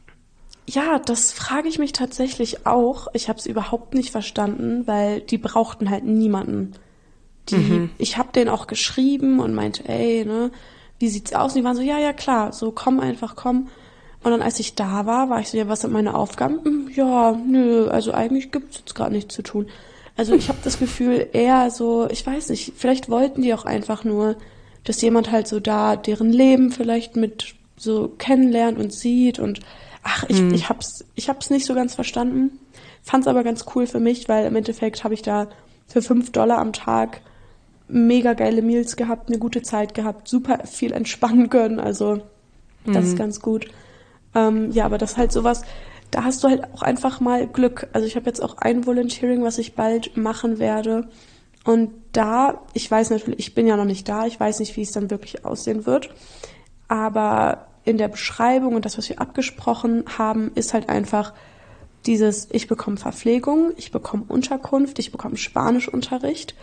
Ja, 0.67 0.99
das 0.99 1.31
frage 1.31 1.67
ich 1.67 1.77
mich 1.77 1.91
tatsächlich 1.91 2.65
auch. 2.65 3.07
Ich 3.13 3.29
habe 3.29 3.37
es 3.37 3.45
überhaupt 3.45 3.93
nicht 3.93 4.11
verstanden, 4.11 4.87
weil 4.87 5.21
die 5.21 5.37
brauchten 5.37 5.89
halt 5.89 6.05
niemanden. 6.05 6.73
Die, 7.49 7.55
mhm. 7.55 7.89
ich 7.99 8.17
habe 8.17 8.31
denen 8.33 8.49
auch 8.49 8.65
geschrieben 8.65 9.39
und 9.39 9.53
meinte, 9.53 9.87
ey, 9.87 10.25
ne, 10.25 10.51
wie 10.97 11.09
sieht's 11.09 11.33
aus? 11.33 11.53
Und 11.53 11.59
die 11.59 11.63
waren 11.63 11.75
so, 11.75 11.83
ja, 11.83 11.99
ja, 11.99 12.13
klar, 12.13 12.51
so 12.51 12.71
komm 12.71 12.99
einfach, 12.99 13.35
komm. 13.35 13.67
Und 14.23 14.31
dann, 14.31 14.41
als 14.41 14.59
ich 14.59 14.73
da 14.73 15.05
war, 15.05 15.29
war 15.29 15.39
ich 15.39 15.49
so, 15.49 15.57
ja, 15.57 15.67
was 15.67 15.81
sind 15.81 15.93
meine 15.93 16.15
Aufgaben? 16.15 16.59
Hm, 16.63 16.89
ja, 16.95 17.33
nö, 17.33 17.87
also 17.87 18.11
eigentlich 18.11 18.51
gibt's 18.51 18.79
jetzt 18.79 18.95
gerade 18.95 19.13
nichts 19.13 19.35
zu 19.35 19.43
tun. 19.43 19.67
Also 20.17 20.33
ich 20.33 20.49
habe 20.49 20.57
das 20.63 20.79
Gefühl, 20.79 21.27
eher 21.33 21.69
so, 21.69 22.07
ich 22.09 22.25
weiß 22.25 22.49
nicht, 22.49 22.73
vielleicht 22.75 23.09
wollten 23.09 23.43
die 23.43 23.53
auch 23.53 23.65
einfach 23.65 24.03
nur, 24.03 24.35
dass 24.83 25.01
jemand 25.01 25.31
halt 25.31 25.47
so 25.47 25.59
da 25.59 25.95
deren 25.95 26.31
Leben 26.31 26.71
vielleicht 26.71 27.15
mit 27.15 27.53
so 27.77 28.07
kennenlernt 28.17 28.79
und 28.79 28.93
sieht 28.93 29.37
und 29.37 29.59
ach, 30.05 30.23
ich, 30.29 30.39
mhm. 30.39 30.53
ich 30.53 30.69
hab's, 30.69 31.03
ich 31.15 31.27
hab's 31.27 31.49
nicht 31.49 31.65
so 31.65 31.73
ganz 31.73 31.95
verstanden. 31.95 32.59
Fand's 33.01 33.27
aber 33.27 33.43
ganz 33.43 33.65
cool 33.75 33.87
für 33.87 33.99
mich, 33.99 34.29
weil 34.29 34.45
im 34.45 34.55
Endeffekt 34.55 35.03
habe 35.03 35.13
ich 35.13 35.23
da 35.23 35.47
für 35.87 36.01
fünf 36.01 36.31
Dollar 36.31 36.59
am 36.59 36.73
Tag 36.73 37.21
mega 37.87 38.33
geile 38.33 38.61
Meals 38.61 38.95
gehabt, 38.95 39.29
eine 39.29 39.39
gute 39.39 39.61
Zeit 39.61 39.93
gehabt, 39.93 40.27
super 40.27 40.59
viel 40.65 40.93
entspannen 40.93 41.49
können. 41.49 41.79
Also 41.79 42.21
das 42.85 43.03
mhm. 43.03 43.09
ist 43.09 43.17
ganz 43.17 43.39
gut. 43.41 43.67
Ähm, 44.33 44.71
ja, 44.71 44.85
aber 44.85 44.97
das 44.97 45.13
ist 45.13 45.17
halt 45.17 45.31
sowas, 45.31 45.63
da 46.11 46.23
hast 46.23 46.43
du 46.43 46.49
halt 46.49 46.63
auch 46.73 46.83
einfach 46.83 47.19
mal 47.19 47.47
Glück. 47.47 47.87
Also 47.93 48.07
ich 48.07 48.15
habe 48.15 48.27
jetzt 48.27 48.41
auch 48.41 48.57
ein 48.57 48.85
Volunteering, 48.85 49.43
was 49.43 49.57
ich 49.57 49.73
bald 49.73 50.15
machen 50.17 50.59
werde. 50.59 51.09
Und 51.63 51.91
da, 52.11 52.61
ich 52.73 52.89
weiß 52.89 53.09
natürlich, 53.09 53.39
ich 53.39 53.55
bin 53.55 53.65
ja 53.65 53.75
noch 53.75 53.85
nicht 53.85 54.07
da, 54.07 54.27
ich 54.27 54.39
weiß 54.39 54.59
nicht, 54.59 54.77
wie 54.77 54.83
es 54.83 54.91
dann 54.91 55.09
wirklich 55.09 55.45
aussehen 55.45 55.87
wird. 55.87 56.11
Aber 56.87 57.67
in 57.85 57.97
der 57.97 58.07
Beschreibung 58.07 58.75
und 58.75 58.85
das, 58.85 58.97
was 58.97 59.09
wir 59.09 59.21
abgesprochen 59.21 60.03
haben, 60.17 60.51
ist 60.55 60.73
halt 60.73 60.89
einfach 60.89 61.33
dieses, 62.05 62.47
ich 62.51 62.67
bekomme 62.67 62.97
Verpflegung, 62.97 63.71
ich 63.77 63.91
bekomme 63.91 64.25
Unterkunft, 64.27 64.99
ich 64.99 65.11
bekomme 65.11 65.37
Spanischunterricht 65.37 66.55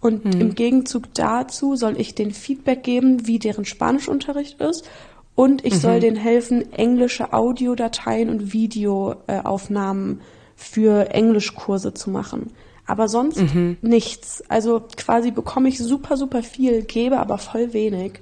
und 0.00 0.24
hm. 0.24 0.40
im 0.40 0.54
Gegenzug 0.54 1.14
dazu 1.14 1.76
soll 1.76 2.00
ich 2.00 2.14
den 2.14 2.32
Feedback 2.32 2.82
geben, 2.82 3.26
wie 3.26 3.38
deren 3.38 3.64
Spanischunterricht 3.64 4.60
ist 4.60 4.88
und 5.34 5.64
ich 5.64 5.74
mhm. 5.74 5.78
soll 5.78 6.00
denen 6.00 6.16
helfen, 6.16 6.72
englische 6.72 7.32
Audiodateien 7.32 8.28
und 8.28 8.52
Videoaufnahmen 8.52 10.20
für 10.54 11.14
Englischkurse 11.14 11.94
zu 11.94 12.10
machen. 12.10 12.50
Aber 12.86 13.08
sonst 13.08 13.38
mhm. 13.38 13.78
nichts. 13.80 14.42
Also 14.48 14.82
quasi 14.98 15.30
bekomme 15.30 15.70
ich 15.70 15.78
super, 15.78 16.18
super 16.18 16.42
viel, 16.42 16.82
gebe 16.82 17.18
aber 17.18 17.38
voll 17.38 17.72
wenig. 17.72 18.20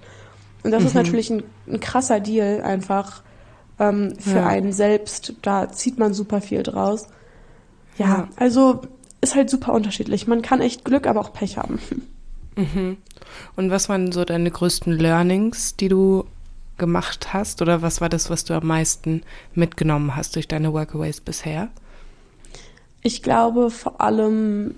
Und 0.63 0.71
das 0.71 0.83
mhm. 0.83 0.87
ist 0.89 0.95
natürlich 0.95 1.31
ein, 1.31 1.43
ein, 1.67 1.81
krasser 1.81 2.21
Deal 2.21 2.63
einfach 2.63 3.23
ähm, 3.79 4.15
für 4.19 4.39
ja. 4.39 4.47
einen 4.47 4.73
selbst. 4.73 5.35
Da 5.43 5.71
zieht 5.71 5.99
man 5.99 6.15
super 6.15 6.41
viel 6.41 6.63
draus. 6.63 7.07
Ja, 7.97 8.07
ja, 8.07 8.29
also 8.37 8.83
ist 9.21 9.35
halt 9.35 9.51
super 9.51 9.73
unterschiedlich. 9.73 10.27
Man 10.27 10.43
kann 10.43 10.61
echt 10.61 10.85
Glück, 10.85 11.07
aber 11.07 11.21
auch 11.21 11.33
Pech 11.33 11.59
haben. 11.59 11.79
Mhm. 12.57 12.97
Und 13.57 13.71
was 13.71 13.89
waren 13.89 14.13
so 14.13 14.25
deine 14.25 14.51
größten 14.51 14.93
Learnings, 14.93 15.77
die 15.77 15.89
du 15.89 16.25
gemacht 16.77 17.33
hast? 17.33 17.63
Oder 17.63 17.83
was 17.83 18.01
war 18.01 18.09
das, 18.09 18.31
was 18.31 18.45
du 18.45 18.55
am 18.55 18.67
meisten 18.67 19.23
mitgenommen 19.55 20.17
hast 20.17 20.37
durch 20.37 20.49
deine 20.49 20.73
Workaways 20.73 21.21
bisher? 21.21 21.69
Ich 23.03 23.23
glaube 23.23 23.71
vor 23.71 24.01
allem 24.01 24.75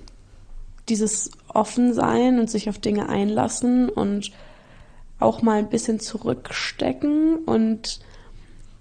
dieses 0.89 1.31
Offensein 1.49 2.39
und 2.39 2.51
sich 2.51 2.69
auf 2.69 2.79
Dinge 2.79 3.09
einlassen 3.09 3.89
und 3.89 4.33
auch 5.21 5.43
mal 5.43 5.59
ein 5.59 5.69
bisschen 5.69 6.01
zurückstecken 6.01 7.37
und 7.45 8.01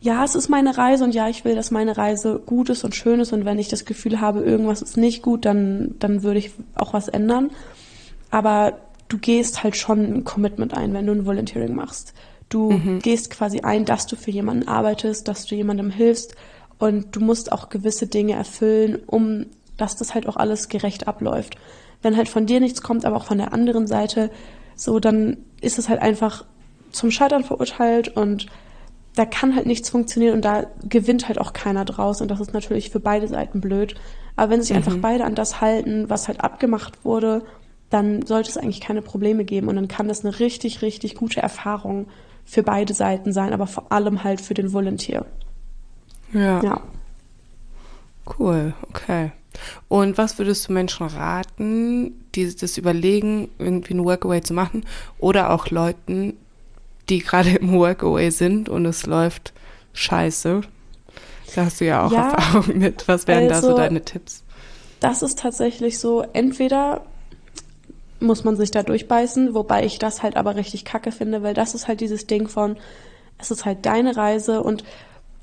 ja, 0.01 0.23
es 0.23 0.35
ist 0.35 0.49
meine 0.49 0.77
Reise 0.77 1.03
und 1.03 1.13
ja, 1.13 1.27
ich 1.27 1.43
will, 1.43 1.55
dass 1.55 1.71
meine 1.71 1.97
Reise 1.97 2.41
gut 2.45 2.69
ist 2.69 2.85
und 2.85 2.95
schön 2.95 3.19
ist 3.19 3.33
und 3.33 3.43
wenn 3.43 3.59
ich 3.59 3.67
das 3.67 3.83
Gefühl 3.83 4.21
habe, 4.21 4.41
irgendwas 4.41 4.81
ist 4.81 4.95
nicht 4.95 5.21
gut, 5.21 5.45
dann, 5.45 5.95
dann 5.99 6.23
würde 6.23 6.39
ich 6.39 6.51
auch 6.75 6.93
was 6.93 7.09
ändern. 7.09 7.51
Aber 8.31 8.79
du 9.09 9.17
gehst 9.17 9.63
halt 9.63 9.75
schon 9.75 9.99
ein 10.05 10.23
Commitment 10.23 10.73
ein, 10.73 10.93
wenn 10.93 11.05
du 11.05 11.11
ein 11.11 11.25
Volunteering 11.25 11.75
machst. 11.75 12.13
Du 12.47 12.71
mhm. 12.71 12.99
gehst 12.99 13.29
quasi 13.29 13.59
ein, 13.61 13.83
dass 13.83 14.07
du 14.07 14.15
für 14.15 14.31
jemanden 14.31 14.67
arbeitest, 14.69 15.27
dass 15.27 15.45
du 15.45 15.55
jemandem 15.55 15.89
hilfst 15.89 16.35
und 16.77 17.15
du 17.15 17.19
musst 17.19 17.51
auch 17.51 17.69
gewisse 17.69 18.07
Dinge 18.07 18.33
erfüllen, 18.33 18.99
um 19.05 19.47
dass 19.79 19.95
das 19.95 20.13
halt 20.13 20.27
auch 20.27 20.35
alles 20.35 20.69
gerecht 20.69 21.07
abläuft. 21.07 21.55
Wenn 22.01 22.17
halt 22.17 22.29
von 22.29 22.45
dir 22.45 22.59
nichts 22.59 22.81
kommt, 22.81 23.05
aber 23.05 23.17
auch 23.17 23.25
von 23.25 23.37
der 23.37 23.53
anderen 23.53 23.87
Seite, 23.87 24.29
so 24.79 24.99
dann 24.99 25.37
ist 25.61 25.77
es 25.77 25.89
halt 25.89 26.01
einfach 26.01 26.45
zum 26.91 27.11
Scheitern 27.11 27.43
verurteilt 27.43 28.15
und 28.15 28.47
da 29.15 29.25
kann 29.25 29.55
halt 29.55 29.65
nichts 29.65 29.89
funktionieren 29.89 30.35
und 30.35 30.45
da 30.45 30.67
gewinnt 30.87 31.27
halt 31.27 31.39
auch 31.39 31.51
keiner 31.51 31.83
draus 31.83 32.21
und 32.21 32.31
das 32.31 32.39
ist 32.39 32.53
natürlich 32.53 32.89
für 32.89 33.01
beide 33.01 33.27
Seiten 33.27 33.59
blöd. 33.59 33.95
Aber 34.37 34.51
wenn 34.51 34.61
sich 34.61 34.71
mhm. 34.71 34.77
einfach 34.77 34.95
beide 35.01 35.25
an 35.25 35.35
das 35.35 35.59
halten, 35.59 36.09
was 36.09 36.29
halt 36.29 36.39
abgemacht 36.41 37.03
wurde, 37.03 37.43
dann 37.89 38.25
sollte 38.25 38.49
es 38.49 38.57
eigentlich 38.57 38.79
keine 38.79 39.01
Probleme 39.01 39.43
geben 39.43 39.67
und 39.67 39.75
dann 39.75 39.89
kann 39.89 40.07
das 40.07 40.23
eine 40.23 40.39
richtig, 40.39 40.81
richtig 40.81 41.15
gute 41.15 41.41
Erfahrung 41.41 42.07
für 42.45 42.63
beide 42.63 42.93
Seiten 42.93 43.33
sein, 43.33 43.51
aber 43.51 43.67
vor 43.67 43.91
allem 43.91 44.23
halt 44.23 44.39
für 44.39 44.53
den 44.53 44.71
Volunteer. 44.71 45.25
Ja. 46.31 46.63
Ja. 46.63 46.81
Cool, 48.37 48.73
okay. 48.87 49.31
Und 49.87 50.17
was 50.17 50.37
würdest 50.37 50.67
du 50.67 50.73
Menschen 50.73 51.07
raten, 51.07 52.25
die 52.35 52.55
das 52.55 52.77
überlegen, 52.77 53.49
irgendwie 53.57 53.93
ein 53.93 54.03
Workaway 54.03 54.41
zu 54.41 54.53
machen 54.53 54.85
oder 55.19 55.51
auch 55.51 55.69
Leuten, 55.69 56.37
die 57.09 57.19
gerade 57.19 57.51
im 57.51 57.73
Workaway 57.73 58.29
sind 58.29 58.69
und 58.69 58.85
es 58.85 59.05
läuft 59.05 59.53
scheiße? 59.93 60.61
Da 61.55 61.65
hast 61.65 61.81
du 61.81 61.85
ja 61.85 62.05
auch 62.05 62.11
Ja, 62.11 62.31
Erfahrung 62.31 62.77
mit. 62.77 63.07
Was 63.07 63.27
wären 63.27 63.49
da 63.49 63.61
so 63.61 63.69
also- 63.69 63.77
deine 63.77 64.01
Tipps? 64.03 64.43
Das 64.99 65.21
ist 65.21 65.39
tatsächlich 65.39 65.97
so, 65.97 66.25
entweder 66.33 67.05
muss 68.19 68.43
man 68.43 68.57
sich 68.57 68.69
da 68.69 68.83
durchbeißen, 68.83 69.53
wobei 69.53 69.85
ich 69.85 69.97
das 69.97 70.21
halt 70.21 70.35
aber 70.35 70.55
richtig 70.55 70.83
kacke 70.83 71.13
finde, 71.13 71.41
weil 71.41 71.53
das 71.53 71.73
ist 71.73 71.87
halt 71.87 72.01
dieses 72.01 72.27
Ding 72.27 72.49
von, 72.49 72.75
es 73.37 73.49
ist 73.49 73.63
halt 73.63 73.85
deine 73.85 74.17
Reise 74.17 74.61
und 74.61 74.83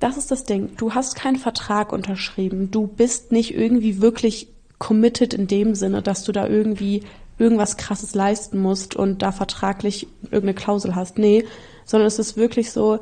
das 0.00 0.16
ist 0.16 0.30
das 0.30 0.44
Ding. 0.44 0.70
Du 0.76 0.94
hast 0.94 1.14
keinen 1.14 1.36
Vertrag 1.36 1.92
unterschrieben. 1.92 2.70
Du 2.70 2.86
bist 2.86 3.32
nicht 3.32 3.54
irgendwie 3.54 4.00
wirklich 4.00 4.48
committed 4.78 5.32
in 5.32 5.46
dem 5.46 5.74
Sinne, 5.74 6.02
dass 6.02 6.24
du 6.24 6.32
da 6.32 6.46
irgendwie 6.46 7.02
irgendwas 7.38 7.76
krasses 7.76 8.14
leisten 8.14 8.60
musst 8.60 8.96
und 8.96 9.22
da 9.22 9.32
vertraglich 9.32 10.06
irgendeine 10.24 10.54
Klausel 10.54 10.94
hast. 10.94 11.18
Nee, 11.18 11.44
sondern 11.84 12.06
es 12.06 12.18
ist 12.18 12.36
wirklich 12.36 12.72
so, 12.72 12.98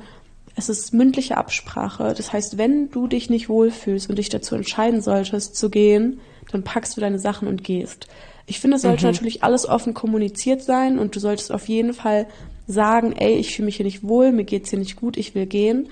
es 0.57 0.69
ist 0.69 0.93
mündliche 0.93 1.37
Absprache. 1.37 2.15
Das 2.17 2.33
heißt, 2.33 2.59
wenn 2.59 2.91
du 2.91 3.07
dich 3.07 3.31
nicht 3.31 3.49
wohlfühlst 3.49 4.09
und 4.09 4.17
dich 4.19 4.29
dazu 4.29 4.55
entscheiden 4.55 5.03
solltest 5.03 5.57
zu 5.57 5.71
gehen, 5.71 6.21
dann 6.51 6.63
packst 6.63 6.97
du 6.97 7.01
deine 7.01 7.19
Sachen 7.19 7.49
und 7.49 7.65
gehst. 7.65 8.07
Ich 8.47 8.61
finde, 8.61 8.77
es 8.77 8.83
sollte 8.83 9.07
natürlich 9.07 9.43
alles 9.43 9.67
offen 9.67 9.95
kommuniziert 9.95 10.63
sein 10.63 10.99
und 10.99 11.17
du 11.17 11.21
solltest 11.21 11.51
auf 11.51 11.67
jeden 11.69 11.95
Fall 11.95 12.27
sagen, 12.67 13.13
ey, 13.13 13.35
ich 13.35 13.57
fühle 13.57 13.67
mich 13.67 13.77
hier 13.77 13.87
nicht 13.87 14.07
wohl, 14.07 14.33
mir 14.33 14.45
geht's 14.45 14.71
hier 14.71 14.79
nicht 14.79 14.97
gut, 14.97 15.17
ich 15.17 15.35
will 15.35 15.47
gehen. 15.47 15.89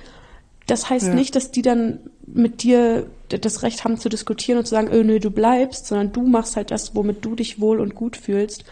Das 0.67 0.89
heißt 0.89 1.09
Ja. 1.09 1.15
nicht, 1.15 1.35
dass 1.35 1.51
die 1.51 1.63
dann 1.63 1.99
mit 2.27 2.63
dir 2.63 3.07
das 3.29 3.63
Recht 3.63 3.85
haben 3.85 3.99
zu 3.99 4.09
diskutieren 4.09 4.59
und 4.59 4.65
zu 4.65 4.71
sagen, 4.71 4.89
öh, 4.93 5.03
nö, 5.05 5.19
du 5.19 5.31
bleibst, 5.31 5.87
sondern 5.87 6.13
du 6.13 6.23
machst 6.23 6.57
halt 6.57 6.71
das, 6.71 6.95
womit 6.95 7.25
du 7.25 7.35
dich 7.35 7.61
wohl 7.61 7.81
und 7.81 7.95
gut 7.95 8.17
fühlst. 8.17 8.65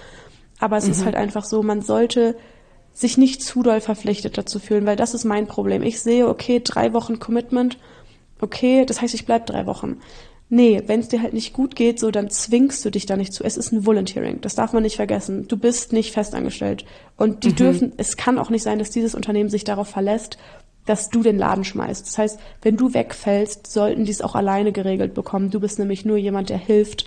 Aber 0.58 0.76
es 0.76 0.86
ist 0.88 1.04
halt 1.04 1.14
einfach 1.14 1.44
so, 1.44 1.62
man 1.62 1.80
sollte 1.80 2.36
sich 2.92 3.16
nicht 3.16 3.42
zu 3.42 3.62
doll 3.62 3.80
verpflichtet 3.80 4.36
dazu 4.36 4.58
fühlen, 4.58 4.84
weil 4.84 4.96
das 4.96 5.14
ist 5.14 5.24
mein 5.24 5.46
Problem. 5.46 5.82
Ich 5.82 6.00
sehe, 6.00 6.28
okay, 6.28 6.60
drei 6.62 6.92
Wochen 6.92 7.18
Commitment, 7.18 7.78
okay, 8.40 8.84
das 8.84 9.00
heißt, 9.00 9.14
ich 9.14 9.24
bleib 9.24 9.46
drei 9.46 9.64
Wochen. 9.66 9.98
Nee, 10.50 10.82
wenn 10.86 11.00
es 11.00 11.08
dir 11.08 11.22
halt 11.22 11.32
nicht 11.32 11.52
gut 11.52 11.76
geht, 11.76 12.00
so 12.00 12.10
dann 12.10 12.28
zwingst 12.28 12.84
du 12.84 12.90
dich 12.90 13.06
da 13.06 13.16
nicht 13.16 13.32
zu. 13.32 13.44
Es 13.44 13.56
ist 13.56 13.72
ein 13.72 13.86
Volunteering, 13.86 14.40
das 14.40 14.56
darf 14.56 14.72
man 14.72 14.82
nicht 14.82 14.96
vergessen. 14.96 15.46
Du 15.46 15.56
bist 15.56 15.92
nicht 15.92 16.12
festangestellt. 16.12 16.84
Und 17.16 17.44
die 17.44 17.54
dürfen, 17.54 17.92
es 17.98 18.16
kann 18.16 18.38
auch 18.38 18.50
nicht 18.50 18.64
sein, 18.64 18.80
dass 18.80 18.90
dieses 18.90 19.14
Unternehmen 19.14 19.48
sich 19.48 19.62
darauf 19.64 19.88
verlässt, 19.88 20.38
dass 20.90 21.08
du 21.08 21.22
den 21.22 21.38
Laden 21.38 21.62
schmeißt. 21.64 22.06
Das 22.06 22.18
heißt, 22.18 22.40
wenn 22.62 22.76
du 22.76 22.92
wegfällst, 22.92 23.66
sollten 23.70 24.04
die 24.04 24.10
es 24.10 24.20
auch 24.20 24.34
alleine 24.34 24.72
geregelt 24.72 25.14
bekommen. 25.14 25.50
Du 25.50 25.60
bist 25.60 25.78
nämlich 25.78 26.04
nur 26.04 26.16
jemand, 26.16 26.50
der 26.50 26.58
hilft. 26.58 27.06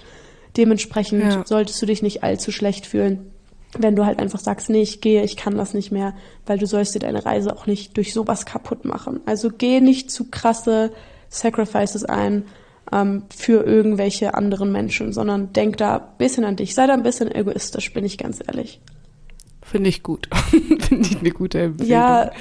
Dementsprechend 0.55 1.21
Ja. 1.23 1.43
solltest 1.45 1.81
du 1.81 1.86
dich 1.86 2.01
nicht 2.01 2.23
allzu 2.23 2.51
schlecht 2.51 2.86
fühlen, 2.86 3.31
wenn 3.77 3.95
du 3.95 4.05
halt 4.05 4.19
einfach 4.19 4.39
sagst, 4.39 4.69
nee, 4.69 4.81
ich 4.84 5.01
gehe, 5.01 5.23
ich 5.23 5.36
kann 5.36 5.57
das 5.57 5.73
nicht 5.73 5.91
mehr, 5.91 6.13
weil 6.45 6.57
du 6.59 6.65
sollst 6.67 6.95
dir 6.95 6.99
deine 6.99 7.25
Reise 7.25 7.55
auch 7.55 7.65
nicht 7.67 7.97
durch 7.97 8.13
sowas 8.13 8.45
kaputt 8.45 8.86
machen. 8.86 9.19
Also 9.25 9.49
geh 9.49 9.81
nicht 9.81 10.11
zu 10.11 10.29
krasse 10.29 10.91
Sacrifices 11.29 12.05
ein 12.05 12.43
ähm, 12.91 13.23
für 13.36 13.63
irgendwelche 13.65 14.36
anderen 14.36 14.71
Menschen, 14.71 15.11
sondern 15.11 15.51
denk 15.53 15.77
da 15.77 15.95
ein 15.97 16.17
bisschen 16.19 16.45
an 16.45 16.55
dich. 16.55 16.75
Sei 16.75 16.86
da 16.88 16.93
ein 16.93 17.03
bisschen 17.03 17.34
egoistisch, 17.34 17.91
bin 17.93 18.05
ich 18.05 18.17
ganz 18.17 18.39
ehrlich. 18.45 18.79
Finde 19.63 19.89
ich 19.89 20.03
gut. 20.03 20.29
Finde 20.79 21.09
ich 21.09 21.19
eine 21.19 21.31
gute 21.31 21.59
Empfehlung. 21.61 21.89
Ja, 21.91 22.31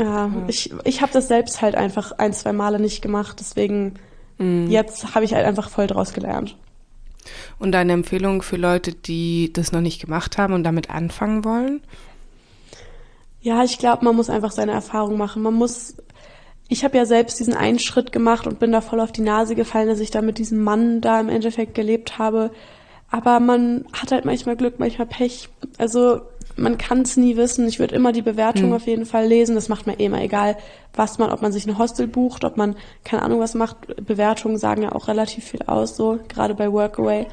ja, 0.00 0.32
ich, 0.48 0.72
ich 0.84 1.02
habe 1.02 1.12
das 1.12 1.28
selbst 1.28 1.60
halt 1.62 1.74
einfach 1.74 2.12
ein, 2.12 2.32
zwei 2.32 2.52
Male 2.52 2.80
nicht 2.80 3.02
gemacht, 3.02 3.36
deswegen 3.38 3.94
jetzt 4.68 5.14
habe 5.14 5.26
ich 5.26 5.34
halt 5.34 5.44
einfach 5.44 5.68
voll 5.68 5.86
draus 5.86 6.14
gelernt. 6.14 6.56
Und 7.58 7.72
deine 7.72 7.92
Empfehlung 7.92 8.40
für 8.40 8.56
Leute, 8.56 8.92
die 8.94 9.52
das 9.52 9.72
noch 9.72 9.82
nicht 9.82 10.00
gemacht 10.00 10.38
haben 10.38 10.54
und 10.54 10.64
damit 10.64 10.88
anfangen 10.88 11.44
wollen? 11.44 11.82
Ja, 13.42 13.64
ich 13.64 13.78
glaube, 13.78 14.04
man 14.04 14.16
muss 14.16 14.30
einfach 14.30 14.52
seine 14.52 14.72
Erfahrung 14.72 15.16
machen. 15.16 15.42
Man 15.42 15.54
muss. 15.54 15.96
Ich 16.68 16.84
habe 16.84 16.96
ja 16.96 17.04
selbst 17.04 17.40
diesen 17.40 17.54
einen 17.54 17.78
Schritt 17.80 18.12
gemacht 18.12 18.46
und 18.46 18.60
bin 18.60 18.72
da 18.72 18.80
voll 18.80 19.00
auf 19.00 19.12
die 19.12 19.22
Nase 19.22 19.54
gefallen, 19.54 19.88
dass 19.88 20.00
ich 20.00 20.10
da 20.10 20.22
mit 20.22 20.38
diesem 20.38 20.62
Mann 20.62 21.00
da 21.00 21.20
im 21.20 21.28
Endeffekt 21.28 21.74
gelebt 21.74 22.18
habe. 22.18 22.50
Aber 23.10 23.40
man 23.40 23.86
hat 23.92 24.12
halt 24.12 24.24
manchmal 24.24 24.56
Glück, 24.56 24.78
manchmal 24.78 25.08
Pech. 25.08 25.48
Also 25.78 26.20
man 26.60 26.78
kann 26.78 27.02
es 27.02 27.16
nie 27.16 27.36
wissen. 27.36 27.66
Ich 27.66 27.78
würde 27.78 27.94
immer 27.94 28.12
die 28.12 28.22
Bewertung 28.22 28.74
auf 28.74 28.86
jeden 28.86 29.06
Fall 29.06 29.26
lesen. 29.26 29.54
Das 29.54 29.68
macht 29.68 29.86
mir 29.86 29.98
eh 29.98 30.04
immer 30.04 30.20
egal, 30.20 30.56
was 30.94 31.18
man, 31.18 31.30
ob 31.30 31.42
man 31.42 31.52
sich 31.52 31.66
ein 31.66 31.78
Hostel 31.78 32.06
bucht, 32.06 32.44
ob 32.44 32.56
man 32.56 32.76
keine 33.04 33.22
Ahnung 33.22 33.40
was 33.40 33.54
macht. 33.54 34.04
Bewertungen 34.04 34.58
sagen 34.58 34.82
ja 34.82 34.92
auch 34.92 35.08
relativ 35.08 35.44
viel 35.44 35.62
aus, 35.66 35.96
so 35.96 36.18
gerade 36.28 36.54
bei 36.54 36.70
Workaway. 36.70 37.26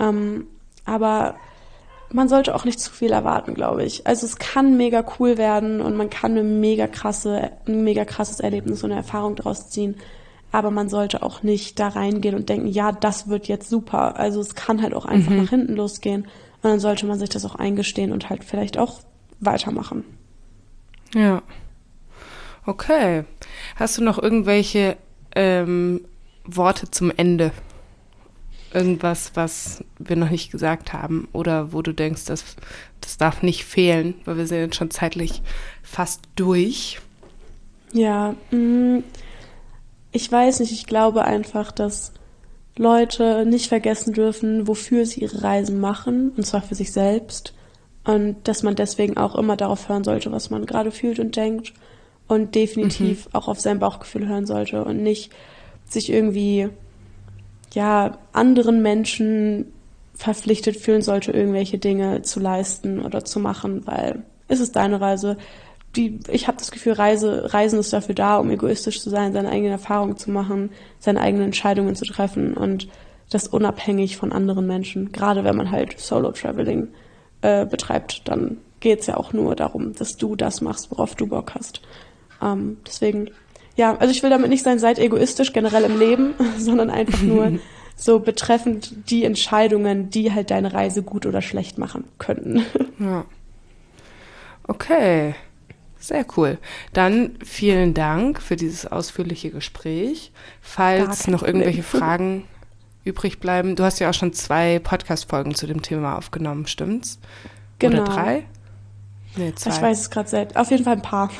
Ähm, 0.00 0.46
aber 0.86 1.36
man 2.10 2.28
sollte 2.28 2.54
auch 2.54 2.64
nicht 2.64 2.80
zu 2.80 2.90
viel 2.90 3.12
erwarten, 3.12 3.54
glaube 3.54 3.84
ich. 3.84 4.06
Also 4.06 4.24
es 4.24 4.36
kann 4.36 4.76
mega 4.76 5.04
cool 5.18 5.36
werden 5.36 5.80
und 5.80 5.96
man 5.96 6.10
kann 6.10 6.32
eine 6.32 6.42
mega 6.42 6.86
krasse, 6.86 7.50
ein 7.66 7.84
mega 7.84 8.04
krasses 8.04 8.40
Erlebnis 8.40 8.82
und 8.82 8.92
eine 8.92 9.00
Erfahrung 9.00 9.36
draus 9.36 9.68
ziehen. 9.68 9.96
Aber 10.52 10.70
man 10.70 10.88
sollte 10.88 11.22
auch 11.22 11.42
nicht 11.42 11.80
da 11.80 11.88
reingehen 11.88 12.36
und 12.36 12.48
denken, 12.48 12.68
ja, 12.68 12.92
das 12.92 13.28
wird 13.28 13.48
jetzt 13.48 13.68
super. 13.68 14.18
Also 14.18 14.40
es 14.40 14.54
kann 14.54 14.80
halt 14.80 14.94
auch 14.94 15.04
einfach 15.04 15.32
nach 15.32 15.50
hinten 15.50 15.74
losgehen. 15.74 16.28
Und 16.64 16.70
dann 16.70 16.80
sollte 16.80 17.04
man 17.04 17.18
sich 17.18 17.28
das 17.28 17.44
auch 17.44 17.56
eingestehen 17.56 18.10
und 18.10 18.30
halt 18.30 18.42
vielleicht 18.42 18.78
auch 18.78 19.00
weitermachen. 19.38 20.02
Ja. 21.14 21.42
Okay. 22.64 23.24
Hast 23.76 23.98
du 23.98 24.02
noch 24.02 24.18
irgendwelche 24.18 24.96
ähm, 25.36 26.00
Worte 26.46 26.90
zum 26.90 27.12
Ende? 27.14 27.52
Irgendwas, 28.72 29.32
was 29.34 29.84
wir 29.98 30.16
noch 30.16 30.30
nicht 30.30 30.52
gesagt 30.52 30.94
haben 30.94 31.28
oder 31.34 31.74
wo 31.74 31.82
du 31.82 31.92
denkst, 31.92 32.24
das, 32.24 32.56
das 33.02 33.18
darf 33.18 33.42
nicht 33.42 33.66
fehlen, 33.66 34.14
weil 34.24 34.38
wir 34.38 34.46
sind 34.46 34.60
jetzt 34.60 34.76
schon 34.76 34.90
zeitlich 34.90 35.42
fast 35.82 36.22
durch. 36.34 36.98
Ja, 37.92 38.36
mh, 38.50 39.02
ich 40.12 40.32
weiß 40.32 40.60
nicht, 40.60 40.72
ich 40.72 40.86
glaube 40.86 41.26
einfach, 41.26 41.72
dass 41.72 42.14
Leute 42.76 43.46
nicht 43.46 43.68
vergessen 43.68 44.12
dürfen, 44.12 44.66
wofür 44.66 45.06
sie 45.06 45.20
ihre 45.20 45.42
Reisen 45.42 45.80
machen, 45.80 46.32
und 46.36 46.44
zwar 46.44 46.62
für 46.62 46.74
sich 46.74 46.92
selbst. 46.92 47.54
Und 48.04 48.36
dass 48.44 48.62
man 48.62 48.74
deswegen 48.74 49.16
auch 49.16 49.34
immer 49.34 49.56
darauf 49.56 49.88
hören 49.88 50.04
sollte, 50.04 50.30
was 50.32 50.50
man 50.50 50.66
gerade 50.66 50.90
fühlt 50.90 51.18
und 51.18 51.36
denkt. 51.36 51.72
Und 52.26 52.54
definitiv 52.54 53.28
auch 53.32 53.48
auf 53.48 53.60
sein 53.60 53.78
Bauchgefühl 53.78 54.26
hören 54.26 54.46
sollte 54.46 54.84
und 54.84 55.02
nicht 55.02 55.30
sich 55.86 56.10
irgendwie, 56.10 56.68
ja, 57.74 58.18
anderen 58.32 58.82
Menschen 58.82 59.72
verpflichtet 60.14 60.76
fühlen 60.76 61.02
sollte, 61.02 61.32
irgendwelche 61.32 61.78
Dinge 61.78 62.22
zu 62.22 62.40
leisten 62.40 63.04
oder 63.04 63.24
zu 63.24 63.40
machen, 63.40 63.86
weil 63.86 64.22
es 64.48 64.60
ist 64.60 64.76
deine 64.76 65.00
Reise. 65.00 65.36
Die, 65.96 66.18
ich 66.28 66.48
habe 66.48 66.58
das 66.58 66.70
Gefühl, 66.70 66.94
Reise, 66.94 67.52
Reisen 67.54 67.78
ist 67.78 67.92
dafür 67.92 68.14
da, 68.14 68.38
um 68.38 68.50
egoistisch 68.50 69.00
zu 69.00 69.10
sein, 69.10 69.32
seine 69.32 69.50
eigenen 69.50 69.72
Erfahrungen 69.72 70.16
zu 70.16 70.30
machen, 70.30 70.70
seine 70.98 71.20
eigenen 71.20 71.46
Entscheidungen 71.46 71.94
zu 71.94 72.04
treffen 72.04 72.54
und 72.54 72.88
das 73.30 73.48
unabhängig 73.48 74.16
von 74.16 74.32
anderen 74.32 74.66
Menschen. 74.66 75.12
Gerade 75.12 75.44
wenn 75.44 75.56
man 75.56 75.70
halt 75.70 75.98
Solo-Traveling 75.98 76.88
äh, 77.42 77.66
betreibt, 77.66 78.22
dann 78.28 78.58
geht's 78.80 79.06
ja 79.06 79.16
auch 79.16 79.32
nur 79.32 79.56
darum, 79.56 79.94
dass 79.94 80.16
du 80.16 80.36
das 80.36 80.60
machst, 80.60 80.90
worauf 80.90 81.14
du 81.14 81.26
Bock 81.26 81.54
hast. 81.54 81.80
Ähm, 82.42 82.76
deswegen, 82.86 83.30
ja, 83.76 83.96
also 83.96 84.12
ich 84.12 84.22
will 84.22 84.30
damit 84.30 84.50
nicht 84.50 84.62
sein, 84.62 84.78
seid 84.78 84.98
egoistisch 84.98 85.52
generell 85.52 85.84
im 85.84 85.98
Leben, 85.98 86.34
sondern 86.58 86.90
einfach 86.90 87.22
nur 87.22 87.52
so 87.96 88.20
betreffend 88.20 89.10
die 89.10 89.24
Entscheidungen, 89.24 90.10
die 90.10 90.32
halt 90.32 90.50
deine 90.50 90.72
Reise 90.74 91.02
gut 91.02 91.26
oder 91.26 91.42
schlecht 91.42 91.78
machen 91.78 92.04
könnten. 92.18 92.64
Ja. 93.00 93.24
Okay. 94.68 95.34
Sehr 96.04 96.26
cool. 96.36 96.58
Dann 96.92 97.38
vielen 97.42 97.94
Dank 97.94 98.42
für 98.42 98.56
dieses 98.56 98.84
ausführliche 98.84 99.48
Gespräch. 99.50 100.32
Falls 100.60 101.28
noch 101.28 101.42
irgendwelche 101.42 101.80
Problem. 101.80 102.00
Fragen 102.00 102.44
übrig 103.04 103.40
bleiben, 103.40 103.74
du 103.74 103.84
hast 103.84 104.00
ja 104.00 104.10
auch 104.10 104.14
schon 104.14 104.34
zwei 104.34 104.80
Podcast-Folgen 104.80 105.54
zu 105.54 105.66
dem 105.66 105.80
Thema 105.80 106.18
aufgenommen, 106.18 106.66
stimmt's? 106.66 107.18
Genau. 107.78 108.02
Oder 108.02 108.12
drei? 108.12 108.44
Nee, 109.36 109.54
zwei. 109.54 109.70
Ich 109.70 109.80
weiß 109.80 110.00
es 110.00 110.10
gerade 110.10 110.28
selbst. 110.28 110.58
Auf 110.58 110.70
jeden 110.70 110.84
Fall 110.84 110.96
ein 110.96 111.02
paar. 111.02 111.30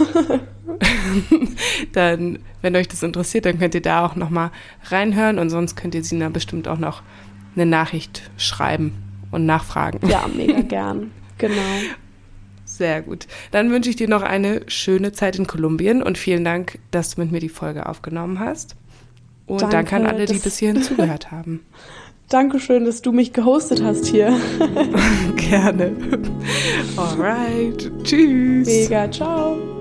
Dann, 1.92 2.38
wenn 2.62 2.74
euch 2.74 2.88
das 2.88 3.02
interessiert, 3.02 3.44
dann 3.44 3.58
könnt 3.58 3.74
ihr 3.74 3.82
da 3.82 4.06
auch 4.06 4.16
nochmal 4.16 4.50
reinhören 4.84 5.38
und 5.38 5.50
sonst 5.50 5.76
könnt 5.76 5.94
ihr 5.94 6.02
Sina 6.02 6.30
bestimmt 6.30 6.68
auch 6.68 6.78
noch 6.78 7.02
eine 7.54 7.66
Nachricht 7.66 8.30
schreiben 8.38 8.94
und 9.30 9.44
nachfragen. 9.44 10.08
ja, 10.08 10.26
mega 10.34 10.62
gern. 10.62 11.10
Genau. 11.36 11.60
Sehr 12.76 13.02
gut. 13.02 13.28
Dann 13.52 13.70
wünsche 13.70 13.88
ich 13.88 13.94
dir 13.94 14.08
noch 14.08 14.22
eine 14.22 14.62
schöne 14.66 15.12
Zeit 15.12 15.36
in 15.36 15.46
Kolumbien 15.46 16.02
und 16.02 16.18
vielen 16.18 16.44
Dank, 16.44 16.80
dass 16.90 17.14
du 17.14 17.20
mit 17.20 17.30
mir 17.30 17.38
die 17.38 17.48
Folge 17.48 17.86
aufgenommen 17.86 18.40
hast. 18.40 18.74
Und 19.46 19.62
Danke, 19.62 19.76
danke 19.76 19.96
an 19.96 20.06
alle, 20.06 20.26
die 20.26 20.38
bis 20.38 20.58
hierhin 20.58 20.82
zugehört 20.82 21.30
haben. 21.30 21.64
Dankeschön, 22.30 22.84
dass 22.84 23.00
du 23.02 23.12
mich 23.12 23.32
gehostet 23.32 23.82
hast 23.82 24.06
hier. 24.06 24.36
Gerne. 25.36 25.92
Alright. 26.96 27.92
Tschüss. 28.02 28.66
Mega, 28.66 29.08
ciao. 29.10 29.73